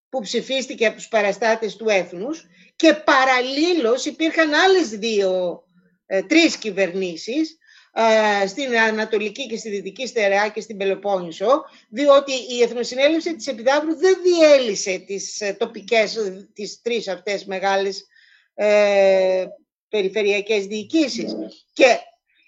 που 0.09 0.21
ψηφίστηκε 0.21 0.87
από 0.87 0.97
τους 0.97 1.09
παραστάτες 1.09 1.77
του 1.77 1.89
έθνους 1.89 2.47
και 2.77 2.95
παραλλήλως 2.95 4.05
υπήρχαν 4.05 4.55
άλλες 4.55 4.89
δύο, 4.89 5.63
ε, 6.07 6.23
τρεις 6.23 6.57
κυβερνήσεις 6.57 7.51
ε, 7.51 7.57
στην 8.47 8.79
Ανατολική 8.79 9.47
και 9.47 9.57
στη 9.57 9.71
Δυτική 9.71 10.07
Στερεά 10.07 10.49
και 10.49 10.61
στην 10.61 10.77
Πελοπόννησο, 10.77 11.65
διότι 11.89 12.33
η 12.33 12.63
Εθνοσυνέλευση 12.63 13.37
της 13.37 13.47
Επιδαύρου 13.47 13.97
δεν 13.97 14.19
διέλυσε 14.23 14.99
τις 14.99 15.41
ε, 15.41 15.53
τοπικές, 15.53 16.19
τις 16.53 16.81
τρεις 16.83 17.09
αυτές 17.09 17.45
μεγάλες 17.45 18.07
ε, 18.55 19.45
περιφερειακές 19.89 20.67
διοικήσεις. 20.67 21.35
Και 21.73 21.99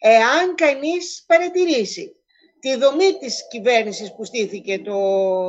εάν 0.01 0.55
κανείς 0.55 1.25
παρατηρήσει 1.27 2.17
τη 2.61 2.77
δομή 2.77 3.19
της 3.19 3.49
κυβέρνησης 3.49 4.15
που 4.15 4.25
στήθηκε 4.25 4.79
το, 4.79 4.93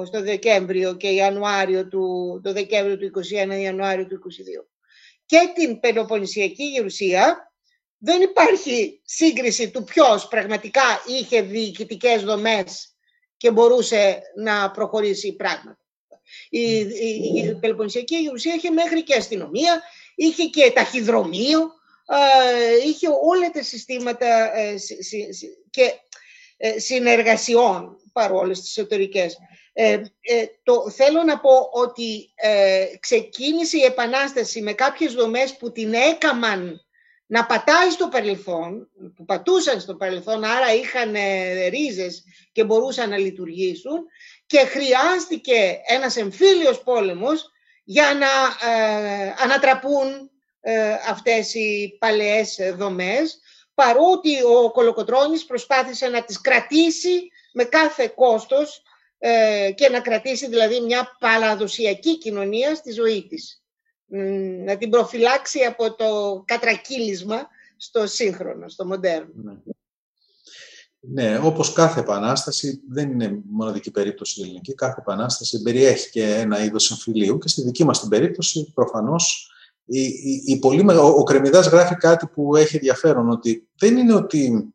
στο 0.05 0.21
Δεκέμβριο 0.21 0.95
και 0.95 1.07
Ιανουάριο 1.07 1.87
του, 1.87 2.39
το 2.43 2.53
Δεκέμβριο 2.53 2.97
του 2.97 3.11
21 3.49 3.59
Ιανουάριο 3.61 4.07
του 4.07 4.15
22 4.15 4.75
και 5.25 5.51
την 5.55 5.79
Πελοποννησιακή 5.79 6.63
Γερουσία, 6.63 7.53
δεν 7.97 8.21
υπάρχει 8.21 9.01
σύγκριση 9.03 9.69
του 9.71 9.83
ποιος 9.83 10.27
πραγματικά 10.27 11.01
είχε 11.05 11.41
διοικητικές 11.41 12.23
δομές 12.23 12.95
και 13.37 13.51
μπορούσε 13.51 14.21
να 14.35 14.71
προχωρήσει 14.71 15.35
πράγματα. 15.35 15.79
Η, 16.49 16.61
η, 16.79 17.31
η 17.35 17.57
Πελοποννησιακή 17.59 18.15
Γερουσία 18.15 18.53
είχε 18.53 18.69
μέχρι 18.69 19.03
και 19.03 19.15
αστυνομία, 19.15 19.81
είχε 20.15 20.43
και 20.43 20.71
ταχυδρομείο, 20.71 21.59
ε, 22.07 22.87
είχε 22.87 23.07
όλα 23.07 23.49
τα 23.49 23.63
συστήματα 23.63 24.57
ε, 24.57 24.75
και 25.69 25.93
ε, 26.57 26.79
συνεργασιών 26.79 27.97
παρόλες 28.13 28.61
τις 28.61 28.77
εσωτερικές. 28.77 29.37
Ε, 29.73 30.01
το, 30.63 30.89
θέλω 30.89 31.23
να 31.23 31.39
πω 31.39 31.69
ότι 31.71 32.33
ξεκίνησε 32.99 33.77
η 33.77 33.83
Επανάσταση 33.83 34.61
με 34.61 34.73
κάποιες 34.73 35.13
δομές 35.13 35.57
που 35.57 35.71
την 35.71 35.93
έκαμαν 35.93 36.84
να 37.25 37.45
πατάει 37.45 37.89
στο 37.89 38.07
παρελθόν, 38.07 38.89
που 39.15 39.25
πατούσαν 39.25 39.79
στο 39.79 39.95
παρελθόν, 39.95 40.43
άρα 40.43 40.73
είχαν 40.73 41.15
ρίζες 41.69 42.23
και 42.51 42.63
μπορούσαν 42.63 43.09
να 43.09 43.17
λειτουργήσουν 43.17 44.05
και 44.45 44.57
χρειάστηκε 44.57 45.81
ένας 45.87 46.15
εμφύλιος 46.15 46.83
πόλεμος 46.83 47.51
για 47.83 48.13
να 48.13 48.27
ανατραπούν 49.43 50.29
αυτές 51.09 51.53
οι 51.53 51.97
παλαιές 51.99 52.59
δομές 52.75 53.39
παρότι 53.73 54.43
ο 54.43 54.71
Κολοκοτρώνης 54.71 55.45
προσπάθησε 55.45 56.07
να 56.07 56.23
τις 56.23 56.41
κρατήσει 56.41 57.31
με 57.53 57.63
κάθε 57.63 58.07
κόστος 58.15 58.81
ε, 59.17 59.71
και 59.75 59.89
να 59.89 60.01
κρατήσει 60.01 60.47
δηλαδή 60.47 60.79
μια 60.79 61.15
παραδοσιακή 61.19 62.17
κοινωνία 62.17 62.75
στη 62.75 62.91
ζωή 62.91 63.27
της. 63.27 63.64
Να 64.65 64.77
την 64.77 64.89
προφυλάξει 64.89 65.59
από 65.59 65.95
το 65.95 66.43
κατρακύλισμα 66.45 67.47
στο 67.77 68.07
σύγχρονο, 68.07 68.69
στο 68.69 68.85
μοντέρνο. 68.85 69.31
Ναι. 69.33 69.53
Ναι, 71.07 71.39
όπως 71.39 71.73
κάθε 71.73 71.99
επανάσταση, 71.99 72.81
δεν 72.89 73.11
είναι 73.11 73.41
μοναδική 73.49 73.91
περίπτωση 73.91 74.39
η 74.39 74.43
ελληνική, 74.43 74.73
κάθε 74.73 74.95
επανάσταση 74.99 75.61
περιέχει 75.61 76.09
και 76.09 76.35
ένα 76.35 76.63
είδος 76.63 76.91
εμφυλίου 76.91 77.37
και 77.37 77.47
στη 77.47 77.61
δική 77.61 77.83
μας 77.83 77.99
την 77.99 78.09
περίπτωση 78.09 78.71
προφανώς 78.73 79.49
η, 79.85 80.01
η, 80.01 80.43
η 80.45 80.59
πολύ, 80.59 80.91
ο, 80.91 81.05
ο 81.05 81.23
Κρεμιδάς 81.23 81.67
γράφει 81.67 81.95
κάτι 81.95 82.27
που 82.27 82.55
έχει 82.55 82.75
ενδιαφέρον, 82.75 83.29
ότι 83.29 83.67
δεν 83.77 83.97
είναι 83.97 84.13
ότι 84.13 84.73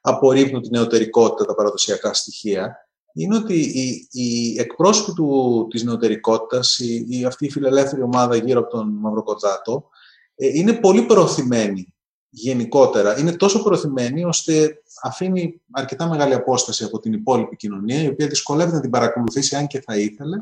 απορρίπτουν 0.00 0.62
την 0.62 0.70
νεωτερικότητα 0.70 1.44
τα 1.44 1.54
παραδοσιακά 1.54 2.14
στοιχεία, 2.14 2.87
είναι 3.22 3.36
ότι 3.36 3.54
οι, 3.54 4.08
οι 4.10 4.58
εκπρόσωποι 4.58 5.12
του, 5.12 5.66
της 5.70 5.84
νεωτερικότητας, 5.84 6.78
η, 6.78 7.06
η, 7.08 7.24
αυτή 7.24 7.46
η 7.46 7.50
φιλελεύθερη 7.50 8.02
ομάδα 8.02 8.36
γύρω 8.36 8.60
από 8.60 8.70
τον 8.70 8.88
Μαυροκοτζάτο, 9.00 9.88
ε, 10.34 10.46
είναι 10.46 10.72
πολύ 10.72 11.02
προωθημένοι 11.02 11.94
γενικότερα. 12.28 13.18
Είναι 13.18 13.32
τόσο 13.32 13.62
προωθημένοι 13.62 14.24
ώστε 14.24 14.82
αφήνει 15.02 15.60
αρκετά 15.70 16.08
μεγάλη 16.08 16.34
απόσταση 16.34 16.84
από 16.84 16.98
την 16.98 17.12
υπόλοιπη 17.12 17.56
κοινωνία, 17.56 18.02
η 18.02 18.08
οποία 18.08 18.26
δυσκολεύεται 18.26 18.76
να 18.76 18.82
την 18.82 18.90
παρακολουθήσει 18.90 19.56
αν 19.56 19.66
και 19.66 19.80
θα 19.80 19.96
ήθελε 19.96 20.36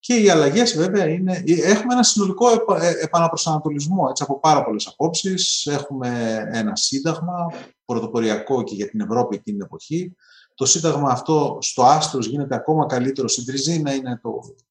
και 0.00 0.14
οι 0.14 0.30
αλλαγές, 0.30 0.76
βέβαια, 0.76 1.08
είναι. 1.08 1.42
Έχουμε 1.46 1.92
ένα 1.92 2.02
συνολικό 2.02 2.50
ε, 2.50 2.92
επαναπροσανατολισμό 3.02 4.06
έτσι, 4.10 4.22
από 4.22 4.40
πάρα 4.40 4.64
πολλές 4.64 4.86
απόψεις. 4.86 5.66
Έχουμε 5.66 6.38
ένα 6.52 6.76
σύνταγμα 6.76 7.52
πρωτοποριακό 7.84 8.62
και 8.62 8.74
για 8.74 8.88
την 8.88 9.00
Ευρώπη 9.00 9.34
εκείνη 9.34 9.56
την 9.56 9.66
εποχή. 9.66 10.16
Το 10.58 10.64
σύνταγμα 10.64 11.10
αυτό 11.10 11.58
στο 11.60 11.82
άστρο 11.82 12.20
γίνεται 12.20 12.54
ακόμα 12.54 12.86
καλύτερο. 12.86 13.28
Στην 13.28 13.44
Τριζίνα 13.44 13.94
είναι 13.94 14.18
το, 14.22 14.30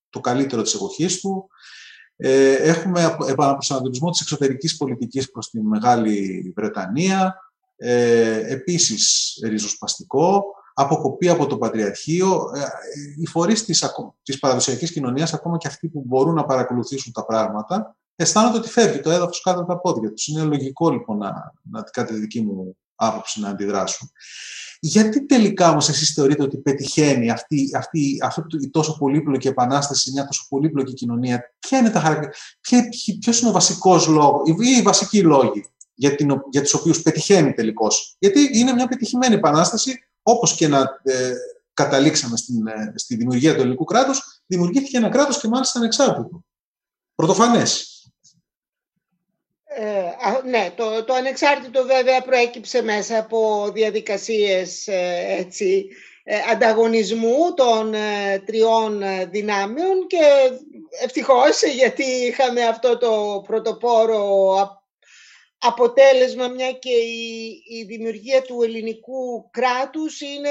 το 0.09 0.19
καλύτερο 0.19 0.61
της 0.61 0.73
εποχής 0.73 1.19
του. 1.19 1.47
Ε, 2.15 2.53
έχουμε 2.53 3.17
επαναπροσανατολισμό 3.27 4.09
της 4.09 4.21
εξωτερικής 4.21 4.77
πολιτικής 4.77 5.31
προς 5.31 5.49
τη 5.49 5.61
Μεγάλη 5.61 6.53
Βρετανία, 6.55 7.35
ε, 7.75 8.53
επίσης 8.53 9.33
ριζοσπαστικό 9.43 10.43
αποκοπή 10.73 11.29
από 11.29 11.45
το 11.45 11.57
Πατριαρχείο, 11.57 12.51
ε, 12.55 12.61
οι 13.17 13.27
φορείς 13.27 13.65
της, 13.65 13.93
της 14.23 14.39
παραδοσιακής 14.39 14.91
κοινωνίας, 14.91 15.33
ακόμα 15.33 15.57
και 15.57 15.67
αυτοί 15.67 15.87
που 15.87 16.03
μπορούν 16.05 16.33
να 16.33 16.45
παρακολουθήσουν 16.45 17.13
τα 17.13 17.25
πράγματα, 17.25 17.95
αισθάνονται 18.15 18.57
ότι 18.57 18.69
φεύγει 18.69 18.99
το 18.99 19.09
έδαφος 19.09 19.41
κάτω 19.41 19.59
από 19.59 19.67
τα 19.67 19.79
πόδια 19.79 20.11
τους. 20.13 20.27
Είναι 20.27 20.43
λογικό 20.43 20.89
λοιπόν 20.89 21.17
να, 21.17 21.53
να 21.61 21.81
κάτι 21.81 22.13
δική 22.13 22.41
μου 22.41 22.77
άποψη 22.97 23.39
να 23.39 23.49
αντιδράσουν. 23.49 24.11
Γιατί 24.79 25.25
τελικά 25.25 25.69
όμως 25.69 25.89
εσείς 25.89 26.13
θεωρείτε 26.13 26.43
ότι 26.43 26.57
πετυχαίνει 26.57 27.29
αυτή, 27.29 27.69
αυτή, 27.77 28.17
αυτή 28.23 28.57
η 28.61 28.69
τόσο 28.69 28.97
πολύπλοκη 28.97 29.47
επανάσταση 29.47 30.01
σε 30.01 30.11
μια 30.11 30.25
τόσο 30.25 30.45
πολύπλοκη 30.49 30.93
κοινωνία, 30.93 31.53
Ποια 31.59 31.77
είναι 31.77 31.89
τα 31.89 31.99
χαρακτηριστικά, 31.99 33.17
ποιος 33.19 33.39
είναι 33.39 33.49
ο 33.49 33.53
βασικός 33.53 34.07
λόγος 34.07 34.49
ή 34.49 34.77
οι 34.77 34.81
βασικοί 34.81 35.21
λόγοι 35.21 35.65
για, 35.93 36.15
την, 36.15 36.41
για 36.49 36.61
τους 36.61 36.73
οποίους 36.73 37.01
πετυχαίνει 37.01 37.53
τελικώς. 37.53 38.15
Γιατί 38.19 38.49
είναι 38.53 38.73
μια 38.73 38.87
πετυχημένη 38.87 39.35
επανάσταση 39.35 39.99
όπως 40.21 40.55
και 40.55 40.67
να 40.67 40.79
ε, 41.03 41.33
καταλήξαμε 41.73 42.37
στην, 42.37 42.67
ε, 42.67 42.93
στη 42.95 43.15
δημιουργία 43.15 43.55
του 43.55 43.61
ελληνικού 43.61 43.83
κράτους, 43.83 44.41
δημιουργήθηκε 44.45 44.97
ένα 44.97 45.09
κράτος 45.09 45.39
και 45.39 45.47
μάλιστα 45.47 45.79
ανεξάρτητο. 45.79 46.43
Πρωτοφανές. 47.15 47.96
Ε, 49.79 50.47
ναι, 50.49 50.71
το, 50.75 51.03
το 51.03 51.13
ανεξάρτητο 51.13 51.85
βέβαια 51.85 52.21
προέκυψε 52.21 52.81
μέσα 52.81 53.17
από 53.19 53.71
διαδικασίες 53.73 54.87
ε, 54.87 55.35
έτσι, 55.37 55.87
ανταγωνισμού 56.51 57.53
των 57.55 57.93
τριών 58.45 59.03
δυνάμεων 59.29 60.07
και 60.07 60.51
ευτυχώς 61.03 61.63
γιατί 61.63 62.03
είχαμε 62.03 62.63
αυτό 62.63 62.97
το 62.97 63.43
πρωτοπόρο 63.47 64.55
αποτέλεσμα, 65.57 66.47
μια 66.47 66.71
και 66.71 66.93
η, 67.69 67.83
δημιουργία 67.87 68.41
του 68.41 68.63
ελληνικού 68.63 69.49
κράτους 69.51 70.21
είναι 70.21 70.49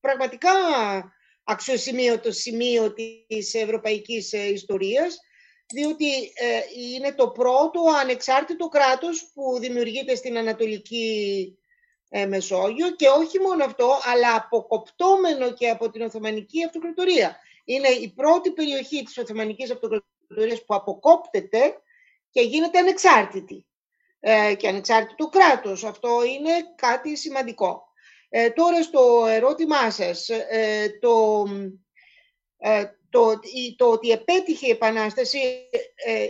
πραγματικά 0.00 0.50
αξιοσημείωτο 1.44 2.32
σημείο 2.32 2.92
της 3.26 3.54
ευρωπαϊκής 3.54 4.32
ε, 4.32 4.48
ιστορίας, 4.48 5.20
διότι 5.66 6.14
ε, 6.34 6.60
είναι 6.94 7.12
το 7.12 7.28
πρώτο 7.28 7.80
ανεξάρτητο 8.00 8.68
κράτος 8.68 9.30
που 9.34 9.58
δημιουργείται 9.58 10.14
στην 10.14 10.38
Ανατολική 10.38 11.58
ε, 12.08 12.26
Μεσόγειο 12.26 12.90
και 12.90 13.08
όχι 13.08 13.38
μόνο 13.38 13.64
αυτό, 13.64 13.98
αλλά 14.02 14.34
αποκοπτόμενο 14.34 15.52
και 15.52 15.68
από 15.68 15.90
την 15.90 16.02
Οθωμανική 16.02 16.64
Αυτοκρατορία. 16.64 17.36
Είναι 17.64 17.88
η 17.88 18.12
πρώτη 18.12 18.50
περιοχή 18.50 19.02
της 19.02 19.18
Οθωμανικής 19.18 19.70
Αυτοκρατορίας 19.70 20.64
που 20.64 20.74
αποκόπτεται 20.74 21.76
και 22.30 22.40
γίνεται 22.40 22.78
ανεξάρτητη. 22.78 23.66
Ε, 24.26 24.54
και 24.54 24.68
ανεξάρτητο 24.68 25.28
κράτος. 25.28 25.84
Αυτό 25.84 26.24
είναι 26.24 26.50
κάτι 26.76 27.16
σημαντικό. 27.16 27.82
Ε, 28.28 28.50
τώρα 28.50 28.82
στο 28.82 29.24
ερώτημά 29.28 29.90
σας, 29.90 30.28
ε, 30.28 30.98
το, 31.00 31.44
το, 33.14 33.40
το 33.76 33.86
ότι 33.90 34.10
επέτυχε 34.10 34.66
η 34.66 34.70
Επανάσταση 34.70 35.38
ε, 36.06 36.26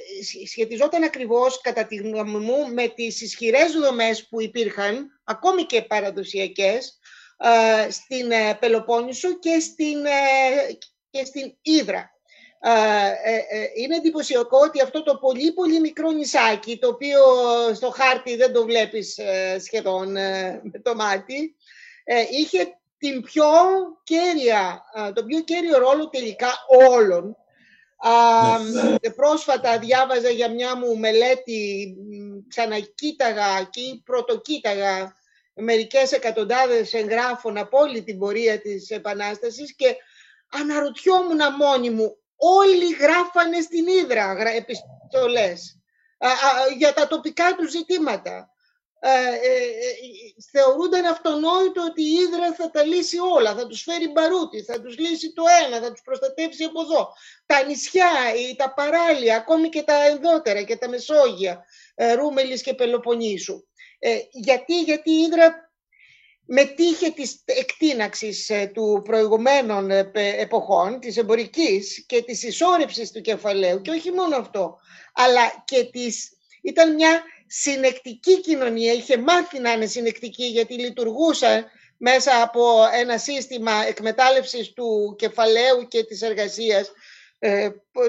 σχετιζόταν 0.47 1.03
ακριβώς, 1.03 1.61
κατά 1.61 1.87
τη 1.87 1.97
γνώμη 1.97 2.39
μου, 2.39 2.73
με 2.73 2.89
τις 2.89 3.21
ισχυρές 3.21 3.73
δομές 3.73 4.29
που 4.29 4.41
υπήρχαν, 4.41 5.21
ακόμη 5.25 5.63
και 5.63 5.83
παραδοσιακές, 5.83 6.99
ε, 7.37 7.91
στην 7.91 8.31
ε, 8.31 8.57
Πελοπόννησο 8.61 9.39
και 9.39 9.59
στην, 9.61 10.05
ε, 10.05 10.73
και 11.11 11.25
στην 11.25 11.57
Ήδρα. 11.63 12.09
Είναι 13.77 13.97
εντυπωσιακό 13.97 14.59
ότι 14.59 14.83
αυτό 14.83 15.03
το 15.03 15.17
πολύ 15.17 15.53
πολύ 15.53 15.81
μικρό 15.81 16.11
νησάκι, 16.11 16.79
το 16.79 16.89
οποίο 16.89 17.21
στο 17.75 17.91
χάρτη 17.91 18.37
δεν 18.37 18.53
το 18.53 18.65
βλέπεις 18.65 19.19
σχεδόν 19.65 20.13
με 20.63 20.81
το 20.83 20.95
μάτι, 20.95 21.57
είχε 22.31 22.79
την 23.05 23.23
πιο 23.23 23.45
κέρια, 24.05 24.85
το 25.15 25.25
πιο 25.25 25.41
κέριο 25.41 25.79
ρόλο 25.79 26.09
τελικά 26.09 26.49
όλων. 26.97 27.37
Ναι. 28.73 29.11
Πρόσφατα 29.11 29.79
διάβαζα 29.79 30.29
για 30.29 30.51
μια 30.51 30.77
μου 30.77 30.99
μελέτη, 30.99 31.95
ξανακοίταγα 32.49 33.63
και 33.71 33.81
πρωτοκοίταγα 34.05 35.17
μερικές 35.55 36.13
εκατοντάδες 36.13 36.93
εγγράφων 36.93 37.59
από 37.59 37.79
όλη 37.79 38.03
την 38.03 38.19
πορεία 38.19 38.61
της 38.61 38.91
Επανάστασης 38.91 39.77
και 39.77 39.97
αναρωτιόμουν 40.49 41.41
μόνη 41.59 41.91
μου, 41.91 42.17
όλοι 42.37 42.95
γράφανε 43.01 43.61
στην 43.61 43.87
Ήδρα 43.87 44.37
επιστολές 44.57 45.79
για 46.77 46.93
τα 46.93 47.07
τοπικά 47.07 47.55
τους 47.57 47.71
ζητήματα. 47.71 48.54
Ε, 49.07 49.09
ε, 49.09 49.61
θεωρούνταν 50.51 51.05
αυτονόητο 51.05 51.83
ότι 51.83 52.03
η 52.03 52.13
Ήδρα 52.13 52.55
θα 52.55 52.71
τα 52.71 52.83
λύσει 52.85 53.17
όλα, 53.19 53.55
θα 53.55 53.67
τους 53.67 53.83
φέρει 53.83 54.09
μπαρούτι, 54.09 54.63
θα 54.63 54.81
τους 54.81 54.99
λύσει 54.99 55.33
το 55.33 55.43
ένα, 55.67 55.81
θα 55.81 55.93
τους 55.93 56.03
προστατεύσει 56.05 56.65
από 56.65 56.81
εδώ. 56.81 57.13
Τα 57.47 57.65
νησιά, 57.65 58.11
τα 58.57 58.75
παράλια, 58.75 59.37
ακόμη 59.37 59.69
και 59.69 59.83
τα 59.83 60.07
ενδότερα 60.07 60.63
και 60.63 60.77
τα 60.77 60.89
Μεσόγεια, 60.89 61.65
ε, 61.95 62.13
Ρούμελης 62.13 62.63
και 62.63 62.75
Πελοποννήσου. 62.75 63.65
Ε, 63.99 64.19
γιατί, 64.31 64.81
γιατί 64.81 65.11
η 65.11 65.21
Ήδρα 65.21 65.73
μετήχε 66.47 67.11
της 67.11 67.43
εκτείναξης 67.45 68.49
ε, 68.51 68.71
του 68.75 69.03
προηγουμένων 69.05 69.91
ε, 69.91 70.11
εποχών, 70.15 71.01
της 71.01 71.17
εμπορικής 71.17 72.05
και 72.07 72.23
της 72.23 72.43
ισόρευσης 72.43 73.11
του 73.11 73.21
κεφαλαίου 73.21 73.81
και 73.81 73.91
όχι 73.91 74.13
μόνο 74.13 74.37
αυτό, 74.37 74.79
αλλά 75.13 75.63
και 75.65 75.85
της, 75.85 76.31
ήταν 76.63 76.95
μια 76.95 77.23
συνεκτική 77.61 78.41
κοινωνία, 78.41 78.93
είχε 78.93 79.17
μάθει 79.17 79.59
να 79.59 79.73
είναι 79.73 79.87
συνεκτική 79.87 80.45
γιατί 80.45 80.75
λειτουργούσε 80.75 81.65
μέσα 81.97 82.43
από 82.43 82.63
ένα 82.93 83.19
σύστημα 83.19 83.73
εκμετάλλευσης 83.87 84.73
του 84.73 85.15
κεφαλαίου 85.19 85.89
και 85.89 86.05
της 86.05 86.23
εργασίας 86.23 86.93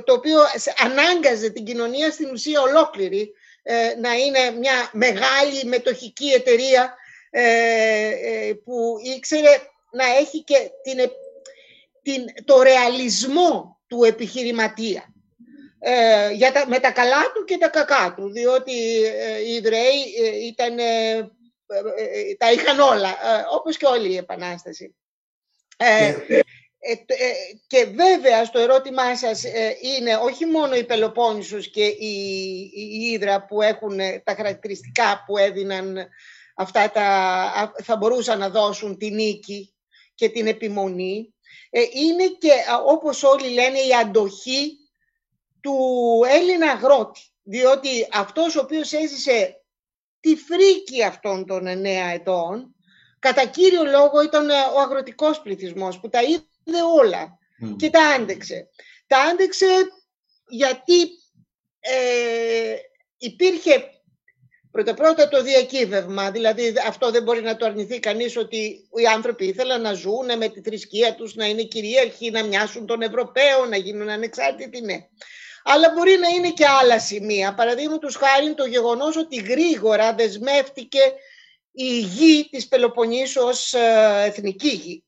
το 0.04 0.14
οποίο 0.14 0.40
ανάγκαζε 0.84 1.50
την 1.50 1.66
κοινωνία 1.66 2.12
στην 2.12 2.32
ουσία 2.32 2.62
ολόκληρη 2.62 3.34
ε, 3.64 3.96
να 4.00 4.14
είναι 4.14 4.52
μια 4.60 4.90
μεγάλη 4.94 5.64
μετοχική 5.66 6.28
εταιρεία 6.28 6.96
ε, 7.30 8.10
ε, 8.10 8.54
που 8.54 8.96
ήξερε 9.16 9.50
να 9.92 10.06
έχει 10.06 10.44
και 10.44 10.72
την, 10.84 11.12
την, 12.02 12.46
το 12.46 12.62
ρεαλισμό 12.62 13.80
του 13.88 14.04
επιχειρηματία. 14.04 15.14
Για 16.34 16.52
τα, 16.52 16.68
με 16.68 16.80
τα 16.80 16.92
καλά 16.92 17.32
του 17.34 17.44
και 17.44 17.58
τα 17.58 17.68
κακά 17.68 18.14
του, 18.18 18.32
διότι 18.32 18.72
οι 19.46 19.54
Ιδραίοι 19.54 20.04
ήταν, 20.48 20.78
τα 22.38 22.52
είχαν 22.52 22.80
όλα, 22.80 23.18
όπως 23.52 23.78
και 23.78 23.86
όλη 23.86 24.12
η 24.12 24.18
Επανάσταση. 24.18 24.96
Ε, 25.78 26.08
ε, 26.88 27.34
και 27.68 27.86
βέβαια 27.86 28.46
στο 28.46 28.60
ερώτημά 28.60 29.16
σας 29.16 29.44
ε, 29.44 29.78
είναι 29.82 30.16
όχι 30.16 30.46
μόνο 30.46 30.76
η 30.76 30.84
Πελοπόννησος 30.84 31.70
και 31.70 31.86
η, 31.86 32.14
η 32.76 33.12
Ήδρα 33.14 33.46
που 33.46 33.62
έχουν 33.62 33.98
τα 34.24 34.36
χαρακτηριστικά 34.36 35.24
που 35.26 35.38
έδιναν 35.38 36.08
αυτά 36.56 36.92
τα, 36.92 37.74
θα 37.84 37.96
μπορούσαν 37.96 38.40
να 38.40 38.50
δώσουν 38.50 38.98
την 38.98 39.14
νίκη 39.14 39.74
και 40.16 40.30
την 40.30 40.48
επιμονή. 40.48 41.34
Είναι 41.94 42.28
και 42.40 42.52
όπως 42.86 43.24
όλοι 43.24 43.50
λένε 43.50 43.80
η 43.80 43.94
αντοχή 44.02 44.78
του 45.66 46.22
Έλληνα 46.28 46.72
αγρότη. 46.72 47.22
Διότι 47.44 48.08
αυτός 48.12 48.56
ο 48.56 48.60
οποίος 48.60 48.94
έζησε 48.94 49.62
τη 50.20 50.36
φρίκη 50.36 51.04
αυτών 51.04 51.46
των 51.46 51.68
εννέα 51.68 52.06
ετών, 52.06 52.76
κατά 53.20 53.46
κύριο 53.46 53.84
λόγο 53.84 54.22
ήταν 54.24 54.50
ο 54.50 54.80
αγροτικός 54.80 55.42
πληθυσμός 55.42 56.00
που 56.00 56.10
τα 56.10 56.22
είδε 56.22 56.82
όλα 57.00 57.38
και 57.78 57.90
τα 57.90 58.02
άντεξε. 58.08 58.68
Τα 59.08 59.18
άντεξε 59.18 59.66
γιατί 60.48 61.02
ε, 61.80 62.76
υπήρχε 63.18 63.90
πρώτα-πρώτα 64.72 65.28
το 65.28 65.44
διακύβευμα, 65.44 66.32
δηλαδή 66.32 66.74
αυτό 66.88 67.12
δεν 67.12 67.24
μπορεί 67.24 67.42
να 67.42 67.56
το 67.56 67.66
αρνηθεί 67.66 68.00
κανείς 68.00 68.38
ότι 68.38 68.88
οι 69.02 69.06
άνθρωποι 69.16 69.46
ήθελαν 69.46 69.82
να 69.82 69.94
ζουν 69.94 70.38
με 70.38 70.50
τη 70.50 70.62
θρησκεία 70.62 71.16
τους, 71.16 71.36
να 71.36 71.46
είναι 71.46 71.64
κυρίαρχοι, 71.64 72.32
να 72.32 72.44
μοιάσουν 72.44 72.86
τον 72.86 73.02
Ευρωπαίο, 73.02 73.66
να 73.66 73.78
γίνουν 73.78 74.10
ανεξάρτητοι, 74.10 74.82
ναι. 74.82 75.08
Αλλά 75.68 75.92
μπορεί 75.96 76.18
να 76.18 76.28
είναι 76.28 76.52
και 76.52 76.66
άλλα 76.66 77.00
σημεία. 77.00 77.54
Παραδείγματος 77.54 78.16
χάρη 78.16 78.54
το 78.54 78.66
γεγονός 78.66 79.18
ότι 79.18 79.36
γρήγορα 79.36 80.14
δεσμεύτηκε 80.14 81.00
η 81.72 82.00
γη 82.00 82.48
της 82.52 82.68
Πελοποννήσου 82.68 83.42
ως 83.42 83.74
ε, 83.74 84.24
εθνική 84.26 84.70
γη. 84.70 85.04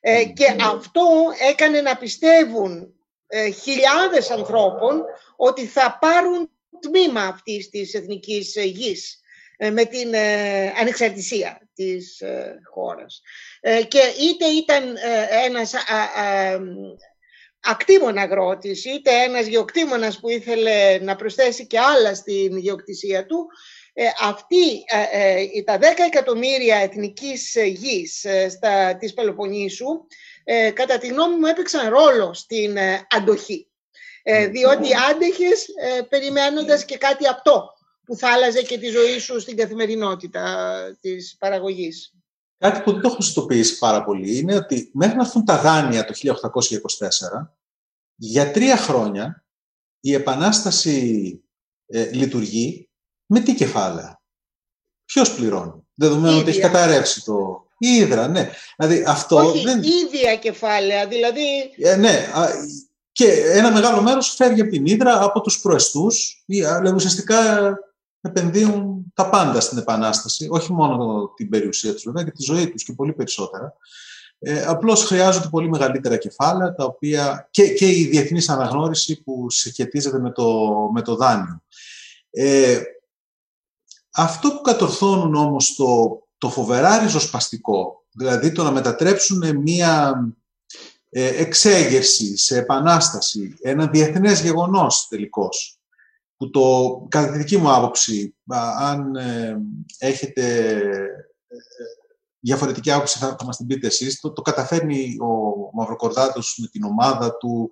Ε, 0.00 0.24
και 0.24 0.56
αυτό 0.60 1.02
έκανε 1.50 1.80
να 1.80 1.96
πιστεύουν 1.96 2.94
ε, 3.26 3.50
χιλιάδες 3.50 4.30
ανθρώπων 4.30 5.04
ότι 5.36 5.66
θα 5.66 5.98
πάρουν 6.00 6.50
τμήμα 6.80 7.22
αυτής 7.22 7.68
της 7.68 7.94
εθνικής 7.94 8.54
γης 8.56 9.20
ε, 9.56 9.70
με 9.70 9.84
την 9.84 10.14
ανεξαρτησία 10.80 11.68
της 11.74 12.22
χώρας. 12.72 13.20
Και 13.88 14.00
είτε 14.20 14.46
ήταν 14.46 14.96
ένας 15.44 15.74
ακτήμων 17.60 18.18
αγρότης, 18.18 18.84
είτε 18.84 19.10
ένας 19.10 19.46
γεωκτήμονας 19.46 20.20
που 20.20 20.28
ήθελε 20.28 20.98
να 20.98 21.16
προσθέσει 21.16 21.66
και 21.66 21.78
άλλα 21.78 22.14
στην 22.14 22.56
γεωκτησία 22.56 23.26
του, 23.26 23.46
ε, 24.00 24.04
αυτή, 24.20 24.84
ε, 24.86 25.46
ε, 25.56 25.62
τα 25.62 25.78
10 25.78 26.04
εκατομμύρια 26.06 26.76
εθνικής 26.76 27.56
γης 27.66 28.26
στα, 28.50 28.96
της 28.96 29.14
Πελοποννήσου, 29.14 30.06
κατά 30.72 30.98
τη 30.98 31.06
γνώμη 31.06 31.34
μου 31.34 31.46
έπαιξαν 31.46 31.88
ρόλο 31.88 32.34
στην 32.34 32.78
αντοχή. 33.16 33.68
Διότι 34.50 34.88
άντεχες 35.10 35.66
περιμένοντας 36.08 36.84
και 36.84 36.98
κάτι 36.98 37.28
αυτό 37.28 37.68
που 38.04 38.16
θα 38.16 38.32
άλλαζε 38.32 38.62
και 38.62 38.78
τη 38.78 38.88
ζωή 38.88 39.18
σου 39.18 39.40
στην 39.40 39.56
καθημερινότητα 39.56 40.76
της 41.00 41.36
παραγωγής. 41.38 42.12
Κάτι 42.58 42.80
που 42.80 42.92
δεν 42.92 43.00
το 43.00 43.08
έχω 43.08 43.22
συνειδητοποιήσει 43.22 43.78
πάρα 43.78 44.04
πολύ 44.04 44.38
είναι 44.38 44.54
ότι 44.54 44.90
μέχρι 44.94 45.16
να 45.16 45.22
έρθουν 45.22 45.44
τα 45.44 45.60
δάνεια 45.60 46.04
το 46.04 46.14
1824, 46.22 47.46
για 48.14 48.50
τρία 48.50 48.76
χρόνια 48.76 49.44
η 50.00 50.12
Επανάσταση 50.12 51.42
λειτουργεί 52.12 52.90
με 53.26 53.40
τι 53.40 53.54
κεφάλαια. 53.54 54.22
Ποιος 55.04 55.34
πληρώνει; 55.34 55.88
Δεδομένου 55.94 56.38
ότι 56.38 56.50
έχει 56.50 56.60
καταρρεύσει 56.60 57.24
το. 57.24 57.66
Η 57.78 57.88
Ήδρα, 57.88 58.28
ναι. 58.28 58.50
Δηλαδή 58.76 59.04
αυτό. 59.06 59.36
Όχι, 59.36 59.64
δεν... 59.64 59.82
ίδια 59.82 60.36
κεφάλαια. 60.36 61.06
Δηλαδή. 61.06 61.74
Ε, 61.76 61.96
ναι. 61.96 62.26
Και 63.12 63.32
ένα 63.52 63.72
μεγάλο 63.72 64.02
μέρος 64.02 64.34
φεύγει 64.34 64.60
από 64.60 64.70
την 64.70 64.86
Ήδρα, 64.86 65.22
από 65.22 65.40
τους 65.40 65.60
προεστούς. 65.60 66.42
Δηλαδή 66.46 66.92
ουσιαστικά 66.94 67.74
επενδύουν 68.20 68.97
τα 69.18 69.28
πάντα 69.28 69.60
στην 69.60 69.78
Επανάσταση. 69.78 70.48
Όχι 70.50 70.72
μόνο 70.72 71.28
την 71.36 71.48
περιουσία 71.48 71.92
τους, 71.92 72.02
βέβαια, 72.02 72.24
και 72.24 72.30
τη 72.30 72.42
ζωή 72.42 72.70
τους 72.70 72.84
και 72.84 72.92
πολύ 72.92 73.12
περισσότερα. 73.12 73.74
Ε, 74.38 74.64
Απλώς 74.64 75.04
χρειάζονται 75.04 75.48
πολύ 75.48 75.68
μεγαλύτερα 75.68 76.16
κεφάλαια, 76.16 76.74
τα 76.74 76.84
οποία 76.84 77.48
και, 77.50 77.68
και 77.68 77.88
η 77.88 78.06
διεθνής 78.06 78.48
αναγνώριση 78.48 79.22
που 79.22 79.50
συγχετίζεται 79.50 80.18
με 80.18 80.32
το, 80.32 80.70
με 80.92 81.02
το 81.02 81.16
δάνειο. 81.16 81.62
Ε, 82.30 82.80
αυτό 84.12 84.50
που 84.50 84.60
κατορθώνουν 84.60 85.34
όμως 85.34 85.74
το, 85.74 86.22
το 86.38 86.50
φοβερά 86.50 86.98
ριζοσπαστικό, 86.98 88.04
δηλαδή 88.10 88.52
το 88.52 88.62
να 88.62 88.70
μετατρέψουν 88.70 89.56
μία 89.56 90.22
ε, 91.10 91.42
εξέγερση 91.42 92.36
σε 92.36 92.58
επανάσταση, 92.58 93.56
ένα 93.62 93.86
διεθνές 93.86 94.40
γεγονός 94.40 95.06
τελικώς, 95.08 95.77
που 96.38 96.50
το, 96.50 97.06
κατά 97.08 97.32
τη 97.32 97.38
δική 97.38 97.56
μου 97.56 97.72
άποψη, 97.72 98.34
αν 98.78 99.16
ε, 99.16 99.56
έχετε 99.98 100.68
ε, 101.48 101.58
διαφορετική 102.40 102.90
άποψη 102.90 103.18
θα, 103.18 103.36
θα 103.38 103.44
μας 103.44 103.56
την 103.56 103.66
πείτε 103.66 103.86
εσείς, 103.86 104.20
το, 104.20 104.32
το 104.32 104.42
καταφέρνει 104.42 105.16
ο 105.20 105.70
Μαυροκορδάτος 105.72 106.58
με 106.60 106.66
την 106.66 106.84
ομάδα 106.84 107.36
του 107.36 107.70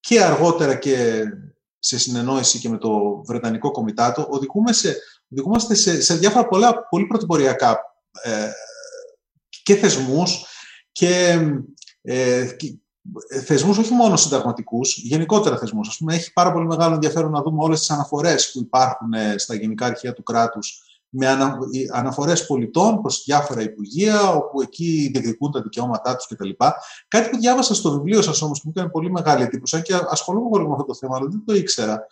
και 0.00 0.22
αργότερα 0.22 0.74
και 0.74 1.22
σε 1.78 1.98
συνεννόηση 1.98 2.58
και 2.58 2.68
με 2.68 2.78
το 2.78 3.22
Βρετανικό 3.26 3.70
Κομιτάτο, 3.70 4.26
οδηγούμε 4.30 4.72
σε 4.72 4.96
οδηγούμαστε 5.32 5.74
σε, 5.74 6.00
σε 6.02 6.14
διάφορα 6.14 6.46
πολλά, 6.46 6.88
πολύ 6.88 7.06
πρωτοποριακά 7.06 7.80
ε, 8.22 8.50
και 9.62 9.76
θεσμούς 9.76 10.46
και, 10.92 11.38
ε, 12.02 12.56
θεσμούς 13.44 13.78
όχι 13.78 13.92
μόνο 13.92 14.16
συνταγματικούς, 14.16 14.96
γενικότερα 14.96 15.58
θεσμούς. 15.58 15.88
Ας 15.88 15.96
πούμε, 15.96 16.14
έχει 16.14 16.32
πάρα 16.32 16.52
πολύ 16.52 16.66
μεγάλο 16.66 16.94
ενδιαφέρον 16.94 17.30
να 17.30 17.42
δούμε 17.42 17.62
όλες 17.62 17.78
τις 17.78 17.90
αναφορές 17.90 18.52
που 18.52 18.58
υπάρχουν 18.58 19.12
στα 19.36 19.54
γενικά 19.54 19.86
αρχεία 19.86 20.12
του 20.12 20.22
κράτους 20.22 20.86
με 21.08 21.26
ανα, 21.26 21.58
αναφορές 21.92 22.46
πολιτών 22.46 23.00
προς 23.00 23.22
διάφορα 23.24 23.62
υπουργεία, 23.62 24.30
όπου 24.30 24.60
εκεί 24.62 25.10
διεκδικούν 25.12 25.52
τα 25.52 25.62
δικαιώματά 25.62 26.16
τους 26.16 26.26
κτλ. 26.26 26.50
Κάτι 27.08 27.30
που 27.30 27.38
διάβασα 27.38 27.74
στο 27.74 27.90
βιβλίο 27.90 28.22
σας 28.22 28.42
όμως, 28.42 28.60
που 28.60 28.66
μου 28.66 28.72
έκανε 28.76 28.90
πολύ 28.90 29.10
μεγάλη 29.10 29.42
εντύπωση, 29.42 29.82
και 29.82 29.94
ασχολούμαι 30.08 30.48
πολύ 30.48 30.66
με 30.66 30.72
αυτό 30.72 30.84
το 30.84 30.94
θέμα, 30.94 31.16
αλλά 31.16 31.28
δεν 31.28 31.42
το 31.46 31.54
ήξερα. 31.54 32.06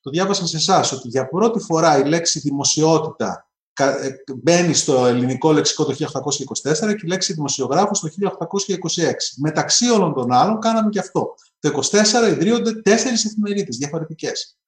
Το 0.00 0.10
διάβασα 0.10 0.46
σε 0.46 0.56
εσάς 0.56 0.92
ότι 0.92 1.08
για 1.08 1.28
πρώτη 1.28 1.60
φορά 1.60 1.98
η 1.98 2.08
λέξη 2.08 2.38
δημοσιότητα 2.38 3.47
ε, 3.47 3.47
μπαίνει 4.42 4.74
στο 4.74 5.06
ελληνικό 5.06 5.52
λεξικό 5.52 5.84
το 5.84 5.92
1824 5.92 6.72
και 6.78 7.02
η 7.02 7.06
λέξη 7.06 7.32
δημοσιογράφος 7.32 8.00
το 8.00 8.08
1826. 8.08 9.10
Μεταξύ 9.36 9.90
όλων 9.90 10.14
των 10.14 10.32
άλλων 10.32 10.60
κάναμε 10.60 10.88
και 10.88 10.98
αυτό. 10.98 11.34
Το 11.60 11.80
24 11.90 12.28
ιδρύονται 12.28 12.72
τέσσερις 12.72 13.24
εφημερίδες 13.24 13.76
διαφορετικές. 13.76 14.58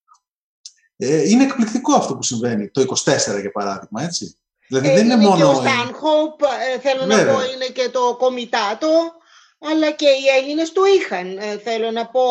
Ε, 0.96 1.28
είναι 1.28 1.42
εκπληκτικό 1.42 1.94
αυτό 1.94 2.16
που 2.16 2.22
συμβαίνει 2.22 2.68
το 2.68 2.80
24 3.04 3.40
για 3.40 3.50
παράδειγμα, 3.52 4.02
έτσι. 4.02 4.38
Δηλαδή 4.68 4.88
ε, 4.88 4.94
δεν 4.94 5.04
είναι, 5.04 5.14
είναι 5.14 5.22
μόνο... 5.22 5.36
και 5.36 5.42
ο 5.42 5.54
Στάνχοπ, 5.54 6.42
ε, 6.42 6.78
θέλω 6.80 7.06
να 7.06 7.16
πω, 7.16 7.40
είναι 7.54 7.66
και 7.72 7.88
το 7.92 8.16
Κομιτάτο, 8.18 9.12
αλλά 9.58 9.90
και 9.90 10.06
οι 10.06 10.40
Έλληνες 10.40 10.72
το 10.72 10.82
είχαν. 10.96 11.38
Ε, 11.38 11.58
θέλω 11.58 11.90
να 11.90 12.06
πω, 12.06 12.22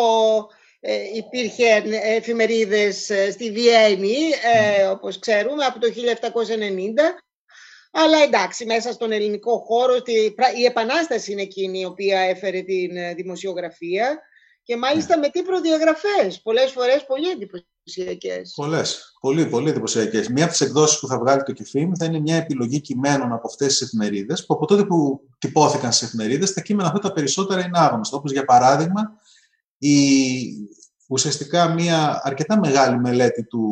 ε, 0.79 0.95
υπήρχε 1.15 1.83
εφημερίδες 2.03 3.11
στη 3.31 3.51
Βιέννη, 3.51 4.17
ε, 4.55 4.85
όπως 4.85 5.19
ξέρουμε, 5.19 5.65
από 5.65 5.79
το 5.79 5.87
1790, 5.87 7.23
αλλά 7.91 8.17
εντάξει, 8.17 8.65
μέσα 8.65 8.91
στον 8.91 9.11
ελληνικό 9.11 9.57
χώρο, 9.57 9.95
η 10.57 10.63
Επανάσταση 10.65 11.31
είναι 11.31 11.41
εκείνη 11.41 11.79
η 11.79 11.85
οποία 11.85 12.19
έφερε 12.19 12.61
την 12.61 13.15
δημοσιογραφία 13.15 14.19
και 14.63 14.77
μάλιστα 14.77 15.19
με 15.19 15.29
τι 15.29 15.41
προδιαγραφές, 15.41 16.41
πολλές 16.41 16.71
φορές 16.71 17.05
πολύ 17.05 17.29
εντυπωσιακές. 17.29 18.53
Πολλές. 18.55 19.13
Πολύ, 19.19 19.45
πολύ 19.45 19.69
εντυπωσιακές. 19.69 20.27
Μία 20.27 20.43
από 20.43 20.51
τις 20.51 20.61
εκδόσεις 20.61 20.99
που 20.99 21.07
θα 21.07 21.19
βγάλει 21.19 21.43
το 21.43 21.51
Κεφίμ 21.51 21.91
θα 21.99 22.05
είναι 22.05 22.19
μια 22.19 22.35
επιλογή 22.35 22.81
κειμένων 22.81 23.33
από 23.33 23.47
αυτές 23.47 23.67
τις 23.67 23.81
εφημερίδες, 23.81 24.45
που 24.45 24.53
από 24.53 24.65
τότε 24.65 24.83
που 24.83 25.21
τυπώθηκαν 25.37 25.91
στις 25.91 26.07
εφημερίδες, 26.07 26.53
τα 26.53 26.61
κείμενα 26.61 26.87
αυτά 26.87 26.99
τα 26.99 27.13
περισσότερα 27.13 27.61
είναι 27.61 27.79
άγνωστα. 27.79 28.17
Όπως 28.17 28.31
για 28.31 28.45
παράδειγμα, 28.45 29.19
η, 29.79 29.97
ουσιαστικά 31.07 31.73
μια 31.73 32.19
αρκετά 32.23 32.59
μεγάλη 32.59 32.99
μελέτη 32.99 33.43
του 33.43 33.63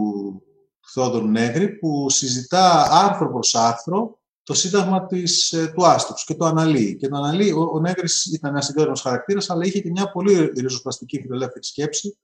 Θεόδωρου 0.94 1.28
Νέγρη, 1.28 1.70
που 1.70 2.10
συζητά 2.10 2.88
άρθρο 2.92 3.32
προς 3.32 3.56
άρθρο 3.56 4.20
το 4.44 4.54
σύνταγμα 4.54 5.06
της, 5.06 5.52
ε, 5.52 5.72
του 5.76 5.88
Άστρου 5.88 6.16
και 6.26 6.36
το 6.36 6.46
αναλύει. 6.46 6.96
Και 6.96 7.08
το 7.08 7.18
αναλύει, 7.18 7.54
ο, 7.56 7.62
ο 7.74 7.80
Νέγρης 7.80 8.26
ήταν 8.26 8.52
ένας 8.52 8.66
συγκεκριμένος 8.66 9.02
χαρακτήρας, 9.02 9.50
αλλά 9.50 9.66
είχε 9.66 9.80
και 9.80 9.90
μια 9.90 10.12
πολύ 10.12 10.52
ριζοσπαστική 10.58 11.22
φιλελεύθερη 11.22 11.66
σκέψη. 11.66 12.18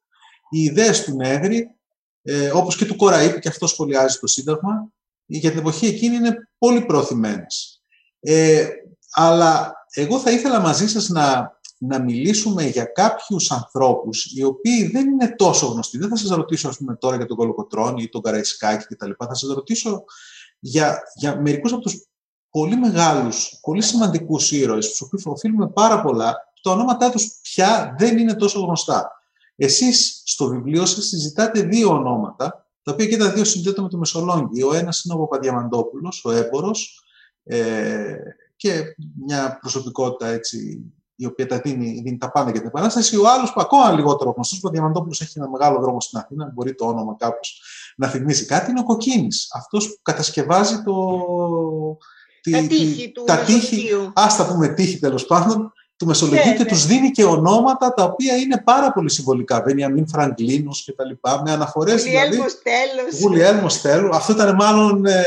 Οι 0.49 0.59
ιδέες 0.63 1.03
του 1.03 1.15
Νέγρη 1.15 1.75
ε, 2.21 2.51
όπως 2.51 2.75
και 2.75 2.85
του 2.85 2.95
Κοραή, 2.95 3.39
και 3.39 3.47
αυτό 3.47 3.67
σχολιάζει 3.67 4.19
το 4.19 4.27
Σύνταγμα, 4.27 4.91
για 5.25 5.49
την 5.49 5.59
εποχή 5.59 5.85
εκείνη 5.85 6.15
είναι 6.15 6.49
πολύ 6.57 6.85
προωθημένες. 6.85 7.81
Ε, 8.19 8.67
αλλά 9.11 9.73
εγώ 9.91 10.19
θα 10.19 10.31
ήθελα 10.31 10.59
μαζί 10.59 10.87
σας 10.87 11.09
να, 11.09 11.51
να 11.77 11.99
μιλήσουμε 11.99 12.63
για 12.65 12.85
κάποιους 12.85 13.51
ανθρώπους 13.51 14.25
οι 14.35 14.43
οποίοι 14.43 14.87
δεν 14.87 15.09
είναι 15.09 15.35
τόσο 15.35 15.65
γνωστοί. 15.65 15.97
Δεν 15.97 16.09
θα 16.09 16.15
σας 16.15 16.29
ρωτήσω 16.29 16.67
ας 16.67 16.77
πούμε, 16.77 16.95
τώρα 16.95 17.15
για 17.15 17.25
τον 17.25 17.37
Κολοκοτρώνη 17.37 18.03
ή 18.03 18.09
τον 18.09 18.21
Καραϊσκάκη 18.21 18.85
κτλ. 18.85 19.11
Θα 19.17 19.33
σας 19.33 19.53
ρωτήσω 19.53 20.03
για, 20.59 21.01
για 21.15 21.41
μερικούς 21.41 21.73
από 21.73 21.81
τους 21.81 22.07
πολύ 22.49 22.75
μεγάλους, 22.75 23.59
πολύ 23.61 23.81
σημαντικούς 23.81 24.51
ήρωες, 24.51 24.85
στους 24.85 25.01
οποίους 25.01 25.25
οφείλουμε 25.25 25.69
πάρα 25.69 26.01
πολλά, 26.01 26.35
τα 26.61 26.71
ονόματά 26.71 27.09
τους 27.09 27.39
πια 27.41 27.95
δεν 27.99 28.17
είναι 28.17 28.33
τόσο 28.33 28.59
γνωστά. 28.59 29.11
Εσείς 29.55 30.21
στο 30.25 30.47
βιβλίο 30.47 30.85
σας 30.85 31.05
συζητάτε 31.05 31.61
δύο 31.61 31.89
ονόματα, 31.89 32.67
τα 32.83 32.91
οποία 32.91 33.07
και 33.07 33.17
τα 33.17 33.31
δύο 33.31 33.43
συνδέονται 33.43 33.81
με 33.81 33.89
το 33.89 33.97
Μεσολόγγι. 33.97 34.63
Ο 34.63 34.73
ένας 34.73 35.03
είναι 35.03 35.13
ο 35.13 35.17
Παπαδιαμαντόπουλος, 35.17 36.25
ο 36.25 36.31
έμπορος, 36.31 37.03
ε, 37.43 38.15
και 38.55 38.83
μια 39.25 39.57
προσωπικότητα 39.61 40.27
έτσι, 40.27 40.81
η 41.23 41.25
οποία 41.25 41.47
τα 41.47 41.59
δίνει, 41.59 42.01
δίνει 42.03 42.17
τα 42.17 42.31
πάντα 42.31 42.51
για 42.51 42.59
την 42.59 42.67
Επανάσταση. 42.67 43.17
Ο 43.17 43.29
άλλος 43.29 43.53
που 43.53 43.61
ακόμα 43.61 43.91
λιγότερο 43.91 44.31
γνωστός, 44.31 44.59
ο 44.63 44.69
Διαμαντόπουλος 44.69 45.21
έχει 45.21 45.33
ένα 45.35 45.49
μεγάλο 45.49 45.79
δρόμο 45.79 46.01
στην 46.01 46.19
Αθήνα, 46.19 46.51
μπορεί 46.53 46.75
το 46.75 46.85
όνομα 46.85 47.15
κάπως 47.19 47.61
να 47.95 48.07
θυμίσει 48.07 48.45
κάτι, 48.45 48.71
είναι 48.71 48.79
ο 48.79 48.83
Κοκκίνης. 48.83 49.47
Αυτός 49.55 49.87
που 49.87 49.99
κατασκευάζει 50.01 50.83
το. 50.83 50.95
τα 52.51 52.67
τείχη 52.67 53.11
του 53.11 53.23
τα 53.23 53.37
τείχη, 53.37 53.89
ας 54.13 54.35
τα 54.35 54.47
πούμε 54.47 54.67
τείχη 54.67 54.99
τέλος 54.99 55.25
πάντων, 55.25 55.73
του 55.97 56.05
Μεσολογίου 56.05 56.49
ναι, 56.49 56.55
και 56.55 56.63
ναι. 56.63 56.69
τους 56.69 56.85
δίνει 56.85 57.11
και 57.11 57.23
ονόματα 57.23 57.93
τα 57.93 58.03
οποία 58.03 58.35
είναι 58.35 58.61
πάρα 58.65 58.91
πολύ 58.91 59.09
συμβολικά. 59.09 59.61
Βενιαμίν 59.61 60.07
Φραγκλίνος 60.07 60.83
και 60.83 60.91
τα 60.91 61.05
λοιπά, 61.05 61.41
με 61.45 61.51
αναφορές 61.51 62.03
δηλαδή. 62.03 62.39
Γουλιέλμος 63.21 63.73
Στέλος. 63.73 64.15
Αυτό 64.15 64.31
ήταν 64.31 64.55
μάλλον... 64.55 65.05
Ε, 65.05 65.23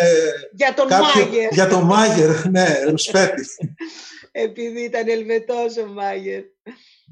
για 0.53 0.75
τον 0.75 0.87
κάποιο, 0.87 1.25
Μάγερ. 1.25 1.53
Για 1.53 1.69
τον 1.69 1.83
Μάγερ, 1.83 2.31
ναι, 2.55 2.67
Ρουσπέτη. 2.91 3.47
Επειδή 4.39 4.81
ήταν 4.81 5.09
Ελβετός 5.09 5.77
ο 5.77 5.87
Μάγερ. 5.87 6.43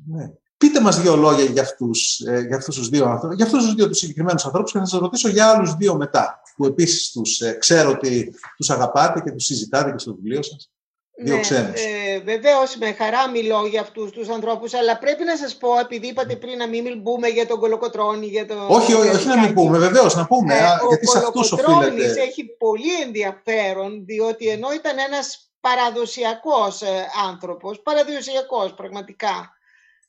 Ναι. 0.07 0.31
Πείτε 0.57 0.81
μας 0.81 1.01
δύο 1.01 1.17
λόγια 1.17 1.45
για 1.45 1.63
αυτούς, 1.63 2.21
ε, 2.21 2.41
για 2.47 2.57
αυτούς 2.57 2.77
τους 2.77 2.89
δύο 2.89 3.05
ανθρώπους, 3.05 3.37
για 3.37 3.45
αυτούς 3.45 3.65
τους 3.65 3.75
δύο 3.75 3.89
τους 3.89 3.99
συγκεκριμένους 3.99 4.45
ανθρώπους 4.45 4.73
και 4.73 4.79
θα 4.79 4.87
σας 4.87 5.01
ρωτήσω 5.01 5.29
για 5.29 5.49
άλλους 5.49 5.75
δύο 5.75 5.97
μετά, 5.97 6.41
που 6.57 6.65
επίσης 6.65 7.11
τους 7.11 7.41
ε, 7.41 7.53
ξέρω 7.53 7.91
ότι 7.91 8.35
τους 8.57 8.71
αγαπάτε 8.71 9.21
και 9.21 9.31
τους 9.31 9.45
συζητάτε 9.45 9.91
και 9.91 9.99
στο 9.99 10.15
βιβλίο 10.15 10.43
σας. 10.43 10.71
Δύο 11.17 11.37
ναι, 11.37 11.73
Ε, 11.75 12.21
βεβαίως 12.21 12.77
με 12.77 12.93
χαρά 12.93 13.31
μιλώ 13.31 13.67
για 13.67 13.81
αυτούς 13.81 14.11
τους 14.11 14.29
ανθρώπους, 14.29 14.75
αλλά 14.75 14.99
πρέπει 14.99 15.25
να 15.25 15.37
σας 15.37 15.57
πω, 15.57 15.79
επειδή 15.79 16.07
είπατε 16.07 16.37
πριν 16.37 16.57
να 16.57 16.69
μην 16.69 17.01
μπούμε 17.01 17.29
για 17.29 17.47
τον 17.47 17.59
Κολοκοτρώνη, 17.59 18.27
για 18.27 18.47
τον... 18.47 18.67
Όχι, 18.69 18.95
όχι, 18.95 19.09
όχι 19.09 19.27
να 19.27 19.41
μην 19.41 19.55
πούμε, 19.55 19.79
βεβαίως 19.79 20.15
να 20.15 20.27
πούμε, 20.27 20.55
ε, 20.55 20.59
γιατί 20.89 21.07
σε 21.09 21.19
αυτούς 21.19 21.53
οφείλεται. 21.53 22.21
Ο 22.21 22.23
έχει 22.23 22.45
πολύ 22.59 23.01
ενδιαφέρον, 23.07 24.05
διότι 24.05 24.49
ενώ 24.49 24.69
ήταν 24.73 24.97
ένας 25.09 25.54
παραδοσιακός 25.65 26.83
ε, 26.83 27.07
άνθρωπος, 27.29 27.83
παραδοσιακός 27.83 28.75
πραγματικά, 28.75 29.57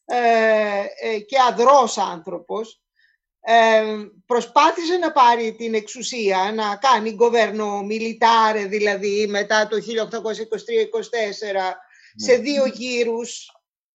ε, 0.06 0.18
ε, 1.02 1.20
και 1.20 1.38
αδρός 1.50 1.98
άνθρωπος, 1.98 2.80
προσπάθησε 4.26 4.98
να 4.98 5.12
πάρει 5.12 5.56
την 5.56 5.74
εξουσία, 5.74 6.52
να 6.56 6.76
κάνει 6.76 7.12
γκοβέρνο 7.12 7.82
μιλιτάρε 7.82 8.66
δηλαδή 8.66 9.28
μετά 9.28 9.68
το 9.68 9.78
1823-24 9.78 9.82
σε 12.16 12.32
ναι. 12.32 12.38
δύο 12.38 12.66
γύρους, 12.66 13.52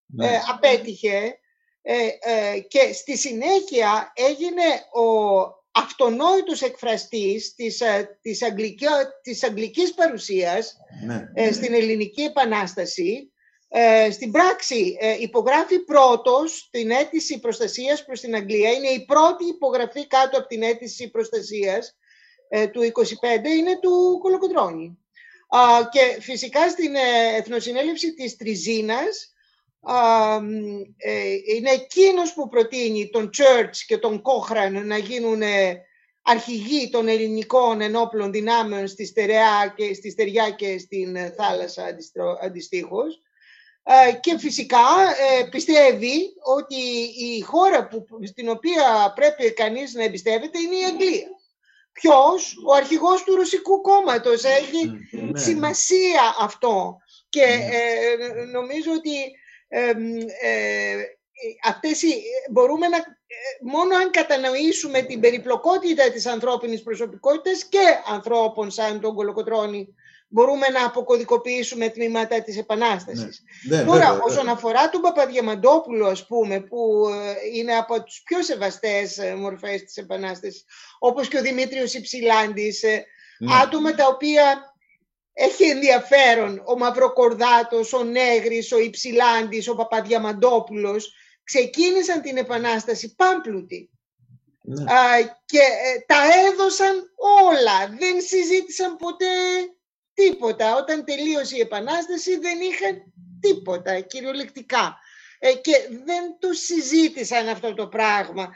ναι. 0.07 0.27
ε, 0.27 0.41
απέτυχε 0.49 1.39
ε, 1.83 2.07
ε, 2.21 2.61
και 2.61 2.93
στη 2.93 3.17
συνέχεια 3.17 4.13
έγινε 4.15 4.65
ο 4.93 5.39
αυτονόητος 5.73 6.63
εκφραστής 6.63 7.55
της, 7.55 7.83
της, 8.21 8.43
αγγλική, 8.43 8.87
της 9.23 9.45
αγγλικής 9.45 9.95
παρουσίας 9.95 10.77
ναι. 11.07 11.53
στην 11.53 11.75
Ελληνική 11.75 12.23
Επανάσταση 12.23 13.31
ε, 13.73 14.11
στην 14.11 14.31
πράξη 14.31 14.97
ε, 15.01 15.17
υπογράφει 15.21 15.79
πρώτος 15.79 16.69
την 16.71 16.91
αίτηση 16.91 17.41
προστασίας 17.41 18.05
προς 18.05 18.21
την 18.21 18.35
Αγγλία. 18.35 18.71
Είναι 18.71 18.89
η 18.89 19.05
πρώτη 19.05 19.45
υπογραφή 19.45 20.07
κάτω 20.07 20.39
από 20.39 20.47
την 20.47 20.63
αίτηση 20.63 21.11
προστασίας 21.11 21.97
ε, 22.49 22.67
του 22.67 22.81
25 22.81 22.85
είναι 23.45 23.79
του 23.81 24.19
Κολοκοντρώνη. 24.23 24.99
Και 25.91 26.21
φυσικά 26.21 26.69
στην 26.69 26.95
Εθνοσυνέλευση 27.37 28.15
της 28.15 28.37
Τριζίνας 28.37 29.35
είναι 31.57 31.71
εκείνος 31.71 32.35
που 32.35 32.49
προτείνει 32.49 33.11
τον 33.11 33.31
Church 33.39 33.77
και 33.87 33.99
τον 33.99 34.23
Κόχραν 34.23 34.87
να 34.87 34.97
γίνουν 34.97 35.43
αρχηγοί 36.23 36.91
των 36.91 37.09
ελληνικών 37.09 37.81
ενόπλων 37.81 38.33
δυνάμεων 38.33 38.89
στη 38.89 39.07
Στεριά 39.07 39.75
και, 39.77 39.95
στη 39.95 40.11
Στεριά 40.11 40.51
και 40.51 40.79
στην 40.79 41.17
θάλασσα 41.37 41.97
αντιστοίχως. 42.43 43.21
Ε, 43.83 44.13
και 44.13 44.39
φυσικά 44.39 44.79
ε, 45.41 45.45
πιστεύει 45.51 46.33
ότι 46.57 46.83
η 47.19 47.41
χώρα 47.41 47.89
που, 47.89 48.07
στην 48.27 48.49
οποία 48.49 49.13
πρέπει 49.15 49.53
κανείς 49.53 49.95
να 49.95 50.03
εμπιστεύεται 50.03 50.59
είναι 50.59 50.77
η 50.77 50.85
Αγγλία. 50.85 51.29
Ποιος, 51.93 52.55
ο 52.67 52.75
αρχηγός 52.75 53.25
του 53.25 53.35
Ρωσικού 53.35 53.81
κόμματος, 53.81 54.45
έχει 54.45 54.87
ναι. 55.11 55.39
σημασία 55.39 56.35
αυτό. 56.39 56.97
Και 57.29 57.47
ναι. 57.47 57.77
ε, 58.41 58.45
νομίζω 58.45 58.93
ότι 58.93 59.33
ε, 59.71 60.97
αυτές 61.65 62.03
μπορούμε 62.51 62.89
να, 62.89 62.99
μόνο 63.61 63.97
αν 63.97 64.11
κατανοήσουμε 64.11 65.03
την 65.03 65.21
περιπλοκότητα 65.21 66.11
της 66.11 66.27
ανθρώπινης 66.27 66.83
προσωπικότητας 66.83 67.65
και 67.65 68.13
ανθρώπων 68.13 68.71
σαν 68.71 69.01
τον 69.01 69.15
Κολοκοτρώνη 69.15 69.95
μπορούμε 70.31 70.69
να 70.69 70.85
αποκωδικοποιήσουμε 70.85 71.89
τμήματα 71.89 72.43
της 72.43 72.59
Επανάστασης. 72.59 73.43
Ναι, 73.69 73.77
ναι, 73.77 73.85
Τώρα, 73.85 74.21
όσον 74.23 74.49
αφορά 74.49 74.91
τον 74.91 75.01
Παπαδιαμαντόπουλο, 75.01 76.07
ας 76.07 76.27
πούμε, 76.27 76.61
που 76.61 77.09
ε, 77.09 77.59
είναι 77.59 77.73
από 77.73 78.03
τους 78.03 78.23
πιο 78.25 78.43
σεβαστές 78.43 79.19
ε, 79.19 79.35
μορφές 79.35 79.85
της 79.85 79.97
Επανάστασης, 79.97 80.65
όπως 80.99 81.29
και 81.29 81.39
ο 81.39 81.43
Δημήτριος 81.43 81.95
Υψηλάντης, 81.95 82.83
ε, 82.83 83.05
ναι. 83.39 83.55
άτομα 83.63 83.95
τα 83.95 84.07
οποία 84.07 84.70
έχει 85.41 85.65
ενδιαφέρον 85.65 86.63
ο 86.67 86.77
Μαυροκορδάτος, 86.77 87.93
ο 87.93 88.05
Νέγρης, 88.05 88.73
ο 88.73 88.79
Υψηλάντης, 88.79 89.69
ο 89.69 89.75
Παπαδιαμαντόπουλος. 89.75 91.15
Ξεκίνησαν 91.45 92.21
την 92.23 92.37
Επανάσταση 92.37 93.15
πάμπλουτοι. 93.15 93.91
Ναι. 94.63 94.85
και 95.45 95.59
ε, 95.59 96.01
τα 96.07 96.17
έδωσαν 96.49 97.13
όλα, 97.49 97.97
δεν 97.99 98.21
συζήτησαν 98.21 98.97
ποτέ 98.97 99.27
τίποτα. 100.15 100.77
Όταν 100.77 101.05
τελείωσε 101.05 101.57
η 101.57 101.61
Επανάσταση 101.61 102.39
δεν 102.39 102.61
είχαν 102.61 103.13
τίποτα 103.41 104.01
κυριολεκτικά. 104.01 104.99
Ε, 105.39 105.53
και 105.53 105.73
δεν 106.05 106.37
το 106.39 106.53
συζήτησαν 106.53 107.49
αυτό 107.49 107.75
το 107.75 107.87
πράγμα. 107.87 108.55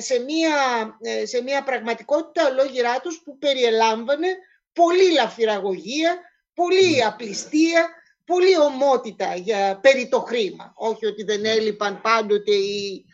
Σε 0.00 0.18
μια, 0.18 0.56
ε, 1.00 1.26
σε 1.26 1.42
μια 1.42 1.62
πραγματικότητα 1.62 2.48
ολόγυρά 2.48 3.00
τους 3.00 3.22
που 3.24 3.38
περιελάμβανε 3.38 4.28
πολύ 4.72 5.12
λαφυραγωγία, 5.12 6.18
πολύ 6.54 6.96
ναι. 6.96 7.04
απληστία, 7.04 7.88
πολύ 8.24 8.58
ομότητα 8.58 9.34
για 9.34 9.78
περί 9.82 10.08
το 10.08 10.20
χρήμα. 10.20 10.72
Όχι 10.76 11.06
ότι 11.06 11.22
δεν 11.22 11.44
έλειπαν 11.44 12.00
πάντοτε 12.00 12.52
οι 12.54 13.04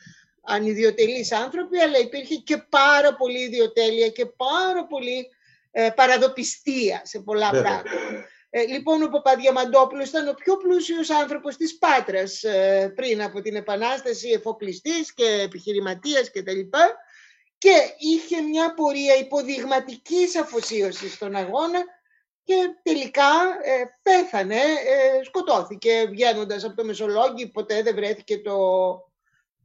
ανιδιοτελείς 0.42 1.32
άνθρωποι, 1.32 1.78
αλλά 1.78 1.98
υπήρχε 1.98 2.34
και 2.34 2.56
πάρα 2.56 3.14
πολύ 3.14 3.40
ιδιοτέλεια 3.40 4.08
και 4.08 4.26
πάρα 4.26 4.86
πολύ 4.86 5.28
ε, 5.70 5.90
παραδοπιστία 5.96 7.00
σε 7.04 7.18
πολλά 7.18 7.50
πράγματα. 7.50 7.90
Ε, 8.50 8.62
λοιπόν, 8.62 9.02
ο 9.02 9.08
Παπαδιαμαντόπουλος 9.08 10.08
ήταν 10.08 10.28
ο 10.28 10.32
πιο 10.32 10.56
πλούσιος 10.56 11.10
άνθρωπος 11.10 11.56
της 11.56 11.78
Πάτρας 11.78 12.42
ε, 12.42 12.92
πριν 12.96 13.22
από 13.22 13.40
την 13.40 13.56
Επανάσταση, 13.56 14.28
εφοπλιστής 14.28 15.14
και 15.14 15.40
επιχειρηματίας 15.42 16.30
κτλ. 16.30 16.60
Και, 16.60 16.68
και 17.58 17.94
είχε 17.98 18.40
μια 18.40 18.74
πορεία 18.74 19.16
υποδειγματικής 19.16 20.36
αφοσίωσης 20.36 21.12
στον 21.12 21.34
αγώνα 21.34 21.84
και 22.44 22.54
τελικά 22.82 23.30
ε, 23.62 23.84
πέθανε, 24.02 24.54
ε, 24.54 25.24
σκοτώθηκε 25.24 26.06
βγαίνοντας 26.10 26.64
από 26.64 26.76
το 26.76 26.84
Μεσολόγγι, 26.84 27.46
ποτέ 27.46 27.82
δεν 27.82 27.94
βρέθηκε 27.94 28.38
το, 28.38 28.58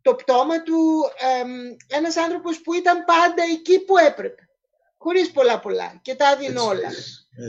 το 0.02 0.16
πτώμα 0.16 0.64
του. 0.64 1.04
Ε, 1.18 1.96
ένας 1.96 2.18
άνθρωπος 2.18 2.62
που 2.62 2.74
ήταν 2.74 3.06
πάντα 3.06 3.44
εκεί 3.52 3.80
που 3.80 3.98
έπρεπε, 3.98 4.50
χωρίς 4.98 5.32
πολλά 5.32 5.60
πολλά 5.60 6.00
και 6.02 6.16
τα 6.16 6.32
έδινε 6.32 6.60
όλα. 6.60 6.90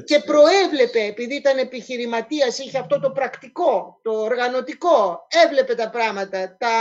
και 0.05 0.19
προέβλεπε, 0.19 1.01
επειδή 1.05 1.35
ήταν 1.35 1.59
επιχειρηματίας, 1.59 2.59
είχε 2.59 2.79
αυτό 2.79 3.01
το 3.01 3.11
πρακτικό, 3.11 4.01
το 4.03 4.11
οργανωτικό, 4.11 5.27
έβλεπε 5.45 5.75
τα 5.75 5.91
πράγματα, 5.91 6.57
τα, 6.57 6.75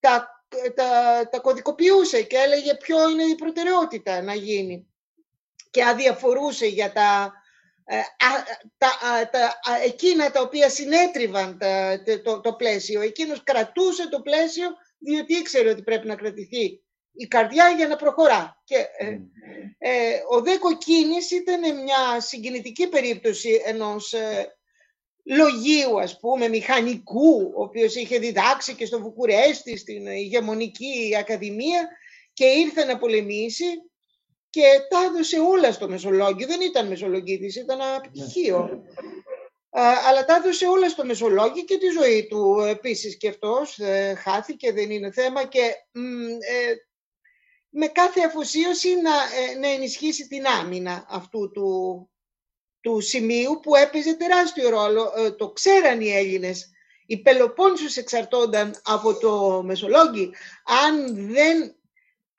τα, 0.00 0.39
τα, 0.74 1.28
τα 1.30 1.38
κωδικοποιούσε 1.38 2.22
και 2.22 2.36
έλεγε 2.36 2.74
ποιο 2.74 3.10
είναι 3.10 3.22
η 3.22 3.34
προτεραιότητα 3.34 4.22
να 4.22 4.34
γίνει. 4.34 4.88
Και 5.70 5.84
αδιαφορούσε 5.84 6.66
για 6.66 6.92
τα 6.92 7.32
ε, 7.84 8.00
τα, 8.78 8.88
τα, 9.30 9.58
εκείνα 9.84 10.30
τα 10.30 10.40
οποία 10.40 10.68
συνέτριβαν 10.70 11.58
το, 12.22 12.40
το 12.40 12.52
πλαίσιο. 12.52 13.00
Εκείνος 13.00 13.42
κρατούσε 13.42 14.08
το 14.08 14.20
πλαίσιο 14.20 14.68
διότι 14.98 15.34
ήξερε 15.34 15.70
ότι 15.70 15.82
πρέπει 15.82 16.06
να 16.06 16.14
κρατηθεί 16.14 16.82
η 17.12 17.26
καρδιά 17.26 17.68
για 17.68 17.88
να 17.88 17.96
προχωρά. 17.96 18.62
Και, 18.64 18.76
ε, 18.98 19.18
ε, 19.78 20.20
ο 20.30 20.40
Δέκο 20.40 20.76
Κίνης 20.76 21.30
ήταν 21.30 21.82
μια 21.82 22.20
συγκινητική 22.20 22.88
περίπτωση 22.88 23.62
ενός 23.64 24.12
ε, 24.12 24.58
λογίου, 25.24 26.00
ας 26.00 26.18
πούμε, 26.18 26.48
μηχανικού, 26.48 27.52
ο 27.56 27.62
οποίος 27.62 27.94
είχε 27.94 28.18
διδάξει 28.18 28.74
και 28.74 28.86
στο 28.86 29.00
Βουκουρέστι, 29.00 29.76
στην 29.76 30.06
ηγεμονική 30.06 31.16
ακαδημία 31.18 31.88
και 32.32 32.44
ήρθε 32.44 32.84
να 32.84 32.98
πολεμήσει 32.98 33.64
και 34.50 34.62
τα 34.88 35.02
έδωσε 35.04 35.40
όλα 35.40 35.72
στο 35.72 35.88
Μεσολόγγι. 35.88 36.44
Δεν 36.44 36.60
ήταν 36.60 36.86
Μεσολογγίτης, 36.86 37.56
ήταν 37.56 37.78
πτυχίο. 38.02 38.58
Ναι. 38.58 39.82
αλλά 40.08 40.24
τα 40.24 40.34
έδωσε 40.34 40.66
όλα 40.66 40.88
στο 40.88 41.04
Μεσολόγγι 41.04 41.64
και 41.64 41.78
τη 41.78 41.86
ζωή 41.86 42.26
του 42.26 42.60
επίσης 42.60 43.16
και 43.16 43.28
αυτός 43.28 43.78
ε, 43.78 44.14
χάθηκε, 44.14 44.72
δεν 44.72 44.90
είναι 44.90 45.10
θέμα 45.10 45.44
και 45.46 45.74
ε, 46.38 46.74
με 47.68 47.86
κάθε 47.86 48.20
αφοσίωση 48.20 48.94
να, 48.94 49.10
ε, 49.10 49.58
να 49.58 49.68
ενισχύσει 49.68 50.28
την 50.28 50.46
άμυνα 50.46 51.06
αυτού 51.08 51.50
του, 51.50 52.09
του 52.80 53.00
σημείου 53.00 53.60
που 53.62 53.74
έπαιζε 53.74 54.14
τεράστιο 54.14 54.68
ρόλο. 54.68 55.12
το 55.36 55.48
ξέραν 55.50 56.00
οι 56.00 56.10
Έλληνες. 56.10 56.70
Οι 57.06 57.18
Πελοπόννησος 57.18 57.96
εξαρτώνταν 57.96 58.80
από 58.84 59.14
το 59.14 59.62
Μεσολόγγι. 59.62 60.30
Αν 60.86 61.16
δεν 61.32 61.74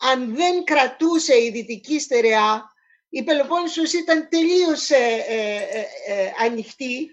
αν 0.01 0.35
δεν 0.35 0.63
κρατούσε 0.63 1.43
η 1.43 1.51
δυτική 1.51 1.99
στερεά, 1.99 2.73
η 3.09 3.23
Πελοπόννησος 3.23 3.93
ήταν 3.93 4.27
τελείως 4.29 4.89
ε, 4.89 5.23
ε, 5.27 5.55
ε, 6.07 6.31
ανοιχτή 6.45 7.11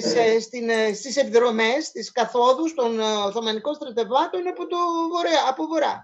σε, 0.00 0.40
στην, 0.40 0.70
στις 0.94 1.16
ευδρομές, 1.16 1.86
στις 1.86 2.12
καθόδους 2.12 2.74
των 2.74 3.00
Οθωμανικών 3.00 3.74
στρατευμάτων 3.74 4.48
από, 4.48 4.66
το 4.66 4.76
βορρά, 5.10 5.48
από 5.48 5.66
βορρά. 5.66 6.02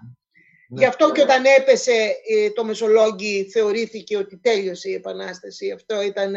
Ναι. 0.69 0.81
Γι' 0.81 0.85
αυτό 0.85 1.11
και 1.11 1.21
όταν 1.21 1.45
έπεσε 1.45 2.15
το 2.55 2.63
Μεσολόγγι 2.63 3.49
θεωρήθηκε 3.51 4.17
ότι 4.17 4.37
τέλειωσε 4.37 4.89
η 4.89 4.93
Επανάσταση. 4.93 5.71
Αυτό 5.71 6.01
ήταν, 6.01 6.35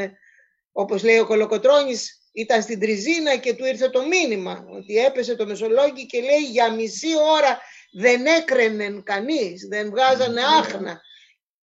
όπως 0.72 1.02
λέει 1.02 1.18
ο 1.18 1.26
Κολοκοτρώνης, 1.26 2.20
ήταν 2.32 2.62
στην 2.62 2.80
Τριζίνα 2.80 3.36
και 3.36 3.54
του 3.54 3.64
ήρθε 3.64 3.88
το 3.88 4.06
μήνυμα 4.06 4.64
ότι 4.70 4.96
έπεσε 4.96 5.36
το 5.36 5.46
Μεσολόγγι 5.46 6.06
και 6.06 6.20
λέει 6.20 6.42
για 6.50 6.72
μισή 6.72 7.08
ώρα 7.36 7.60
δεν 7.92 8.26
έκραινε 8.26 9.00
κανείς, 9.04 9.66
δεν 9.68 9.90
βγάζανε 9.90 10.40
άχνα 10.58 11.00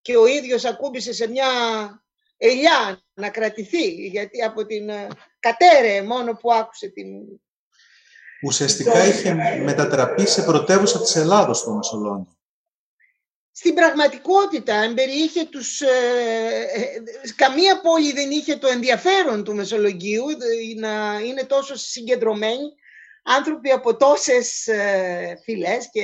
και 0.02 0.18
ο 0.18 0.28
ίδιος 0.28 0.66
ακούμπησε 0.66 1.14
σε 1.14 1.28
μια 1.28 1.48
ελιά 2.38 3.04
να 3.14 3.30
κρατηθεί, 3.30 3.88
γιατί 3.88 4.42
από 4.42 4.66
την 4.66 4.90
ε, 4.90 5.08
κατέρε 5.40 6.02
μόνο 6.02 6.34
που 6.34 6.54
άκουσε 6.54 6.88
την... 6.88 7.08
Ουσιαστικά 8.46 9.08
είχε 9.08 9.34
μετατραπεί 9.64 10.28
σε 10.28 10.42
πρωτεύουσα 10.42 11.02
της 11.02 11.16
Ελλάδος 11.16 11.64
το 11.64 11.72
Μεσολόγγι. 11.72 12.33
Στην 13.56 13.74
πραγματικότητα, 13.74 14.76
εμπεριείχε 14.76 15.46
τους... 15.46 15.82
Ε, 15.82 15.88
ε, 16.74 17.02
καμία 17.36 17.82
πόλη 17.82 18.12
δεν 18.12 18.32
είχε 18.32 18.56
το 18.56 18.68
ενδιαφέρον 18.68 19.44
του 19.44 19.56
Μεσολογγίου 19.56 20.26
να 20.76 21.20
είναι 21.26 21.44
τόσο 21.44 21.76
συγκεντρωμένη 21.76 22.74
άνθρωποι 23.24 23.72
από 23.72 23.98
τόσες 23.98 24.68
ε, 24.68 25.40
φυλές 25.44 25.90
και 25.92 26.04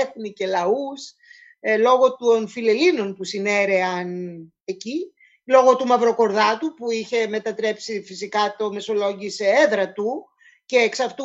έθνη 0.00 0.32
και 0.32 0.46
λαούς, 0.46 1.14
ε, 1.60 1.76
λόγω 1.76 2.16
των 2.16 2.48
φιλελλήνων 2.48 3.14
που 3.14 3.24
συνέρεαν 3.24 4.38
εκεί, 4.64 5.12
λόγω 5.44 5.76
του 5.76 5.86
Μαυροκορδάτου 5.86 6.74
που 6.74 6.90
είχε 6.90 7.26
μετατρέψει 7.26 8.02
φυσικά 8.02 8.54
το 8.58 8.72
Μεσολόγγι 8.72 9.30
σε 9.30 9.44
έδρα 9.44 9.92
του 9.92 10.28
και 10.68 10.76
εξ 10.76 11.00
αυτού 11.00 11.24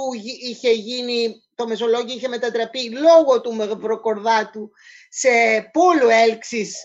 είχε 0.49 0.71
γίνει, 0.71 1.43
το 1.55 1.67
Μεσολόγγι 1.67 2.15
είχε 2.15 2.27
μετατραπεί 2.27 2.89
λόγω 2.89 3.41
του 3.41 3.53
Μαυροκορδάτου 3.53 4.71
σε 5.09 5.29
πόλο 5.71 6.09
έλξης 6.09 6.75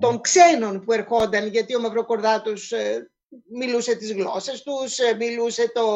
των 0.00 0.20
ξένων 0.20 0.84
που 0.84 0.92
ερχόνταν, 0.92 1.46
γιατί 1.46 1.74
ο 1.76 1.80
Μαυροκορδάτος 1.80 2.72
ε, 2.72 3.10
μιλούσε 3.52 3.94
τις 3.94 4.12
γλώσσες 4.12 4.62
τους, 4.62 4.98
μιλούσε 5.18 5.70
το, 5.74 5.86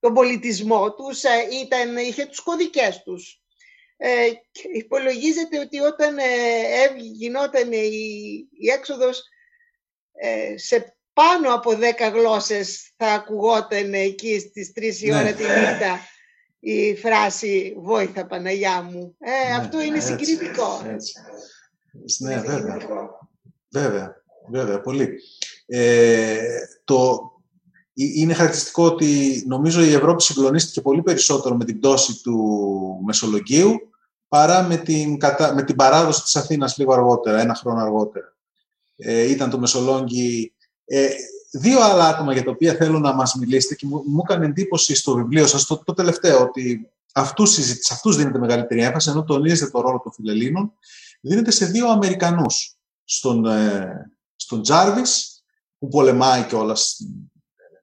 τον 0.00 0.14
πολιτισμό 0.14 0.94
τους, 0.94 1.22
ε, 1.22 1.48
ήταν, 1.62 1.96
είχε 1.96 2.26
τους 2.26 2.40
κωδικές 2.40 3.02
τους. 3.02 3.40
Ε, 3.96 4.28
και 4.50 4.68
υπολογίζεται 4.72 5.58
ότι 5.58 5.80
όταν 5.80 6.18
ε, 6.18 6.24
γινόταν 6.96 7.72
η, 7.72 7.88
η 8.50 8.70
έξοδος 8.70 9.22
ε, 10.12 10.58
σε 10.58 10.95
πάνω 11.16 11.54
από 11.54 11.76
δέκα 11.76 12.08
γλώσσες 12.08 12.92
θα 12.96 13.06
ακουγόταν 13.06 13.94
εκεί 13.94 14.38
στις 14.38 14.72
τρεις 14.72 15.02
η 15.02 15.12
ώρα 15.12 15.22
ναι. 15.22 15.32
τη 15.32 15.42
νύχτα 15.42 16.00
η 16.58 16.96
φράση 16.96 17.76
«Βόηθα 17.78 18.26
Παναγιά 18.26 18.82
μου». 18.82 19.16
Ε, 19.18 19.48
ναι, 19.48 19.56
αυτό 19.56 19.80
είναι 19.80 19.96
έτσι, 19.96 20.08
συγκριτικό. 20.08 20.82
Έτσι. 20.88 21.12
Ναι, 22.18 22.40
βέβαια. 22.40 22.78
Βέβαια, 23.70 24.22
βέβαια, 24.50 24.80
πολύ. 24.80 25.08
Ε, 25.66 26.38
το, 26.84 27.20
είναι 27.92 28.34
χαρακτηριστικό 28.34 28.84
ότι 28.84 29.42
νομίζω 29.46 29.82
η 29.82 29.92
Ευρώπη 29.92 30.22
συγκλονίστηκε 30.22 30.80
πολύ 30.80 31.02
περισσότερο 31.02 31.56
με 31.56 31.64
την 31.64 31.78
πτώση 31.78 32.22
του 32.22 32.38
Μεσολογγίου 33.04 33.90
παρά 34.28 34.62
με 34.62 34.76
την, 34.76 35.18
με 35.54 35.62
την 35.62 35.76
παράδοση 35.76 36.22
της 36.22 36.36
Αθήνας 36.36 36.76
λίγο 36.76 36.92
αργότερα, 36.92 37.40
ένα 37.40 37.54
χρόνο 37.54 37.80
αργότερα. 37.80 38.36
Ε, 38.96 39.30
ήταν 39.30 39.50
το 39.50 39.58
Μεσολόγγι. 39.58 40.54
Ε, 40.86 41.08
δύο 41.50 41.80
άλλα 41.80 42.08
άτομα 42.08 42.32
για 42.32 42.44
τα 42.44 42.50
οποία 42.50 42.74
θέλω 42.74 42.98
να 42.98 43.14
μας 43.14 43.34
μιλήσετε 43.34 43.74
και 43.74 43.86
μου, 43.86 44.02
μου 44.06 44.22
έκανε 44.24 44.46
εντύπωση 44.46 44.94
στο 44.94 45.14
βιβλίο 45.14 45.46
σας 45.46 45.66
το, 45.66 45.82
το 45.84 45.94
τελευταίο 45.94 46.40
ότι 46.40 46.90
αυτούς, 47.14 47.50
σε 47.52 47.92
αυτούς 47.92 48.16
δίνεται 48.16 48.38
μεγαλύτερη 48.38 48.82
έμφαση 48.82 49.10
ενώ 49.10 49.24
τονίζετε 49.24 49.70
το 49.70 49.80
ρόλο 49.80 50.00
των 50.02 50.12
φιλελλήνων 50.12 50.72
δίνεται 51.20 51.50
σε 51.50 51.66
δύο 51.66 51.88
Αμερικανούς 51.88 52.76
στον, 53.04 53.46
ε, 53.46 54.10
στον 54.36 54.62
Τζάρβις 54.62 55.44
που 55.78 55.88
πολεμάει 55.88 56.42
κιόλας 56.42 56.96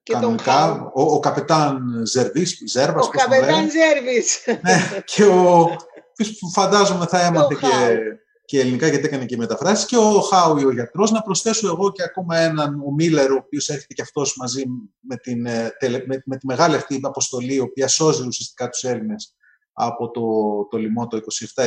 και 0.03 0.13
κανονικά, 0.13 0.67
τον 0.67 0.91
ο, 0.93 1.13
ο 1.13 1.19
καπετάν 1.19 2.01
Ζερβής, 2.05 2.61
Ζέρβας, 2.65 3.07
Ο 3.07 3.09
καπετάν 3.09 3.69
Ζέρβης. 3.69 4.43
Ναι, 4.61 5.01
και 5.05 5.23
ο, 5.23 5.75
φαντάζομαι 6.55 7.05
θα 7.05 7.25
έμαθε 7.25 7.57
και 7.61 7.97
και 8.45 8.59
ελληνικά 8.59 8.87
γιατί 8.87 9.05
έκανε 9.05 9.25
και 9.25 9.37
μεταφράσεις 9.37 9.85
και 9.85 9.97
ο 9.97 10.19
Χάουι 10.19 10.65
ο 10.65 10.71
γιατρός. 10.71 11.11
Να 11.11 11.21
προσθέσω 11.21 11.67
εγώ 11.67 11.91
και 11.91 12.03
ακόμα 12.03 12.37
έναν, 12.37 12.83
ο 12.87 12.91
Μίλλερ, 12.91 13.31
ο 13.31 13.35
οποίος 13.35 13.69
έρχεται 13.69 13.93
και 13.93 14.01
αυτός 14.01 14.35
μαζί 14.37 14.63
με, 14.99 15.17
την, 15.17 15.45
ε, 15.45 15.71
με, 16.05 16.23
με 16.25 16.37
τη 16.37 16.45
μεγάλη 16.45 16.75
αυτή 16.75 16.99
αποστολή, 17.01 17.53
η 17.53 17.59
οποία 17.59 17.87
σώζει 17.87 18.27
ουσιαστικά 18.27 18.69
τους 18.69 18.83
Έλληνες 18.83 19.35
από 19.73 20.11
το, 20.11 20.21
το 20.69 20.77
λοιμό 20.77 21.07
το 21.07 21.19
27-28. 21.55 21.65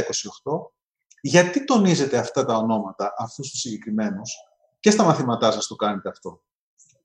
Γιατί 1.20 1.64
τονίζετε 1.64 2.18
αυτά 2.18 2.44
τα 2.44 2.56
ονόματα, 2.56 3.14
αυτούς 3.18 3.50
τους 3.50 3.60
συγκεκριμένους, 3.60 4.32
και 4.80 4.90
στα 4.90 5.04
μαθήματά 5.04 5.50
σας 5.50 5.66
το 5.66 5.74
κάνετε 5.74 6.08
αυτό; 6.08 6.42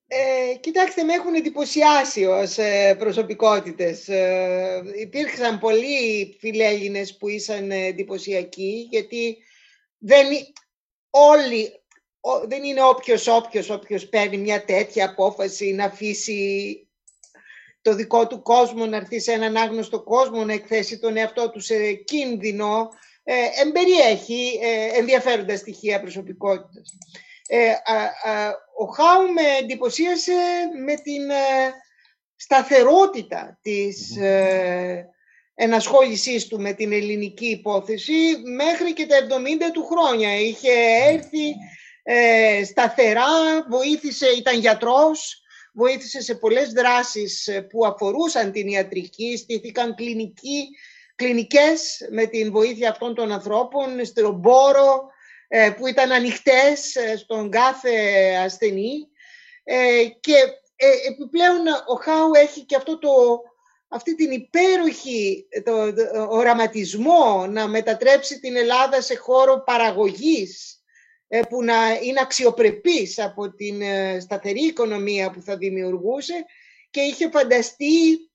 Ε, 0.07 0.55
κοιτάξτε, 0.55 1.03
με 1.03 1.13
έχουν 1.13 1.33
εντυπωσιάσει 1.33 2.25
ως 2.25 2.57
ε, 2.57 2.95
προσωπικότητες. 2.99 4.07
Ε, 4.07 4.81
υπήρξαν 4.99 5.59
πολλοί 5.59 6.37
φιλέλληνες 6.39 7.17
που 7.17 7.27
ήσαν 7.27 7.71
εντυπωσιακοί, 7.71 8.87
γιατί 8.89 9.37
δεν, 10.03 10.27
όλοι, 11.09 11.81
δεν 12.47 12.63
είναι 12.63 12.83
όποιος 12.83 13.27
όποιος 13.27 13.69
όποιος 13.69 14.07
παίρνει 14.07 14.37
μια 14.37 14.65
τέτοια 14.65 15.09
απόφαση 15.09 15.73
να 15.73 15.85
αφήσει 15.85 16.85
το 17.81 17.95
δικό 17.95 18.27
του 18.27 18.41
κόσμο, 18.41 18.85
να 18.85 18.97
έρθει 18.97 19.19
σε 19.19 19.31
έναν 19.31 19.57
άγνωστο 19.57 20.03
κόσμο, 20.03 20.43
να 20.45 20.53
εκθέσει 20.53 20.99
τον 20.99 21.17
εαυτό 21.17 21.49
του 21.49 21.59
σε 21.59 21.93
κίνδυνο, 21.93 22.89
ε, 23.23 23.45
εμπεριέχει 23.61 24.59
ε, 24.61 24.97
ενδιαφέροντα 24.99 25.57
στοιχεία 25.57 26.01
προσωπικότητας. 26.01 26.93
Ε, 27.47 27.71
ο 28.77 28.85
Χάου 28.85 29.33
με 29.33 29.41
εντυπωσίασε 29.61 30.33
με 30.85 30.95
την 30.95 31.29
ε, 31.29 31.73
σταθερότητα 32.35 33.59
της 33.61 34.17
ε, 34.17 35.09
ενασχόλησής 35.63 36.47
του 36.47 36.61
με 36.61 36.73
την 36.73 36.91
ελληνική 36.91 37.45
υπόθεση 37.45 38.13
μέχρι 38.55 38.93
και 38.93 39.05
τα 39.05 39.15
70 39.29 39.71
του 39.73 39.85
χρόνια. 39.85 40.39
Είχε 40.39 40.71
έρθει 41.07 41.55
σταθερά, 42.65 43.65
βοήθησε, 43.69 44.27
ήταν 44.27 44.59
γιατρός, 44.59 45.41
βοήθησε 45.73 46.21
σε 46.21 46.35
πολλές 46.35 46.71
δράσεις 46.71 47.49
που 47.69 47.85
αφορούσαν 47.85 48.51
την 48.51 48.67
ιατρική, 48.67 49.37
στήθηκαν 49.37 49.95
κλινικοί, 49.95 50.67
κλινικές 51.15 52.07
με 52.11 52.25
την 52.25 52.51
βοήθεια 52.51 52.89
αυτών 52.89 53.15
των 53.15 53.31
ανθρώπων, 53.31 54.05
στον 54.05 54.35
Μπόρο, 54.35 55.11
ε, 55.53 55.69
που 55.77 55.87
ήταν 55.87 56.11
ανοιχτές 56.11 56.95
ε, 56.95 57.17
στον 57.17 57.49
κάθε 57.49 57.91
ασθενή 58.43 59.07
ε, 59.63 60.05
και 60.19 60.33
επιπλέον 61.07 61.67
ο 61.87 61.95
Χάου 61.95 62.31
έχει 62.33 62.65
και 62.65 62.75
αυτό 62.75 62.97
το, 62.99 63.09
αυτή 63.93 64.15
την 64.15 64.31
υπέροχη 64.31 65.47
το, 65.63 65.93
οραματισμό 66.29 67.47
να 67.47 67.67
μετατρέψει 67.67 68.39
την 68.39 68.55
Ελλάδα 68.55 69.01
σε 69.01 69.15
χώρο 69.15 69.63
παραγωγής 69.65 70.81
που 71.49 71.63
να 71.63 71.91
είναι 72.01 72.19
αξιοπρεπής 72.21 73.19
από 73.19 73.53
την 73.53 73.81
σταθερή 74.19 74.65
οικονομία 74.65 75.31
που 75.31 75.41
θα 75.41 75.57
δημιουργούσε 75.57 76.45
και 76.89 77.01
είχε 77.01 77.29
φανταστεί 77.29 78.29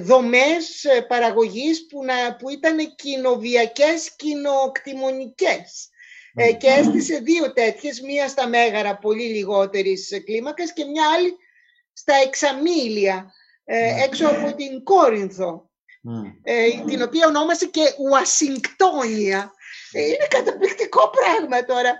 δομές 0.00 0.86
παραγωγής 1.08 1.86
που, 1.86 2.04
να, 2.04 2.36
που 2.36 2.48
ήταν 2.50 2.94
κοινοβιακές, 2.94 4.16
κοινοκτημονικές. 4.16 5.90
Ε, 6.34 6.52
και 6.52 6.66
έστησε 6.66 7.18
δύο 7.18 7.52
τέτοιες, 7.52 8.00
μία 8.00 8.28
στα 8.28 8.48
Μέγαρα 8.48 8.96
πολύ 8.98 9.24
λιγότερης 9.24 10.22
κλίμακας 10.24 10.72
και 10.72 10.84
μια 10.84 11.10
άλλη 11.16 11.36
στα 11.92 12.14
Εξαμήλια, 12.14 13.32
ε, 13.64 14.02
έξω 14.02 14.26
από 14.26 14.54
την 14.54 14.84
Κόρινθο, 14.84 15.70
ε, 16.42 16.68
την 16.86 17.02
οποία 17.02 17.26
ονόμασε 17.26 17.66
και 17.66 17.94
Ουασιγκτόνια. 17.98 19.52
Είναι 19.92 20.26
καταπληκτικό 20.28 21.10
πράγμα 21.10 21.64
τώρα. 21.64 21.98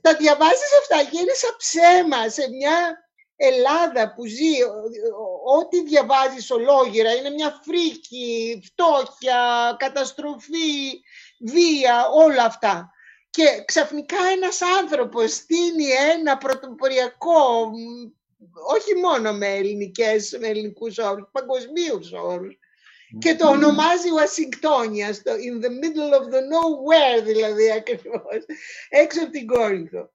Τα 0.00 0.14
διαβάζεις 0.14 0.70
αυτά 0.80 1.10
και 1.10 1.18
είναι 1.20 1.32
σαν 1.32 1.54
ψέμα 1.56 2.28
σε 2.28 2.50
μια 2.50 3.08
Ελλάδα 3.36 4.14
που 4.14 4.26
ζει, 4.26 4.62
ό,τι 5.58 5.82
διαβάζεις 5.82 6.50
ολόγυρα 6.50 7.14
είναι 7.14 7.30
μια 7.30 7.60
φρίκη, 7.64 8.62
φτώχεια, 8.64 9.74
καταστροφή, 9.78 11.00
βία, 11.38 12.08
όλα 12.08 12.44
αυτά 12.44 12.90
και 13.30 13.62
ξαφνικά 13.64 14.16
ένας 14.32 14.62
άνθρωπος 14.80 15.32
στείνει 15.32 15.86
ένα 16.12 16.38
πρωτοποριακό, 16.38 17.70
όχι 18.76 18.94
μόνο 18.94 19.32
με, 19.32 19.46
ελληνικές, 19.46 20.36
με 20.40 20.46
ελληνικούς 20.46 20.98
όρους, 20.98 21.28
παγκοσμίους 21.32 22.12
όρους, 22.12 22.58
και 23.18 23.34
το 23.34 23.48
ονομάζει 23.48 24.10
Ουασιγκτόνια, 24.10 25.12
στο 25.12 25.32
in 25.32 25.64
the 25.64 25.68
middle 25.68 26.14
of 26.20 26.24
the 26.34 26.42
nowhere 26.52 27.24
δηλαδή 27.24 27.70
ακριβώς, 27.70 28.44
έξω 28.88 29.22
από 29.22 29.30
την 29.30 29.46
Κόρινθο. 29.46 30.10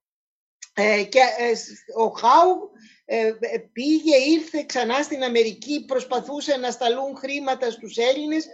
Ε, 0.78 1.04
και 1.04 1.20
ε, 1.20 1.52
ο 1.96 2.08
Χάου 2.08 2.72
ε, 3.06 3.32
πήγε, 3.72 4.16
ήρθε 4.16 4.64
ξανά 4.68 5.02
στην 5.02 5.24
Αμερική, 5.24 5.86
προσπαθούσε 5.86 6.58
να 6.58 6.72
σταλούν 6.72 7.18
χρήματα 7.18 7.72
στους 7.72 7.98
Έλληνες, 7.98 8.48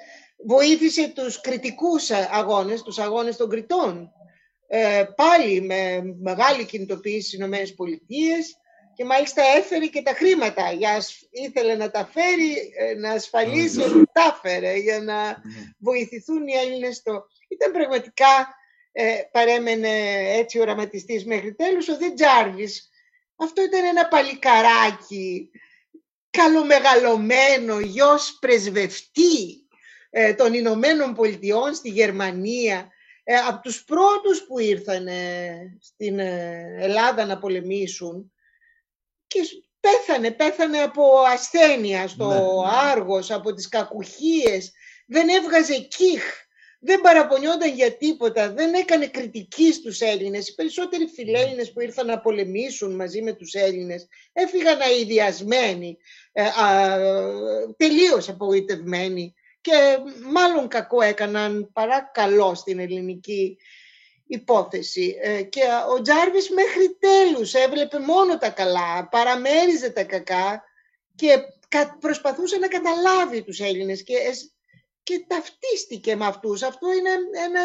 βοήθησε 0.48 1.08
τους 1.16 1.42
κριτικούς 1.42 2.12
αγώνες, 2.12 2.82
τους 2.82 3.00
αγώνες 3.00 3.38
των 3.38 3.50
κριτών. 3.50 4.12
Ε, 4.68 5.04
πάλι 5.16 5.62
με 5.62 6.02
μεγάλη 6.22 6.66
κινητοποίηση 6.66 7.20
στις 7.20 7.34
Ηνωμένες 7.34 7.74
Πολιτείες 7.74 8.56
και 8.96 9.06
μάλιστα 9.06 9.42
έφερε 9.58 9.86
και 9.86 10.02
τα 10.02 10.14
χρήματα. 10.14 10.72
Για, 10.72 11.04
ήθελε 11.32 11.76
να 11.76 11.92
τα 11.92 12.10
φέρει, 12.14 12.74
ε, 12.78 12.94
να 12.94 13.12
ασφαλίσει 13.12 13.82
ότι 13.82 14.04
τα 14.12 14.40
έφερε 14.44 14.78
για 14.78 15.00
να 15.00 15.24
ναι. 15.24 15.36
βοηθηθούν 15.78 16.48
οι 16.48 16.54
Έλληνες 16.54 16.96
στο... 16.96 17.26
Ήταν 17.48 17.72
πραγματικά, 17.72 18.56
ε, 18.92 19.18
παρέμενε 19.32 19.90
έτσι 20.38 20.60
οραματιστής 20.60 21.26
μέχρι 21.26 21.54
τέλους, 21.54 21.88
ο 21.88 21.98
Δε 21.98 22.10
Τζάρβις. 22.14 22.90
Αυτό 23.36 23.64
ήταν 23.64 23.86
ένα 23.86 24.08
παλικαράκι, 24.08 25.52
καλομεγαλωμένο, 26.30 27.80
γιος 27.80 28.38
πρεσβευτή 28.40 29.68
ε, 30.10 30.34
των 30.34 30.54
Ηνωμένων 30.54 31.14
Πολιτειών 31.14 31.74
στη 31.74 31.90
Γερμανία, 31.90 32.92
ε, 33.24 33.36
από 33.36 33.62
τους 33.62 33.84
πρώτους 33.84 34.44
που 34.48 34.60
ήρθαν 34.60 35.08
στην 35.80 36.20
ε, 36.20 36.78
Ελλάδα 36.80 37.26
να 37.26 37.40
πολεμήσουν 37.40 38.32
και 39.32 39.64
πέθανε, 39.80 40.32
πέθανε 40.32 40.78
από 40.78 41.04
ασθένεια 41.34 42.08
στο 42.08 42.28
ναι. 42.28 42.70
Άργος, 42.92 43.32
από 43.32 43.54
τις 43.54 43.70
κακουχίες, 43.70 44.72
δεν 45.06 45.30
έβγαζε 45.30 45.80
κύχ, 45.80 46.24
δεν 46.80 47.02
παραπονιόταν 47.02 47.74
για 47.74 47.98
τίποτα, 47.98 48.54
δεν 48.54 48.74
έκανε 48.74 49.08
κριτική 49.08 49.74
στους 49.74 50.00
Έλληνες. 50.00 50.48
Οι 50.48 50.56
περισσότεροι 50.56 51.08
φιλέλληνες 51.08 51.72
που 51.72 51.82
ήρθαν 51.82 52.06
να 52.06 52.20
πολεμήσουν 52.20 52.96
μαζί 52.96 53.22
με 53.22 53.34
τους 53.34 53.54
Έλληνες 53.54 54.08
έφυγαν 54.34 54.82
αειδιασμένοι, 54.82 55.98
ε, 56.32 56.44
τελείως 57.78 58.30
απογοητευμένοι 58.30 59.34
και 59.62 59.98
μάλλον 60.32 60.68
κακό 60.68 61.02
έκαναν 61.02 61.72
παρά 61.74 62.10
καλό 62.14 62.56
στην 62.56 62.80
ελληνική 62.80 63.58
υπόθεση. 64.32 65.18
Ε, 65.22 65.42
και 65.42 65.62
ο 65.96 66.02
Τζάρβις 66.02 66.50
μέχρι 66.50 66.98
τέλους 67.00 67.54
έβλεπε 67.54 68.00
μόνο 68.00 68.38
τα 68.38 68.50
καλά, 68.50 69.08
παραμέριζε 69.12 69.90
τα 69.90 70.04
κακά 70.04 70.64
και 71.16 71.38
προσπαθούσε 72.00 72.58
να 72.58 72.68
καταλάβει 72.68 73.44
τους 73.44 73.60
Έλληνες 73.60 74.04
και, 74.04 74.16
και 75.04 75.26
ταυτίστηκε 75.28 76.16
με 76.16 76.26
αυτούς. 76.26 76.64
Αυτό 76.64 76.94
είναι 76.94 77.10
ένα 77.46 77.62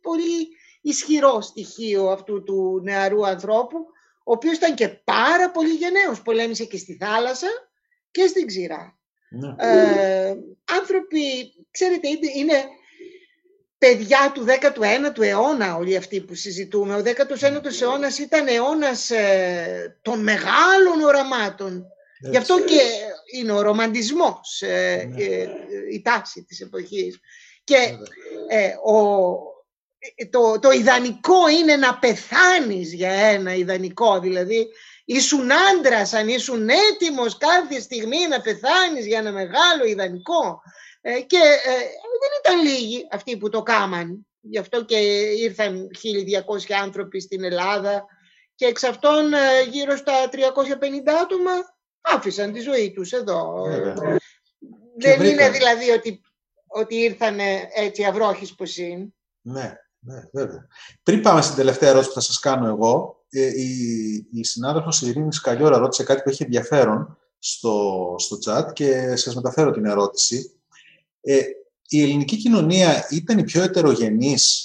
πολύ 0.00 0.48
ισχυρό 0.80 1.40
στοιχείο 1.40 2.10
αυτού 2.10 2.42
του 2.42 2.80
νεαρού 2.82 3.26
ανθρώπου, 3.26 3.78
ο 4.24 4.32
οποίος 4.32 4.56
ήταν 4.56 4.74
και 4.74 4.88
πάρα 4.88 5.50
πολύ 5.50 5.74
γενναίος, 5.74 6.22
πολέμησε 6.22 6.64
και 6.64 6.76
στη 6.76 6.96
θάλασσα 7.00 7.48
και 8.10 8.26
στην 8.26 8.46
ξηρά. 8.46 8.98
Ναι. 9.30 9.54
Ε, 9.58 10.36
άνθρωποι, 10.80 11.54
ξέρετε, 11.70 12.08
είναι 12.34 12.64
παιδιά 13.80 14.30
του 14.34 14.44
19ου 14.46 15.22
αιώνα 15.22 15.76
όλοι 15.76 15.96
αυτοί 15.96 16.20
που 16.20 16.34
συζητούμε. 16.34 16.94
Ο 16.94 17.02
19ος 17.04 17.80
αιώνας 17.80 18.18
ήταν 18.18 18.46
αιώνας 18.46 19.10
ε, 19.10 19.98
των 20.02 20.22
μεγάλων 20.22 21.00
οραμάτων. 21.04 21.86
Γι' 22.30 22.36
αυτό 22.36 22.60
και 22.60 22.80
είναι 23.32 23.52
ο 23.52 23.60
ρομαντισμός, 23.60 24.62
ε, 24.62 25.08
ναι. 25.08 25.24
η 25.92 26.02
τάση 26.02 26.44
της 26.44 26.60
εποχής. 26.60 27.20
Και 27.64 27.76
ο, 28.84 29.28
το, 30.30 30.58
το 30.58 30.70
ιδανικό 30.70 31.48
είναι 31.48 31.76
να 31.76 31.98
πεθάνεις 31.98 32.92
για 32.92 33.12
ένα 33.12 33.54
ιδανικό, 33.54 34.20
δηλαδή 34.20 34.68
Ήσουν 35.12 35.50
άντρας, 35.52 36.12
αν 36.12 36.28
ήσουν 36.28 36.68
έτοιμος 36.68 37.38
κάθε 37.38 37.80
στιγμή 37.80 38.26
να 38.28 38.40
πεθάνεις 38.40 39.06
για 39.06 39.18
ένα 39.18 39.32
μεγάλο 39.32 39.84
ιδανικό. 39.86 40.62
Ε, 41.00 41.20
και 41.20 41.36
ε, 41.36 41.76
δεν 42.20 42.32
ήταν 42.44 42.62
λίγοι 42.64 43.06
αυτοί 43.10 43.36
που 43.36 43.48
το 43.48 43.62
κάμαν. 43.62 44.26
Γι' 44.40 44.58
αυτό 44.58 44.84
και 44.84 44.96
ήρθαν 45.38 45.90
1.200 46.70 46.74
άνθρωποι 46.82 47.20
στην 47.20 47.44
Ελλάδα 47.44 48.04
και 48.54 48.66
εξ 48.66 48.82
αυτών 48.82 49.32
ε, 49.32 49.62
γύρω 49.70 49.96
στα 49.96 50.12
350 50.32 50.36
άτομα 51.22 51.50
άφησαν 52.00 52.52
τη 52.52 52.60
ζωή 52.60 52.92
τους 52.92 53.12
εδώ. 53.12 53.66
Δεν 54.98 55.24
είναι 55.24 55.50
δηλαδή 55.50 55.90
ότι, 55.90 56.20
ότι 56.66 56.96
ήρθαν 56.96 57.38
έτσι 57.74 58.04
αυρόχης 58.04 58.54
πως 58.54 58.76
είναι. 58.76 59.08
Ναι. 59.40 59.74
Ναι, 60.02 60.22
βέβαια. 60.32 60.66
Πριν 61.02 61.22
πάμε 61.22 61.42
στην 61.42 61.56
τελευταία 61.56 61.88
ερώτηση 61.88 62.08
που 62.08 62.14
θα 62.14 62.26
σας 62.26 62.38
κάνω 62.38 62.66
εγώ, 62.66 63.24
ε, 63.30 63.46
η, 63.46 64.28
η 64.32 64.44
συνάδελφος 64.44 65.02
Ειρήνης 65.02 65.36
Σκαλιόρα 65.36 65.78
ρώτησε 65.78 66.04
κάτι 66.04 66.22
που 66.22 66.28
έχει 66.28 66.42
ενδιαφέρον 66.42 67.18
στο, 67.38 68.14
στο 68.18 68.38
chat 68.44 68.72
και 68.72 69.16
σας 69.16 69.34
μεταφέρω 69.34 69.70
την 69.70 69.84
ερώτηση. 69.84 70.59
Ε, 71.20 71.40
η 71.88 72.02
ελληνική 72.02 72.36
κοινωνία 72.36 73.06
ήταν 73.10 73.38
η 73.38 73.44
πιο 73.44 73.62
ετερογενής 73.62 74.64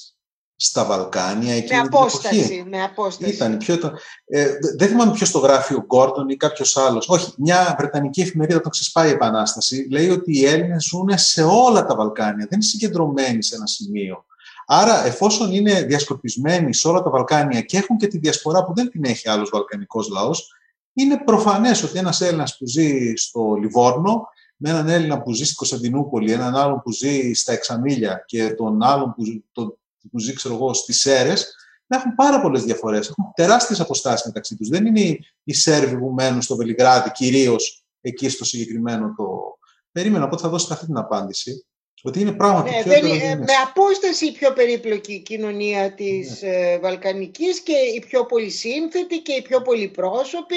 στα 0.56 0.86
Βαλκάνια 0.86 1.56
εκείνη 1.56 1.80
με 1.80 1.86
απόσταση, 1.86 2.28
την 2.30 2.40
εποχή. 2.40 2.64
Με 2.70 2.84
απόσταση. 2.84 3.34
Ήταν 3.34 3.58
πιο, 3.58 3.80
ε, 4.26 4.48
δεν 4.78 4.88
θυμάμαι 4.88 5.12
ποιος 5.12 5.32
το 5.32 5.40
γράφει 5.40 5.74
ο 5.74 5.84
Γκόρντον 5.86 6.30
ή 6.30 6.36
κάποιος 6.36 6.78
άλλος. 6.78 7.10
Όχι, 7.10 7.34
μια 7.38 7.76
βρετανική 7.78 8.22
εφημερίδα 8.22 8.62
το 8.62 8.70
ξεσπάει 8.70 9.10
η 9.10 9.12
Επανάσταση. 9.12 9.88
Λέει 9.92 10.10
ότι 10.10 10.40
οι 10.40 10.46
Έλληνες 10.46 10.84
ζουν 10.84 11.10
σε 11.16 11.44
όλα 11.44 11.86
τα 11.86 11.96
Βαλκάνια. 11.96 12.36
Δεν 12.36 12.48
είναι 12.52 12.62
συγκεντρωμένοι 12.62 13.44
σε 13.44 13.56
ένα 13.56 13.68
σημείο. 13.68 14.26
Άρα, 14.68 15.06
εφόσον 15.06 15.54
είναι 15.54 15.82
διασκορπισμένοι 15.82 16.74
σε 16.74 16.88
όλα 16.88 17.02
τα 17.02 17.10
Βαλκάνια 17.10 17.62
και 17.62 17.78
έχουν 17.78 17.98
και 17.98 18.08
τη 18.08 18.18
διασπορά 18.18 18.66
που 18.66 18.74
δεν 18.74 18.90
την 18.90 19.04
έχει 19.04 19.30
άλλος 19.30 19.50
βαλκανικός 19.50 20.10
λαός, 20.10 20.54
είναι 20.94 21.22
προφανές 21.26 21.84
ότι 21.84 21.98
ένας 21.98 22.22
Έλληνας 22.22 22.58
που 22.58 22.68
ζει 22.68 23.14
στο 23.16 23.58
Λιβόρνο, 23.62 24.28
με 24.56 24.70
έναν 24.70 24.88
Έλληνα 24.88 25.22
που 25.22 25.34
ζει 25.34 25.44
στην 25.44 25.56
Κωνσταντινούπολη, 25.56 26.32
έναν 26.32 26.56
άλλον 26.56 26.82
που 26.82 26.92
ζει 26.92 27.34
στα 27.34 27.54
Εξαμίλια 27.54 28.24
και 28.26 28.50
τον 28.50 28.84
άλλον 28.84 29.14
που, 29.16 29.24
τον, 29.52 29.78
που 30.12 30.20
ζει, 30.20 30.34
ξέρω 30.34 30.56
εγώ, 30.56 30.74
στις 30.74 31.00
Σέρες, 31.00 31.56
να 31.88 31.98
έχουν 31.98 32.16
πάρα 32.16 32.42
πολλές 32.42 32.64
διαφορές. 32.64 33.10
Έχουν 33.10 33.32
τεράστιες 33.36 33.80
αποστάσεις 33.80 34.26
μεταξύ 34.26 34.56
τους. 34.56 34.70
Δεν 34.70 34.86
είναι 34.86 35.18
οι 35.44 35.54
Σέρβοι 35.54 35.98
που 35.98 36.10
μένουν 36.10 36.42
στο 36.42 36.56
Βελιγράδι, 36.56 37.12
κυρίως 37.12 37.84
εκεί 38.02 38.30
στο 38.30 38.46
συγκεκριμένο 38.46 39.14
το. 39.18 39.58
Περίμενα, 39.92 40.26
οπότε 40.26 40.42
θα 40.42 40.50
δώσετε 40.50 40.74
αυτή 40.74 40.86
την 40.86 40.98
απάντηση. 40.98 41.66
Ότι 42.04 42.20
είναι 42.20 42.32
πράγματι 42.32 42.70
ναι, 42.70 42.82
πιο 42.82 42.92
δεν, 42.92 43.38
Με 43.38 43.54
απόσταση 43.70 44.26
η 44.26 44.32
πιο 44.32 44.54
περίπλοκη 44.54 45.22
κοινωνία 45.22 45.94
της 45.94 46.42
ναι. 46.42 46.50
ε, 46.50 46.80
Βαλκανικής 46.80 47.60
και 47.60 47.76
η 47.96 48.00
πιο 48.08 48.26
πολυσύνθετη 48.26 49.18
και 49.22 49.34
η 49.34 49.42
πιο 49.42 49.62
πολυπρόσωπη. 49.62 50.56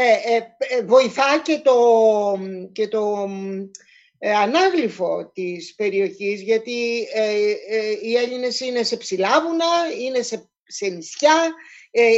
Ε, 0.00 0.34
ε, 0.34 0.36
ε 0.58 0.82
βοηθά 0.82 1.40
και 1.44 1.58
το, 1.58 1.76
και 2.72 2.88
το 2.88 3.28
ε, 4.18 4.34
ανάγλυφο 4.34 5.30
της 5.34 5.74
περιοχής 5.74 6.40
γιατί 6.42 7.06
οι 8.02 8.16
Έλληνες 8.16 8.60
είναι 8.60 8.82
σε 8.82 8.96
ψηλάβουνα, 8.96 9.66
είναι 10.00 10.22
σε, 10.22 10.50
σε 10.66 10.86
νησιά, 10.86 11.54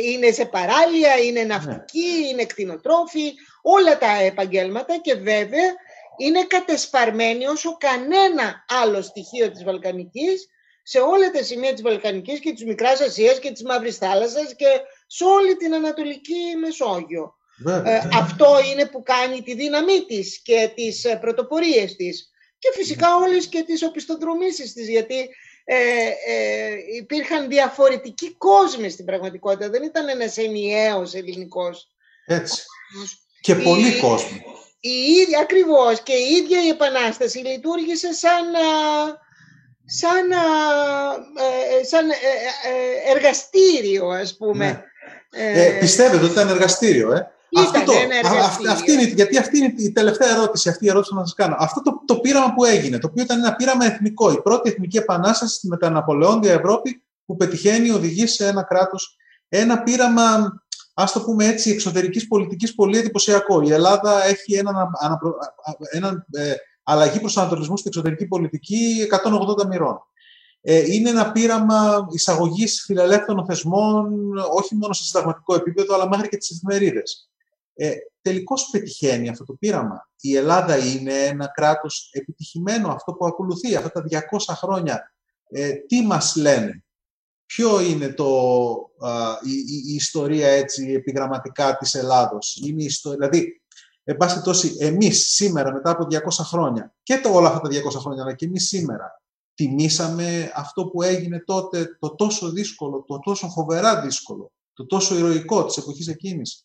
είναι 0.04 0.30
σε 0.30 0.44
παράλια, 0.44 1.16
είναι 1.16 1.42
ναυτικοί, 1.42 2.20
ναι. 2.20 2.28
είναι 2.28 2.44
κτηνοτρόφοι, 2.44 3.32
όλα 3.62 3.98
τα 3.98 4.20
επαγγέλματα 4.20 4.98
και 4.98 5.14
βέβαια 5.14 5.74
είναι 6.16 6.44
κατεσπαρμένη 6.44 7.46
όσο 7.46 7.76
κανένα 7.76 8.64
άλλο 8.82 9.02
στοιχείο 9.02 9.50
της 9.50 9.64
Βαλκανικής 9.64 10.48
σε 10.82 10.98
όλα 10.98 11.30
τα 11.30 11.42
σημεία 11.42 11.72
της 11.72 11.82
Βαλκανικής 11.82 12.40
και 12.40 12.52
της 12.52 12.64
Μικράς 12.64 13.00
Ασίας 13.00 13.38
και 13.38 13.50
της 13.50 13.62
Μαύρης 13.62 13.96
Θάλασσας 13.96 14.54
και 14.56 14.80
σε 15.06 15.24
όλη 15.24 15.56
την 15.56 15.74
Ανατολική 15.74 16.56
Μεσόγειο. 16.60 17.34
Ε, 17.84 18.00
αυτό 18.14 18.46
είναι 18.70 18.86
που 18.86 19.02
κάνει 19.02 19.42
τη 19.42 19.54
δύναμή 19.54 20.04
της 20.08 20.40
και 20.42 20.70
τις 20.74 21.04
ε, 21.04 21.16
πρωτοπορίες 21.16 21.96
της. 21.96 22.30
Και 22.58 22.68
φυσικά 22.74 23.16
όλες 23.16 23.46
και 23.46 23.62
τις 23.62 23.82
οπισθοδρομήσεις 23.82 24.72
της, 24.72 24.88
γιατί 24.88 25.28
ε, 25.64 25.76
ε, 26.26 26.70
υπήρχαν 26.96 27.48
διαφορετικοί 27.48 28.34
κόσμοι 28.36 28.90
στην 28.90 29.04
πραγματικότητα. 29.04 29.70
Δεν 29.70 29.82
ήταν 29.82 30.08
ένας 30.08 30.36
ενιαίος 30.36 31.14
ελληνικός. 31.14 31.88
Έτσι. 32.26 32.62
Και 33.40 33.54
πολλοί 33.54 33.98
κόσμοι 34.00 34.44
η 34.80 35.12
ίδια, 35.22 35.40
ακριβώς, 35.40 36.02
και 36.02 36.12
η 36.12 36.34
ίδια 36.34 36.64
η 36.64 36.68
Επανάσταση 36.68 37.38
λειτουργήσε 37.38 38.12
σαν, 38.12 38.44
σαν, 39.84 40.30
ε, 40.30 41.84
σαν 41.84 42.10
ε, 42.10 42.14
ε, 42.14 43.14
εργαστήριο, 43.16 44.08
ας 44.08 44.36
πούμε. 44.36 44.84
Ναι. 45.30 45.62
Ε, 45.62 45.78
πιστεύετε 45.80 46.24
ότι 46.24 46.32
ήταν 46.32 46.48
εργαστήριο, 46.48 47.12
ε; 47.12 47.30
Ήταν 47.50 47.64
αυτό 47.64 47.92
ένα 47.92 48.14
εργαστήριο. 48.14 48.72
Αυτή 48.72 48.92
είναι, 48.92 49.02
γιατί 49.02 49.38
αυτή 49.38 49.58
είναι 49.58 49.74
η 49.76 49.92
τελευταία 49.92 50.30
ερώτηση, 50.30 50.68
αυτή 50.68 50.84
η 50.84 50.88
ερώτηση 50.88 51.10
που 51.12 51.18
να 51.18 51.24
σας 51.24 51.34
κάνω. 51.34 51.56
Αυτό 51.58 51.82
το, 51.82 52.02
το 52.04 52.18
πείραμα 52.18 52.54
που 52.54 52.64
έγινε, 52.64 52.98
το 52.98 53.06
οποίο 53.10 53.22
ήταν 53.22 53.38
ένα 53.38 53.56
πείραμα 53.56 53.84
εθνικό, 53.84 54.32
η 54.32 54.42
πρώτη 54.42 54.70
εθνική 54.70 54.96
επανάσταση 54.96 55.54
στη 55.54 55.68
μεταναπολεόντια 55.68 56.52
Ευρώπη 56.52 57.02
που 57.26 57.36
πετυχαίνει, 57.36 57.90
οδηγεί 57.90 58.26
σε 58.26 58.46
ένα 58.46 58.62
κράτος, 58.62 59.16
ένα 59.48 59.82
πείραμα 59.82 60.52
Α 60.94 61.04
το 61.12 61.20
πούμε 61.20 61.46
έτσι, 61.46 61.70
εξωτερικής 61.70 62.26
πολιτικής 62.26 62.74
πολύ 62.74 62.98
εντυπωσιακό. 62.98 63.60
Η 63.60 63.72
Ελλάδα 63.72 64.24
έχει 64.24 64.54
έναν, 64.54 64.74
έναν 65.92 66.26
ε, 66.32 66.54
αλλαγή 66.82 67.20
προσανατολισμού 67.20 67.76
στην 67.76 67.90
εξωτερική 67.90 68.26
πολιτική 68.26 69.08
180 69.60 69.66
μοιρών. 69.66 70.00
Ε, 70.60 70.92
είναι 70.92 71.10
ένα 71.10 71.32
πείραμα 71.32 72.06
εισαγωγής 72.10 72.82
φιλελεύθερων 72.86 73.44
θεσμών, 73.44 74.38
όχι 74.56 74.74
μόνο 74.74 74.92
σε 74.92 75.04
συνταγματικό 75.04 75.54
επίπεδο, 75.54 75.94
αλλά 75.94 76.08
μέχρι 76.08 76.28
και 76.28 76.36
τις 76.36 76.50
εφημερίδες. 76.50 77.29
Ε, 77.82 77.96
Τελικώς 78.22 78.68
πετυχαίνει 78.70 79.28
αυτό 79.28 79.44
το 79.44 79.52
πείραμα. 79.52 80.10
Η 80.20 80.36
Ελλάδα 80.36 80.76
είναι 80.76 81.14
ένα 81.14 81.46
κράτος 81.46 82.10
επιτυχημένο, 82.12 82.88
αυτό 82.88 83.12
που 83.12 83.26
ακολουθεί 83.26 83.76
αυτά 83.76 83.90
τα 83.90 84.04
200 84.08 84.54
χρόνια. 84.54 85.14
Ε, 85.48 85.72
τι 85.72 86.02
μας 86.02 86.36
λένε, 86.36 86.84
ποιο 87.46 87.80
είναι 87.80 88.08
το, 88.08 88.26
η, 89.88 89.94
ιστορία 89.94 90.48
έτσι 90.48 90.92
επιγραμματικά 90.92 91.76
της 91.76 91.94
Ελλάδος; 91.94 92.60
Είναι 92.64 92.82
η 92.82 92.84
ιστορία, 92.84 93.28
δηλαδή, 93.28 93.62
εν 94.04 94.16
πάση 94.16 94.42
τόση, 94.42 94.76
εμείς 94.78 95.32
σήμερα 95.32 95.72
μετά 95.72 95.90
από 95.90 96.06
200 96.10 96.18
χρόνια 96.30 96.94
και 97.02 97.18
το, 97.18 97.34
όλα 97.34 97.48
αυτά 97.48 97.60
τα 97.60 97.68
200 97.68 98.00
χρόνια, 98.00 98.22
αλλά 98.22 98.34
και 98.34 98.44
εμείς 98.44 98.66
σήμερα, 98.66 99.22
τιμήσαμε 99.54 100.52
αυτό 100.54 100.86
που 100.86 101.02
έγινε 101.02 101.42
τότε, 101.46 101.96
το 101.98 102.14
τόσο 102.14 102.50
δύσκολο, 102.50 103.04
το 103.06 103.18
τόσο 103.18 103.48
φοβερά 103.48 104.00
δύσκολο, 104.00 104.52
το 104.72 104.86
τόσο 104.86 105.18
ηρωικό 105.18 105.64
της 105.64 105.76
εποχής 105.76 106.08
εκείνης. 106.08 106.64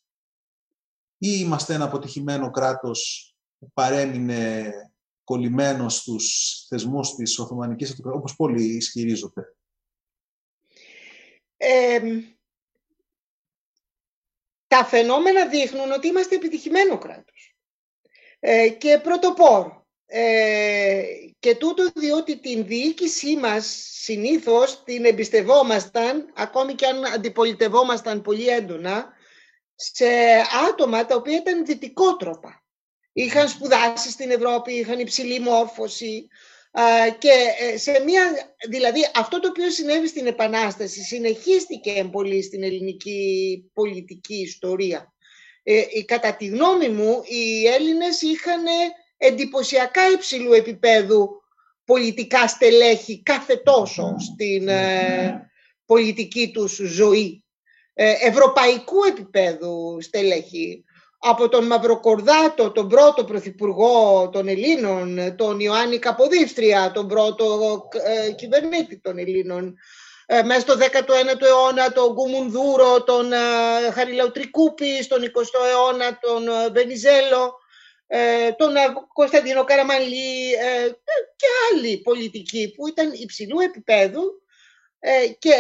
Ή 1.18 1.28
είμαστε 1.39 1.74
ένα 1.74 1.86
αποτυχημένο 1.86 2.51
κράτος 2.51 3.30
που 3.59 3.72
παρέμεινε 3.74 4.72
κολλημένο 5.24 5.89
στους 5.89 6.55
θεσμούς 6.70 7.16
της 7.16 7.39
Οθωμανικής 7.39 7.89
Αυτοκρατορίας, 7.89 8.24
όπως 8.24 8.36
πολλοί 8.36 8.76
ισχυρίζονται; 8.76 9.55
Τα 14.68 14.86
φαινόμενα 14.86 15.47
δείχνουν 15.47 15.91
ότι 15.91 16.07
είμαστε 16.07 16.36
επιτυχημένο 16.36 16.97
κράτος 16.97 17.55
ε, 18.39 18.70
και 18.70 18.99
πρωτοπόρο. 19.03 19.88
Ε, 20.07 21.03
και 21.39 21.55
τούτο 21.55 21.89
διότι 21.95 22.39
την 22.39 22.66
διοίκησή 22.66 23.38
μας 23.38 23.89
συνήθως 23.91 24.84
την 24.84 25.05
εμπιστευόμασταν, 25.05 26.32
ακόμη 26.36 26.74
και 26.74 26.86
αν 26.86 27.05
αντιπολιτευόμασταν 27.05 28.22
πολύ 28.22 28.47
έντονα, 28.47 29.13
σε 29.76 30.05
άτομα 30.69 31.05
τα 31.05 31.15
οποία 31.15 31.38
ήταν 31.38 31.65
δυτικότροπα. 31.65 32.63
Είχαν 33.13 33.49
σπουδάσει 33.49 34.11
στην 34.11 34.32
Ευρώπη, 34.32 34.73
είχαν 34.73 34.99
υψηλή 34.99 35.39
μόρφωση, 35.39 36.28
και 37.17 37.32
ε, 37.59 37.78
σε 37.78 38.01
μια, 38.05 38.55
δηλαδή 38.69 38.99
αυτό 39.15 39.39
το 39.39 39.47
οποίο 39.47 39.69
συνέβη 39.69 40.07
στην 40.07 40.28
Επανάσταση 40.28 41.01
συνεχίστηκε 41.03 42.09
πολύ 42.11 42.43
στην 42.43 42.63
ελληνική 42.63 43.63
πολιτική 43.73 44.36
ιστορία. 44.36 45.13
Ε, 45.63 45.84
κατά 46.05 46.36
τη 46.36 46.45
γνώμη 46.45 46.89
μου 46.89 47.21
οι 47.26 47.67
Έλληνες 47.67 48.21
είχαν 48.21 48.63
εντυπωσιακά 49.17 50.09
υψηλού 50.09 50.53
επίπεδου 50.53 51.30
πολιτικά 51.86 52.47
στελέχη 52.47 53.21
κάθε 53.21 53.55
τόσο 53.55 54.15
στην 54.19 54.67
ε, 54.67 55.51
πολιτική 55.86 56.51
τους 56.51 56.76
ζωή. 56.76 57.45
Ευρωπαϊκού 58.04 59.04
επίπεδου 59.04 59.98
στελέχη. 60.02 60.84
Από 61.20 61.50
τον 61.50 61.66
Μαυροκορδάτο, 61.66 62.72
τον 62.72 62.88
πρώτο 62.88 63.24
πρωθυπουργό 63.24 64.30
των 64.32 64.48
Ελλήνων, 64.48 65.36
τον 65.36 65.60
Ιωάννη 65.60 66.00
Καποδίστρια, 66.00 66.91
τον 66.91 67.08
πρώτο 67.08 67.82
ε, 68.04 68.32
κυβερνήτη 68.32 69.00
των 69.00 69.18
Ελλήνων, 69.18 69.76
ε, 70.26 70.43
μέσα 70.43 70.60
στο 70.60 70.74
19ο 70.80 71.41
αιώνα 71.41 71.91
τον 71.91 72.14
Γκουμουνδούρο, 72.14 73.04
τον 73.04 73.34
ε, 73.34 73.38
Χαριλαουτρικούπη, 73.93 75.04
στον 75.04 75.22
20ο 75.22 75.68
αιώνα 75.70 76.20
τον 76.22 76.48
ε, 76.48 76.70
Βενιζέλο, 76.70 77.54
ε, 78.08 78.52
τον 78.52 78.76
ε, 78.76 78.80
Κωνσταντίνο 79.14 79.64
Καραμαλή 79.64 80.52
και 81.36 81.48
άλλοι 81.72 81.98
πολιτικοί 81.98 82.74
που 82.76 82.88
ήταν 82.88 83.12
υψηλού 83.14 83.60
επίπεδου 83.60 84.41
και 85.39 85.53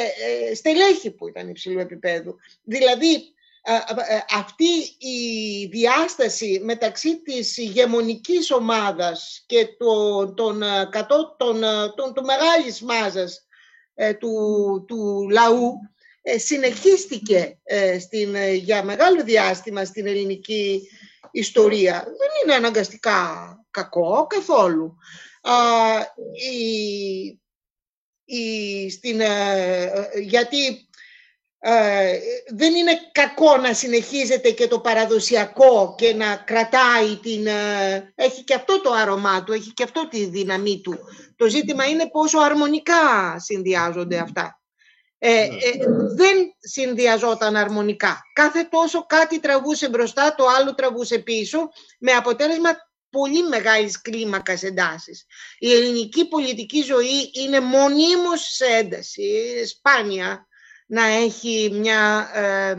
στελέχη 0.55 1.11
που 1.11 1.27
ήταν 1.27 1.49
υψηλού 1.49 1.79
επίπεδου. 1.79 2.35
Δηλαδή, 2.63 3.35
ε, 3.67 4.35
αυτή 4.37 4.69
η 4.97 5.65
διάσταση 5.65 6.61
μεταξύ 6.63 7.21
της 7.21 7.57
ηγεμονικής 7.57 8.51
ομάδας 8.51 9.43
και 9.45 9.67
το, 9.77 10.33
των, 10.33 10.61
κατώ, 10.89 11.35
των, 11.37 11.61
των, 11.95 12.13
των 12.13 12.23
μεγάλης 12.23 12.81
μάζας 12.81 13.47
ε, 13.93 14.13
του, 14.13 14.85
του 14.87 15.29
λαού 15.29 15.73
ε, 16.21 16.37
συνεχίστηκε 16.37 17.57
στην, 17.99 18.35
για 18.53 18.83
μεγάλο 18.83 19.23
διάστημα 19.23 19.85
στην 19.85 20.07
ελληνική 20.07 20.89
ιστορία. 21.31 22.03
Δεν 22.03 22.29
είναι 22.43 22.53
αναγκαστικά 22.53 23.49
κακό 23.71 24.27
καθόλου. 24.29 24.97
η, 26.51 27.39
η, 28.25 28.89
στην, 28.89 29.21
γιατί 30.21 30.87
δεν 32.47 32.75
είναι 32.75 32.91
κακό 33.11 33.57
να 33.57 33.73
συνεχίζεται 33.73 34.51
και 34.51 34.67
το 34.67 34.79
παραδοσιακό 34.79 35.95
και 35.97 36.13
να 36.13 36.35
κρατάει 36.35 37.15
την... 37.21 37.47
έχει 38.15 38.43
και 38.43 38.53
αυτό 38.53 38.81
το 38.81 38.91
άρωμά 38.91 39.43
του, 39.43 39.53
έχει 39.53 39.73
και 39.73 39.83
αυτό 39.83 40.07
τη 40.07 40.25
δύναμή 40.25 40.81
του. 40.81 40.99
Το 41.35 41.47
ζήτημα 41.47 41.85
είναι 41.85 42.09
πόσο 42.09 42.39
αρμονικά 42.39 43.35
συνδυάζονται 43.39 44.17
αυτά. 44.17 44.59
Ε, 45.17 45.29
ναι. 45.29 45.43
ε, 45.43 45.49
δεν 46.15 46.37
συνδυαζόταν 46.59 47.55
αρμονικά. 47.55 48.21
Κάθε 48.33 48.63
τόσο 48.63 49.05
κάτι 49.05 49.39
τραβούσε 49.39 49.89
μπροστά, 49.89 50.35
το 50.35 50.45
άλλο 50.59 50.75
τραβούσε 50.75 51.17
πίσω, 51.17 51.69
με 51.99 52.11
αποτέλεσμα 52.11 52.69
πολύ 53.15 53.47
μεγάλης 53.47 54.01
κλίμακας 54.01 54.63
εντάσεις. 54.63 55.25
Η 55.59 55.71
ελληνική 55.71 56.27
πολιτική 56.27 56.81
ζωή 56.81 57.31
είναι 57.43 57.59
μονίμως 57.59 58.41
σε 58.41 58.65
ένταση, 58.65 59.21
σπάνια 59.65 60.47
να 60.87 61.05
έχει 61.05 61.69
μια 61.73 62.29
ε, 62.33 62.75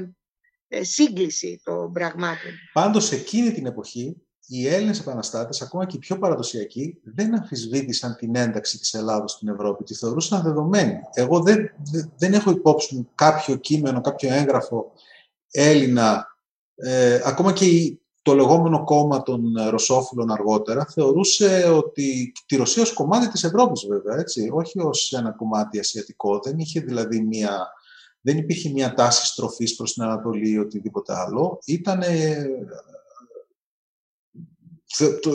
ε 0.69 0.85
σύγκληση 0.85 1.61
των 1.65 1.93
πραγμάτων. 1.93 2.51
Πάντως, 2.73 3.13
εκείνη 3.13 3.53
την 3.53 3.67
εποχή, 3.67 4.17
οι 4.47 4.69
Έλληνες 4.69 5.01
επαναστάτες, 5.01 5.63
ακόμα 5.63 5.87
και 5.87 5.97
οι 5.97 5.99
πιο 5.99 6.19
παραδοσιακοί, 6.19 7.01
δεν 7.05 7.35
αμφισβήτησαν 7.35 8.17
την 8.17 8.37
ένταξη 8.37 8.79
της 8.79 8.95
Ελλάδος 8.95 9.33
στην 9.33 9.49
Ευρώπη. 9.49 9.85
Τη 9.85 9.95
θεωρούσαν 9.95 10.43
δεδομένη. 10.43 10.99
Εγώ 11.13 11.41
δεν, 11.41 11.71
δεν 12.17 12.35
έχω 12.35 12.51
υπόψη 12.51 12.95
μου 12.95 13.11
κάποιο 13.15 13.57
κείμενο, 13.57 14.01
κάποιο 14.01 14.33
έγγραφο 14.33 14.93
Έλληνα, 15.51 16.37
ε, 16.75 17.21
ακόμα 17.25 17.53
και 17.53 17.65
το 18.27 18.35
λεγόμενο 18.35 18.85
κόμμα 18.85 19.23
των 19.23 19.55
Ρωσόφιλων 19.69 20.31
αργότερα, 20.31 20.87
θεωρούσε 20.87 21.65
ότι 21.65 22.33
τη 22.47 22.57
Ρωσία 22.57 22.83
ως 22.83 22.93
κομμάτι 22.93 23.29
της 23.29 23.45
Ευρώπης 23.45 23.87
βέβαια, 23.87 24.19
έτσι, 24.19 24.49
όχι 24.53 24.81
ως 24.81 25.13
ένα 25.13 25.31
κομμάτι 25.31 25.79
ασιατικό. 25.79 26.41
Δεν, 26.45 26.59
είχε 26.59 26.81
δηλαδή 26.81 27.21
μια, 27.21 27.69
δεν 28.21 28.37
υπήρχε 28.37 28.71
μια 28.71 28.95
τάση 28.95 29.27
στροφής 29.27 29.77
προς 29.77 29.93
την 29.93 30.03
Ανατολή 30.03 30.51
ή 30.51 30.59
οτιδήποτε 30.59 31.15
άλλο. 31.17 31.59
Ήταν 31.65 32.03
το, 35.21 35.31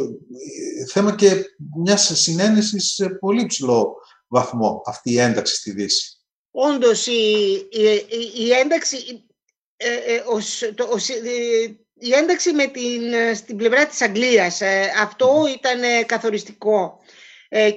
θέμα 0.91 1.15
και 1.15 1.45
μιας 1.75 2.11
συνένεσης 2.21 2.93
σε 2.93 3.09
πολύ 3.09 3.45
ψηλό 3.45 3.95
βαθμό 4.27 4.81
αυτή 4.85 5.11
η 5.11 5.19
ένταξη 5.19 5.55
στη 5.55 5.71
Δύση. 5.71 6.17
Όντως, 6.51 7.07
η, 7.07 7.51
η, 8.35 8.51
ένταξη, 8.51 9.25
ε, 9.75 9.93
ε, 9.93 10.23
η 12.01 12.13
ένταξη 12.13 12.53
με 12.53 12.65
την, 12.65 13.35
στην 13.35 13.57
πλευρά 13.57 13.85
της 13.85 14.01
Αγγλίας, 14.01 14.61
ε, 14.61 14.91
αυτό 15.01 15.43
ήταν 15.53 16.05
καθοριστικό. 16.05 16.99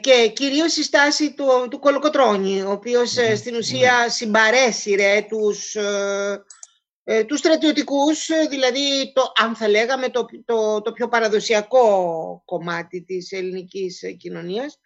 και 0.00 0.32
κυρίως 0.32 0.76
η 0.76 0.82
στάση 0.82 1.34
του, 1.34 1.68
του 1.70 1.78
Κολοκοτρώνη, 1.78 2.62
ο 2.62 2.70
οποίος 2.70 3.10
στην 3.36 3.56
ουσία 3.56 4.08
συμπαρέσυρε 4.08 5.26
τους 5.28 5.76
ε, 7.06 7.24
τους 7.24 7.38
στρατιωτικούς, 7.38 8.28
ε, 8.28 8.46
δηλαδή 8.50 9.12
το, 9.14 9.32
αν 9.36 9.56
θα 9.56 9.68
λέγαμε 9.68 10.08
το, 10.08 10.26
το, 10.44 10.80
το 10.80 10.92
πιο 10.92 11.08
παραδοσιακό 11.08 12.42
κομμάτι 12.44 13.02
της 13.02 13.32
ελληνικής 13.32 14.00
κοινωνίας, 14.18 14.78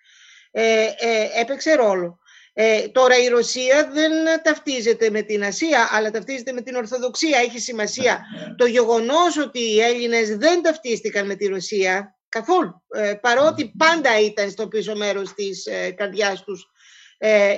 ε, 0.51 0.85
ε, 0.99 1.41
έπαιξε 1.41 1.75
ρόλο. 1.75 2.19
Ε, 2.61 2.89
τώρα 2.89 3.19
η 3.19 3.29
Ρωσία 3.29 3.91
δεν 3.93 4.13
ταυτίζεται 4.43 5.11
με 5.11 5.23
την 5.23 5.45
Ασία, 5.45 5.89
αλλά 5.93 6.11
ταυτίζεται 6.11 6.53
με 6.53 6.61
την 6.61 6.75
Ορθοδοξία. 6.75 7.39
Έχει 7.39 7.59
σημασία 7.59 8.21
το 8.57 8.67
γεγονός 8.67 9.39
ότι 9.39 9.61
οι 9.61 9.81
Έλληνες 9.81 10.37
δεν 10.37 10.63
ταυτίστηκαν 10.63 11.27
με 11.27 11.35
τη 11.35 11.47
Ρωσία 11.47 12.19
καθόλου, 12.29 12.83
παρότι 13.21 13.73
πάντα 13.77 14.21
ήταν 14.21 14.51
στο 14.51 14.69
πίσω 14.69 14.97
μέρος 14.97 15.35
της 15.35 15.67
ε, 15.67 15.91
καρδιάς 15.91 16.45
τους 16.45 16.71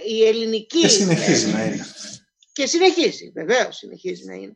η 0.07 0.26
ελληνική... 0.26 0.80
Και 0.80 0.88
συνεχίζει 0.88 1.46
να 1.46 1.64
είναι 1.64 1.86
και 2.61 2.66
συνεχίζει, 2.66 3.30
βεβαίως 3.34 3.76
συνεχίζει 3.76 4.24
να 4.24 4.34
είναι. 4.34 4.55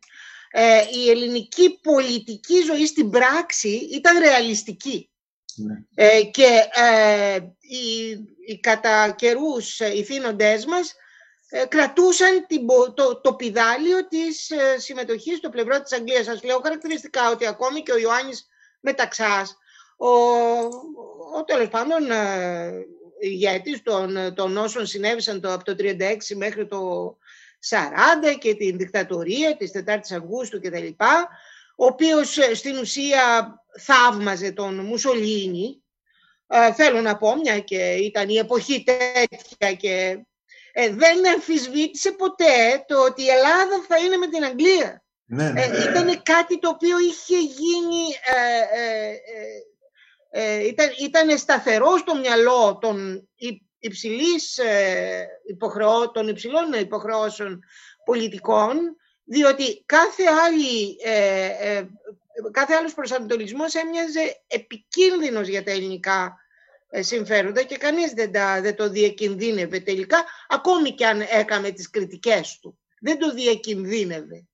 Ε, 0.51 0.81
η 1.05 1.11
ελληνική 1.11 1.79
πολιτική 1.83 2.63
ζωή 2.67 2.87
στην 2.87 3.11
πράξη 3.11 3.69
ήταν 3.69 4.19
ρεαλιστική. 4.19 5.11
Ναι. 5.57 5.75
Ε, 5.95 6.23
και 6.23 6.69
ε, 6.73 7.37
οι, 7.61 8.11
οι 8.47 8.59
κατά 8.61 9.11
καιρούς 9.11 9.81
ηθήνοντές 9.81 10.67
μας 10.67 10.95
ε, 11.57 11.65
κρατούσαν 11.67 12.47
την, 12.47 12.67
το, 12.95 13.21
το 13.21 13.35
πιδάλιο 13.35 14.07
της 14.09 14.51
ε, 14.51 14.79
συμμετοχής 14.79 15.39
στο 15.39 15.49
πλευρό 15.49 15.83
της 15.83 15.93
Αγγλίας. 15.93 16.25
Σας 16.25 16.43
λέω 16.43 16.61
χαρακτηριστικά 16.63 17.31
ότι 17.31 17.47
ακόμη 17.47 17.83
και 17.83 17.93
ο 17.93 17.99
Ιωάννης 17.99 18.49
Μεταξάς, 18.81 19.59
ο, 19.97 20.09
ο 21.37 21.45
τέλος 21.47 21.69
πάντων 21.69 22.11
ε, 22.11 22.73
ηγέτης 23.21 23.83
των, 23.83 24.35
των 24.35 24.57
όσων 24.57 24.87
συνέβησαν 24.87 25.41
το, 25.41 25.53
από 25.53 25.65
το 25.65 25.75
1936 25.79 26.17
μέχρι 26.37 26.67
το 26.67 26.79
40 27.69 28.39
και 28.39 28.55
την 28.55 28.77
δικτατορία 28.77 29.57
της 29.57 29.71
4ης 29.75 30.17
Αυγούστου 30.17 30.61
κτλ. 30.61 30.87
Ο 31.77 31.85
οποίος 31.85 32.39
ε, 32.39 32.55
στην 32.55 32.79
ουσία 32.79 33.55
θαύμαζε 33.81 34.53
τον 34.53 34.75
Μουσολίνη. 34.75 35.83
Ε, 36.47 36.73
θέλω 36.73 37.01
να 37.01 37.17
πω, 37.17 37.37
μια 37.37 37.59
και 37.61 37.93
ήταν 37.93 38.29
η 38.29 38.37
εποχή 38.37 38.85
τέτοια 38.85 39.73
και 39.73 40.25
ε, 40.73 40.91
δεν 40.91 41.29
αμφισβήτησε 41.29 42.13
ποτέ 42.13 42.85
το 42.87 43.05
ότι 43.05 43.23
η 43.23 43.29
Ελλάδα 43.29 43.85
θα 43.89 43.99
είναι 43.99 44.17
με 44.17 44.27
την 44.27 44.45
Αγγλία. 44.45 45.05
Ναι, 45.27 45.51
ναι. 45.51 45.63
Ε, 45.63 45.91
ήταν 45.91 46.23
κάτι 46.23 46.59
το 46.59 46.69
οποίο 46.69 46.99
είχε 46.99 47.39
γίνει... 47.39 48.05
ήταν, 50.67 50.89
ήταν 51.01 51.39
σταθερό 51.39 51.97
στο 51.97 52.17
μυαλό 52.17 52.79
των 52.81 53.29
υψηλής, 53.85 54.59
ε, 54.59 55.27
υποχρεώ, 55.47 56.11
των 56.11 56.29
υψηλών 56.29 56.73
υποχρεώσεων 56.73 57.61
πολιτικών, 58.05 58.97
διότι 59.25 59.83
κάθε, 59.87 60.23
άλλη, 60.47 60.97
ε, 61.03 61.47
ε, 61.47 61.89
κάθε 62.51 62.75
άλλος 62.75 62.95
προσανατολισμός 62.95 63.75
έμοιαζε 63.75 64.43
επικίνδυνος 64.47 65.49
για 65.49 65.65
τα 65.65 65.71
ελληνικά 65.71 66.39
ε, 66.91 67.03
συμφέροντα 67.03 67.63
και 67.63 67.77
κανείς 67.77 68.13
δεν, 68.13 68.33
τα, 68.33 68.61
δεν 68.61 68.75
το 68.75 68.89
διακινδύνευε 68.91 69.81
τελικά, 69.81 70.25
ακόμη 70.49 70.95
και 70.95 71.07
αν 71.07 71.21
έκαμε 71.21 71.71
τις 71.71 71.91
κριτικές 71.91 72.59
του. 72.63 72.79
Δεν 73.01 73.19
το 73.19 73.35
διακινδύνευε. 73.35 74.47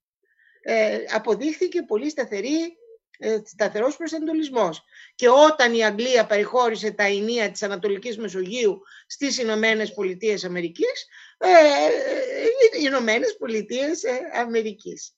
Ε, 0.62 0.98
αποδείχθηκε 1.14 1.82
πολύ 1.82 2.10
σταθερή 2.10 2.78
ε, 3.22 3.40
σταθερός 3.44 3.96
προσανατολισμός. 3.96 4.84
Και 5.14 5.28
όταν 5.28 5.74
η 5.74 5.84
Αγγλία 5.84 6.26
παρηχώρησε 6.26 6.90
τα 6.90 7.04
ενία 7.04 7.50
της 7.50 7.62
Ανατολικής 7.62 8.18
Μεσογείου 8.18 8.82
στις 9.06 9.38
Ηνωμένες 9.38 9.94
Πολιτείες 9.94 10.44
Αμερικής, 10.44 11.06
ε, 11.29 11.29
οι 12.78 12.82
Ηνωμένες 12.84 13.36
Πολιτείες 13.38 14.02
Αμερικής. 14.40 15.14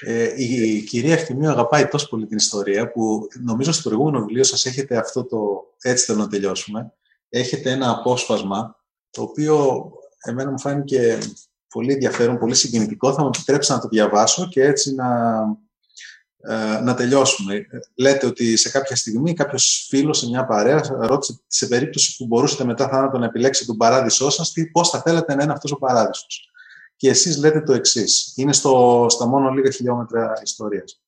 Ε, 0.00 0.42
η 0.42 0.82
κυρία 0.82 1.12
Ευθυμίου 1.12 1.50
αγαπάει 1.50 1.86
τόσο 1.86 2.08
πολύ 2.08 2.26
την 2.26 2.36
ιστορία 2.36 2.90
που 2.90 3.28
νομίζω 3.44 3.72
στο 3.72 3.88
προηγούμενο 3.88 4.18
βιβλίο 4.18 4.44
σας 4.44 4.66
έχετε 4.66 4.96
αυτό 4.96 5.24
το 5.24 5.66
«Έτσι 5.82 6.04
θέλω 6.04 6.18
να 6.18 6.28
τελειώσουμε». 6.28 6.92
Έχετε 7.28 7.70
ένα 7.70 7.90
απόσπασμα 7.90 8.76
το 9.10 9.22
οποίο 9.22 9.84
εμένα 10.24 10.50
μου 10.50 10.60
φάνηκε 10.60 11.18
πολύ 11.68 11.92
ενδιαφέρον, 11.92 12.38
πολύ 12.38 12.54
συγκινητικό. 12.54 13.12
Θα 13.12 13.22
μου 13.22 13.30
επιτρέψει 13.34 13.72
να 13.72 13.80
το 13.80 13.88
διαβάσω 13.88 14.48
και 14.48 14.62
έτσι 14.62 14.94
να 14.94 15.06
ε, 16.42 16.80
να 16.80 16.94
τελειώσουμε. 16.94 17.66
Λέτε 17.94 18.26
ότι 18.26 18.56
σε 18.56 18.70
κάποια 18.70 18.96
στιγμή 18.96 19.34
κάποιος 19.34 19.86
φίλος 19.88 20.18
σε 20.18 20.28
μια 20.28 20.46
παρέα 20.46 20.80
ρώτησε 21.00 21.40
σε 21.46 21.66
περίπτωση 21.66 22.16
που 22.16 22.26
μπορούσατε 22.26 22.64
μετά 22.64 22.88
θάνατο 22.88 23.18
να 23.18 23.24
επιλέξετε 23.24 23.66
τον 23.66 23.76
παράδεισό 23.76 24.30
σας, 24.30 24.52
πώς 24.72 24.90
θα 24.90 25.02
θέλατε 25.02 25.34
να 25.34 25.42
είναι 25.42 25.52
αυτός 25.52 25.72
ο 25.72 25.76
παράδεισος. 25.76 26.50
Και 26.96 27.08
εσείς 27.08 27.38
λέτε 27.38 27.60
το 27.60 27.72
εξής. 27.72 28.32
Είναι 28.36 28.52
στο, 28.52 29.06
στα 29.10 29.26
μόνο 29.26 29.50
λίγα 29.50 29.70
χιλιόμετρα 29.70 30.32
ιστορίας. 30.42 31.00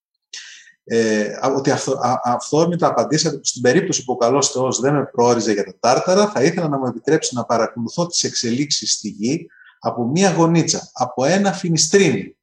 Ε, 0.85 1.39
ότι 1.57 1.71
αυθο, 1.71 2.01
αυθόρμητα 2.25 2.87
απαντήσατε 2.87 3.39
στην 3.43 3.63
περίπτωση 3.63 4.05
που 4.05 4.13
ο 4.13 4.17
καλός 4.17 4.51
Θεός 4.51 4.81
δεν 4.81 4.95
με 4.95 5.05
προόριζε 5.05 5.53
για 5.53 5.65
τα 5.65 5.75
τάρταρα, 5.81 6.29
θα 6.29 6.43
ήθελα 6.43 6.69
να 6.69 6.79
μου 6.79 6.87
επιτρέψει 6.87 7.35
να 7.35 7.45
παρακολουθώ 7.45 8.07
τις 8.07 8.25
εξελίξεις 8.25 8.93
στη 8.93 9.09
γη 9.09 9.47
από 9.79 10.05
μία 10.05 10.33
γονίτσα, 10.33 10.91
από 10.93 11.25
ένα 11.25 11.53
φινιστρίνι, 11.53 12.37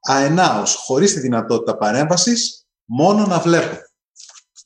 αενάως, 0.00 0.74
χωρίς 0.74 1.12
τη 1.12 1.20
δυνατότητα 1.20 1.76
παρέμβασης, 1.76 2.66
μόνο 2.84 3.26
να 3.26 3.38
βλέπω. 3.38 3.76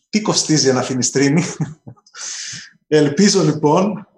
Τι 0.09 0.20
κοστίζει 0.20 0.68
ένα 0.68 0.82
φινιστρίνι. 0.82 1.44
Ελπίζω 2.88 3.42
λοιπόν 3.42 4.09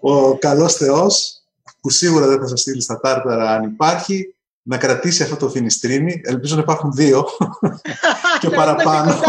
ο 0.00 0.38
καλός 0.38 0.74
Θεός, 0.74 1.42
που 1.80 1.90
σίγουρα 1.90 2.26
δεν 2.26 2.40
θα 2.40 2.46
σας 2.46 2.60
στείλει 2.60 2.82
στα 2.82 3.00
τάρταρα 3.00 3.50
αν 3.50 3.62
υπάρχει, 3.62 4.34
να 4.62 4.78
κρατήσει 4.78 5.22
αυτό 5.22 5.36
το 5.36 5.48
φινιστρίνι. 5.48 6.20
Ελπίζω 6.24 6.54
να 6.54 6.60
υπάρχουν 6.60 6.92
δύο 6.92 7.26
και 8.40 8.48
παραπάνω. 8.48 9.20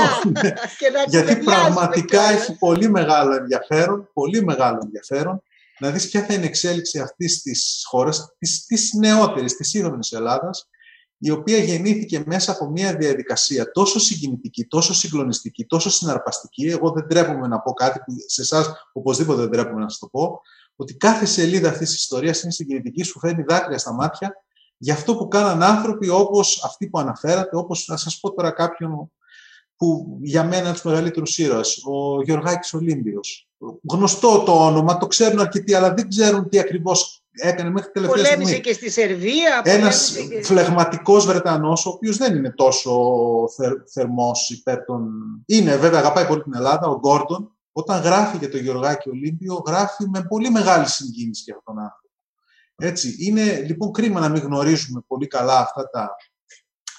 Γιατί 1.08 1.36
πραγματικά 1.36 2.22
έχει 2.22 2.58
πολύ 2.58 2.90
μεγάλο 2.90 3.36
ενδιαφέρον, 3.36 4.10
πολύ 4.14 4.44
μεγάλο 4.44 4.80
ενδιαφέρον 4.84 5.42
να 5.80 5.92
δεις 5.92 6.10
ποια 6.10 6.24
θα 6.24 6.34
είναι 6.34 6.44
η 6.44 6.48
εξέλιξη 6.48 7.00
αυτής 7.00 7.42
της 7.42 7.84
χώρας, 7.90 8.36
της, 8.40 8.66
της 8.66 8.94
νεότερης, 8.94 9.56
της 9.56 9.70
σύγχρονης 9.70 10.12
Ελλάδας, 10.12 10.70
η 11.18 11.32
οποία 11.32 11.58
γεννήθηκε 11.58 12.24
μέσα 12.26 12.52
από 12.52 12.70
μια 12.70 12.96
διαδικασία 12.96 13.72
τόσο 13.72 14.00
συγκινητική, 14.00 14.66
τόσο 14.66 14.94
συγκλονιστική, 14.94 15.66
τόσο 15.66 15.90
συναρπαστική. 15.90 16.66
Εγώ 16.66 16.92
δεν 16.92 17.08
τρέπομαι 17.08 17.48
να 17.48 17.60
πω 17.60 17.74
κάτι 17.74 18.00
που 18.00 18.14
σε 18.26 18.42
εσάς 18.42 18.90
οπωσδήποτε 18.94 19.42
δεν 19.42 19.52
τρέπομαι 19.52 19.82
να 19.82 19.90
σας 19.90 20.00
το 20.00 20.08
πω, 20.08 20.42
ότι 20.76 20.94
κάθε 20.94 21.26
σελίδα 21.26 21.70
αυτής 21.70 21.90
της 21.90 22.00
ιστορίας 22.00 22.42
είναι 22.42 22.52
συγκινητική, 22.52 23.04
σου 23.04 23.20
φέρνει 23.20 23.44
δάκρυα 23.44 23.78
στα 23.78 23.94
μάτια 23.94 24.34
για 24.78 24.94
αυτό 24.94 25.16
που 25.16 25.28
κάναν 25.28 25.64
άνθρωποι 25.64 26.10
όπως 26.10 26.64
αυτοί 26.64 26.88
που 26.90 27.00
αναφέρατε, 27.00 27.58
όπως 27.58 27.84
θα 27.84 27.98
σας 27.98 28.20
πω 28.20 28.34
τώρα 28.34 28.52
κάποιον 28.52 29.12
που 29.76 30.18
για 30.22 30.44
μένα 30.44 30.62
είναι 30.62 30.72
τους 30.72 30.84
μεγαλύτερους 30.84 31.38
ήρωες, 31.38 31.84
ο 31.86 32.22
Γιωργάκης 32.22 32.74
Ολύμπιος. 32.74 33.50
Γνωστό 33.90 34.44
το 34.46 34.66
όνομα, 34.66 34.98
το 34.98 35.08
ξέρουν 35.08 35.40
αρκετοί, 35.40 35.74
αλλά 35.74 35.94
δεν 35.94 36.10
ξέρουν 36.10 36.50
τι 36.50 36.60
ακριβώς 36.60 37.24
έκανε 37.38 37.70
μέχρι 37.70 37.92
τελευταία 37.92 38.24
πολέμησε 38.24 38.44
στιγμή. 38.44 38.62
και 38.62 38.74
στη 38.74 38.90
Σερβία. 38.90 39.62
Ένας 39.64 40.16
και... 40.30 40.44
φλεγματικός 40.44 41.26
Βρετανός, 41.26 41.86
ο 41.86 41.90
οποίος 41.90 42.18
δεν 42.18 42.36
είναι 42.36 42.52
τόσο 42.52 42.92
θερ, 43.56 43.74
θερμός 43.92 44.50
υπέρ 44.50 44.86
των... 44.86 45.10
Είναι 45.46 45.76
βέβαια, 45.76 46.00
αγαπάει 46.00 46.26
πολύ 46.28 46.44
την 46.44 46.56
Ελλάδα, 46.56 46.88
ο 46.88 47.00
Γκόρντον. 47.00 47.52
Όταν 47.72 48.02
γράφει 48.02 48.38
για 48.38 48.50
τον 48.50 48.60
Γεωργάκη 48.60 49.10
Ολύμπιο, 49.10 49.64
γράφει 49.68 50.06
με 50.10 50.26
πολύ 50.28 50.50
μεγάλη 50.50 50.88
συγκίνηση 50.88 51.44
για 51.46 51.62
τον 51.64 51.80
άνθρωπο. 51.80 52.08
Έτσι, 52.76 53.16
είναι 53.20 53.62
λοιπόν 53.68 53.92
κρίμα 53.92 54.20
να 54.20 54.30
μην 54.30 54.42
γνωρίζουμε 54.42 55.02
πολύ 55.08 55.28
καλά 55.28 55.60
αυτά 55.60 55.90
τα, 55.90 56.16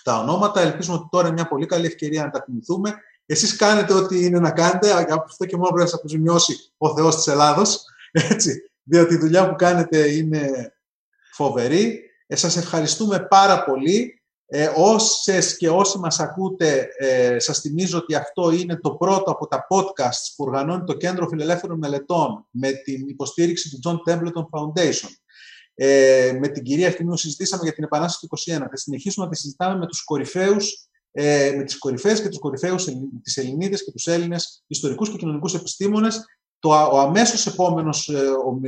τα 0.02 0.18
ονόματα. 0.18 0.60
Ελπίζουμε 0.60 0.96
ότι 0.96 1.08
τώρα 1.10 1.26
είναι 1.26 1.34
μια 1.34 1.48
πολύ 1.48 1.66
καλή 1.66 1.86
ευκαιρία 1.86 2.24
να 2.24 2.30
τα 2.30 2.42
θυμηθούμε. 2.44 2.94
Εσείς 3.26 3.56
κάνετε 3.56 3.92
ό,τι 3.92 4.24
είναι 4.24 4.38
να 4.38 4.50
κάνετε, 4.50 4.92
από 4.92 5.24
αυτό 5.24 5.46
και 5.46 5.56
μόνο 5.56 5.68
πρέπει 5.68 5.82
να 5.82 5.86
σας 5.86 5.98
αποζημιώσει 5.98 6.72
ο 6.76 6.94
Θεός 6.94 7.16
της 7.16 7.26
Ελλάδος. 7.26 7.84
Έτσι 8.12 8.70
διότι 8.88 9.14
η 9.14 9.18
δουλειά 9.18 9.48
που 9.48 9.54
κάνετε 9.54 10.12
είναι 10.12 10.72
φοβερή. 11.32 12.00
Ε, 12.26 12.36
σας 12.36 12.56
ευχαριστούμε 12.56 13.20
πάρα 13.20 13.64
πολύ. 13.64 14.12
Ε, 14.50 14.70
όσες 14.76 15.56
και 15.56 15.68
όσοι 15.68 15.98
μας 15.98 16.20
ακούτε, 16.20 16.88
ε, 16.98 17.38
σας 17.38 17.60
θυμίζω 17.60 17.98
ότι 17.98 18.14
αυτό 18.14 18.50
είναι 18.50 18.76
το 18.76 18.90
πρώτο 18.90 19.30
από 19.30 19.46
τα 19.46 19.66
podcasts 19.70 20.32
που 20.36 20.44
οργανώνει 20.44 20.84
το 20.84 20.92
Κέντρο 20.92 21.28
Φιλελεύθερων 21.28 21.78
Μελετών 21.78 22.46
με 22.50 22.72
την 22.72 23.08
υποστήριξη 23.08 23.70
του 23.70 23.80
John 23.84 24.12
Templeton 24.12 24.42
Foundation. 24.50 25.08
Ε, 25.74 26.36
με 26.40 26.48
την 26.48 26.62
κυρία 26.62 26.86
Ευθυμίου 26.86 27.16
συζητήσαμε 27.16 27.62
για 27.62 27.72
την 27.72 27.84
Επανάσταση 27.84 28.26
του 28.26 28.52
21. 28.52 28.58
Θα 28.70 28.76
συνεχίσουμε 28.76 29.24
να 29.24 29.30
τη 29.30 29.38
συζητάμε 29.38 29.78
με 29.78 29.86
τους 29.86 30.04
κορυφαίους 30.04 30.88
ε, 31.12 31.54
με 31.56 31.64
τις 31.64 31.78
κορυφαίες 31.78 32.22
και 32.22 32.28
τους 32.28 32.38
κορυφαίους 32.38 32.84
τις 33.22 33.36
Ελληνίδες 33.36 33.84
και 33.84 33.90
τους 33.90 34.06
Έλληνες 34.06 34.64
ιστορικούς 34.66 35.10
και 35.10 35.16
κοινωνικούς 35.16 35.54
επιστήμονες 35.54 36.24
το, 36.58 36.68
ο 36.68 36.98
αμέσως 36.98 37.46
επόμενος 37.46 38.08
ε, 38.08 38.28
ο, 38.28 38.60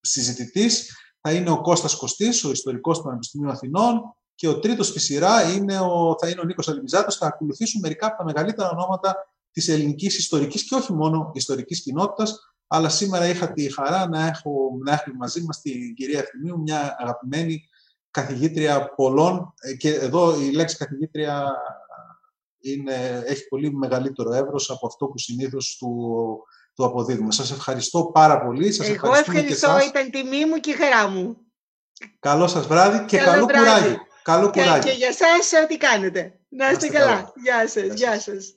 συζητητής 0.00 0.96
θα 1.20 1.32
είναι 1.32 1.50
ο 1.50 1.60
Κώστας 1.60 1.96
Κωστής, 1.96 2.44
ο 2.44 2.50
ιστορικός 2.50 2.98
του 2.98 3.04
Πανεπιστημίου 3.04 3.50
Αθηνών 3.50 4.16
και 4.34 4.48
ο 4.48 4.58
τρίτος 4.58 4.86
στη 4.86 5.00
σειρά 5.00 5.52
είναι 5.52 5.78
ο, 5.80 6.16
θα 6.20 6.28
είναι 6.28 6.40
ο 6.40 6.44
Νίκος 6.44 6.68
Αλιμιζάτος. 6.68 7.16
Θα 7.16 7.26
ακολουθήσουν 7.26 7.80
μερικά 7.80 8.06
από 8.06 8.16
τα 8.16 8.24
μεγαλύτερα 8.24 8.70
ονόματα 8.70 9.16
της 9.50 9.68
ελληνικής 9.68 10.18
ιστορικής 10.18 10.64
και 10.64 10.74
όχι 10.74 10.92
μόνο 10.92 11.30
ιστορικής 11.34 11.82
κοινότητας, 11.82 12.54
αλλά 12.66 12.88
σήμερα 12.88 13.26
είχα 13.26 13.52
τη 13.52 13.72
χαρά 13.72 14.08
να 14.08 14.26
έχω, 14.26 14.50
να 14.84 14.92
έχω 14.92 15.04
μαζί 15.16 15.42
μας 15.42 15.60
την 15.60 15.94
κυρία 15.94 16.18
Ευθυμίου, 16.18 16.60
μια 16.60 16.96
αγαπημένη 16.98 17.68
καθηγήτρια 18.10 18.94
πολλών 18.94 19.54
ε, 19.60 19.74
και 19.74 19.94
εδώ 19.94 20.40
η 20.40 20.50
λέξη 20.50 20.76
καθηγήτρια 20.76 21.52
είναι, 22.60 23.22
έχει 23.26 23.48
πολύ 23.48 23.72
μεγαλύτερο 23.72 24.32
εύρος 24.32 24.70
από 24.70 24.86
αυτό 24.86 25.06
που 25.06 25.18
συνήθως 25.18 25.76
του 25.78 26.42
το 26.74 26.84
αποδίδουμε. 26.84 27.32
Σας 27.32 27.50
ευχαριστώ 27.50 28.04
πάρα 28.04 28.40
πολύ. 28.44 28.72
Σας 28.72 28.88
Εγώ 28.88 29.14
ευχαριστώ, 29.14 29.78
ήταν 29.88 30.10
τιμή 30.10 30.44
μου 30.44 30.56
και 30.60 30.70
η 30.70 30.74
χαρά 30.74 31.08
μου. 31.08 31.36
Καλό 32.20 32.46
σας 32.46 32.66
βράδυ 32.66 33.04
και 33.04 33.18
καλό, 33.18 33.30
καλό 33.30 33.46
κουράγιο. 33.46 33.96
Καλό 34.22 34.50
κουράγιο. 34.50 34.82
Και, 34.82 34.90
και 34.90 34.96
για 34.96 35.12
σας 35.12 35.62
ό,τι 35.62 35.76
κάνετε. 35.76 36.38
Να 36.48 36.70
είστε 36.70 36.88
καλά. 36.88 37.32
Γεια 37.36 37.68
σας. 37.68 37.98
Γεια 37.98 38.20
σας. 38.20 38.56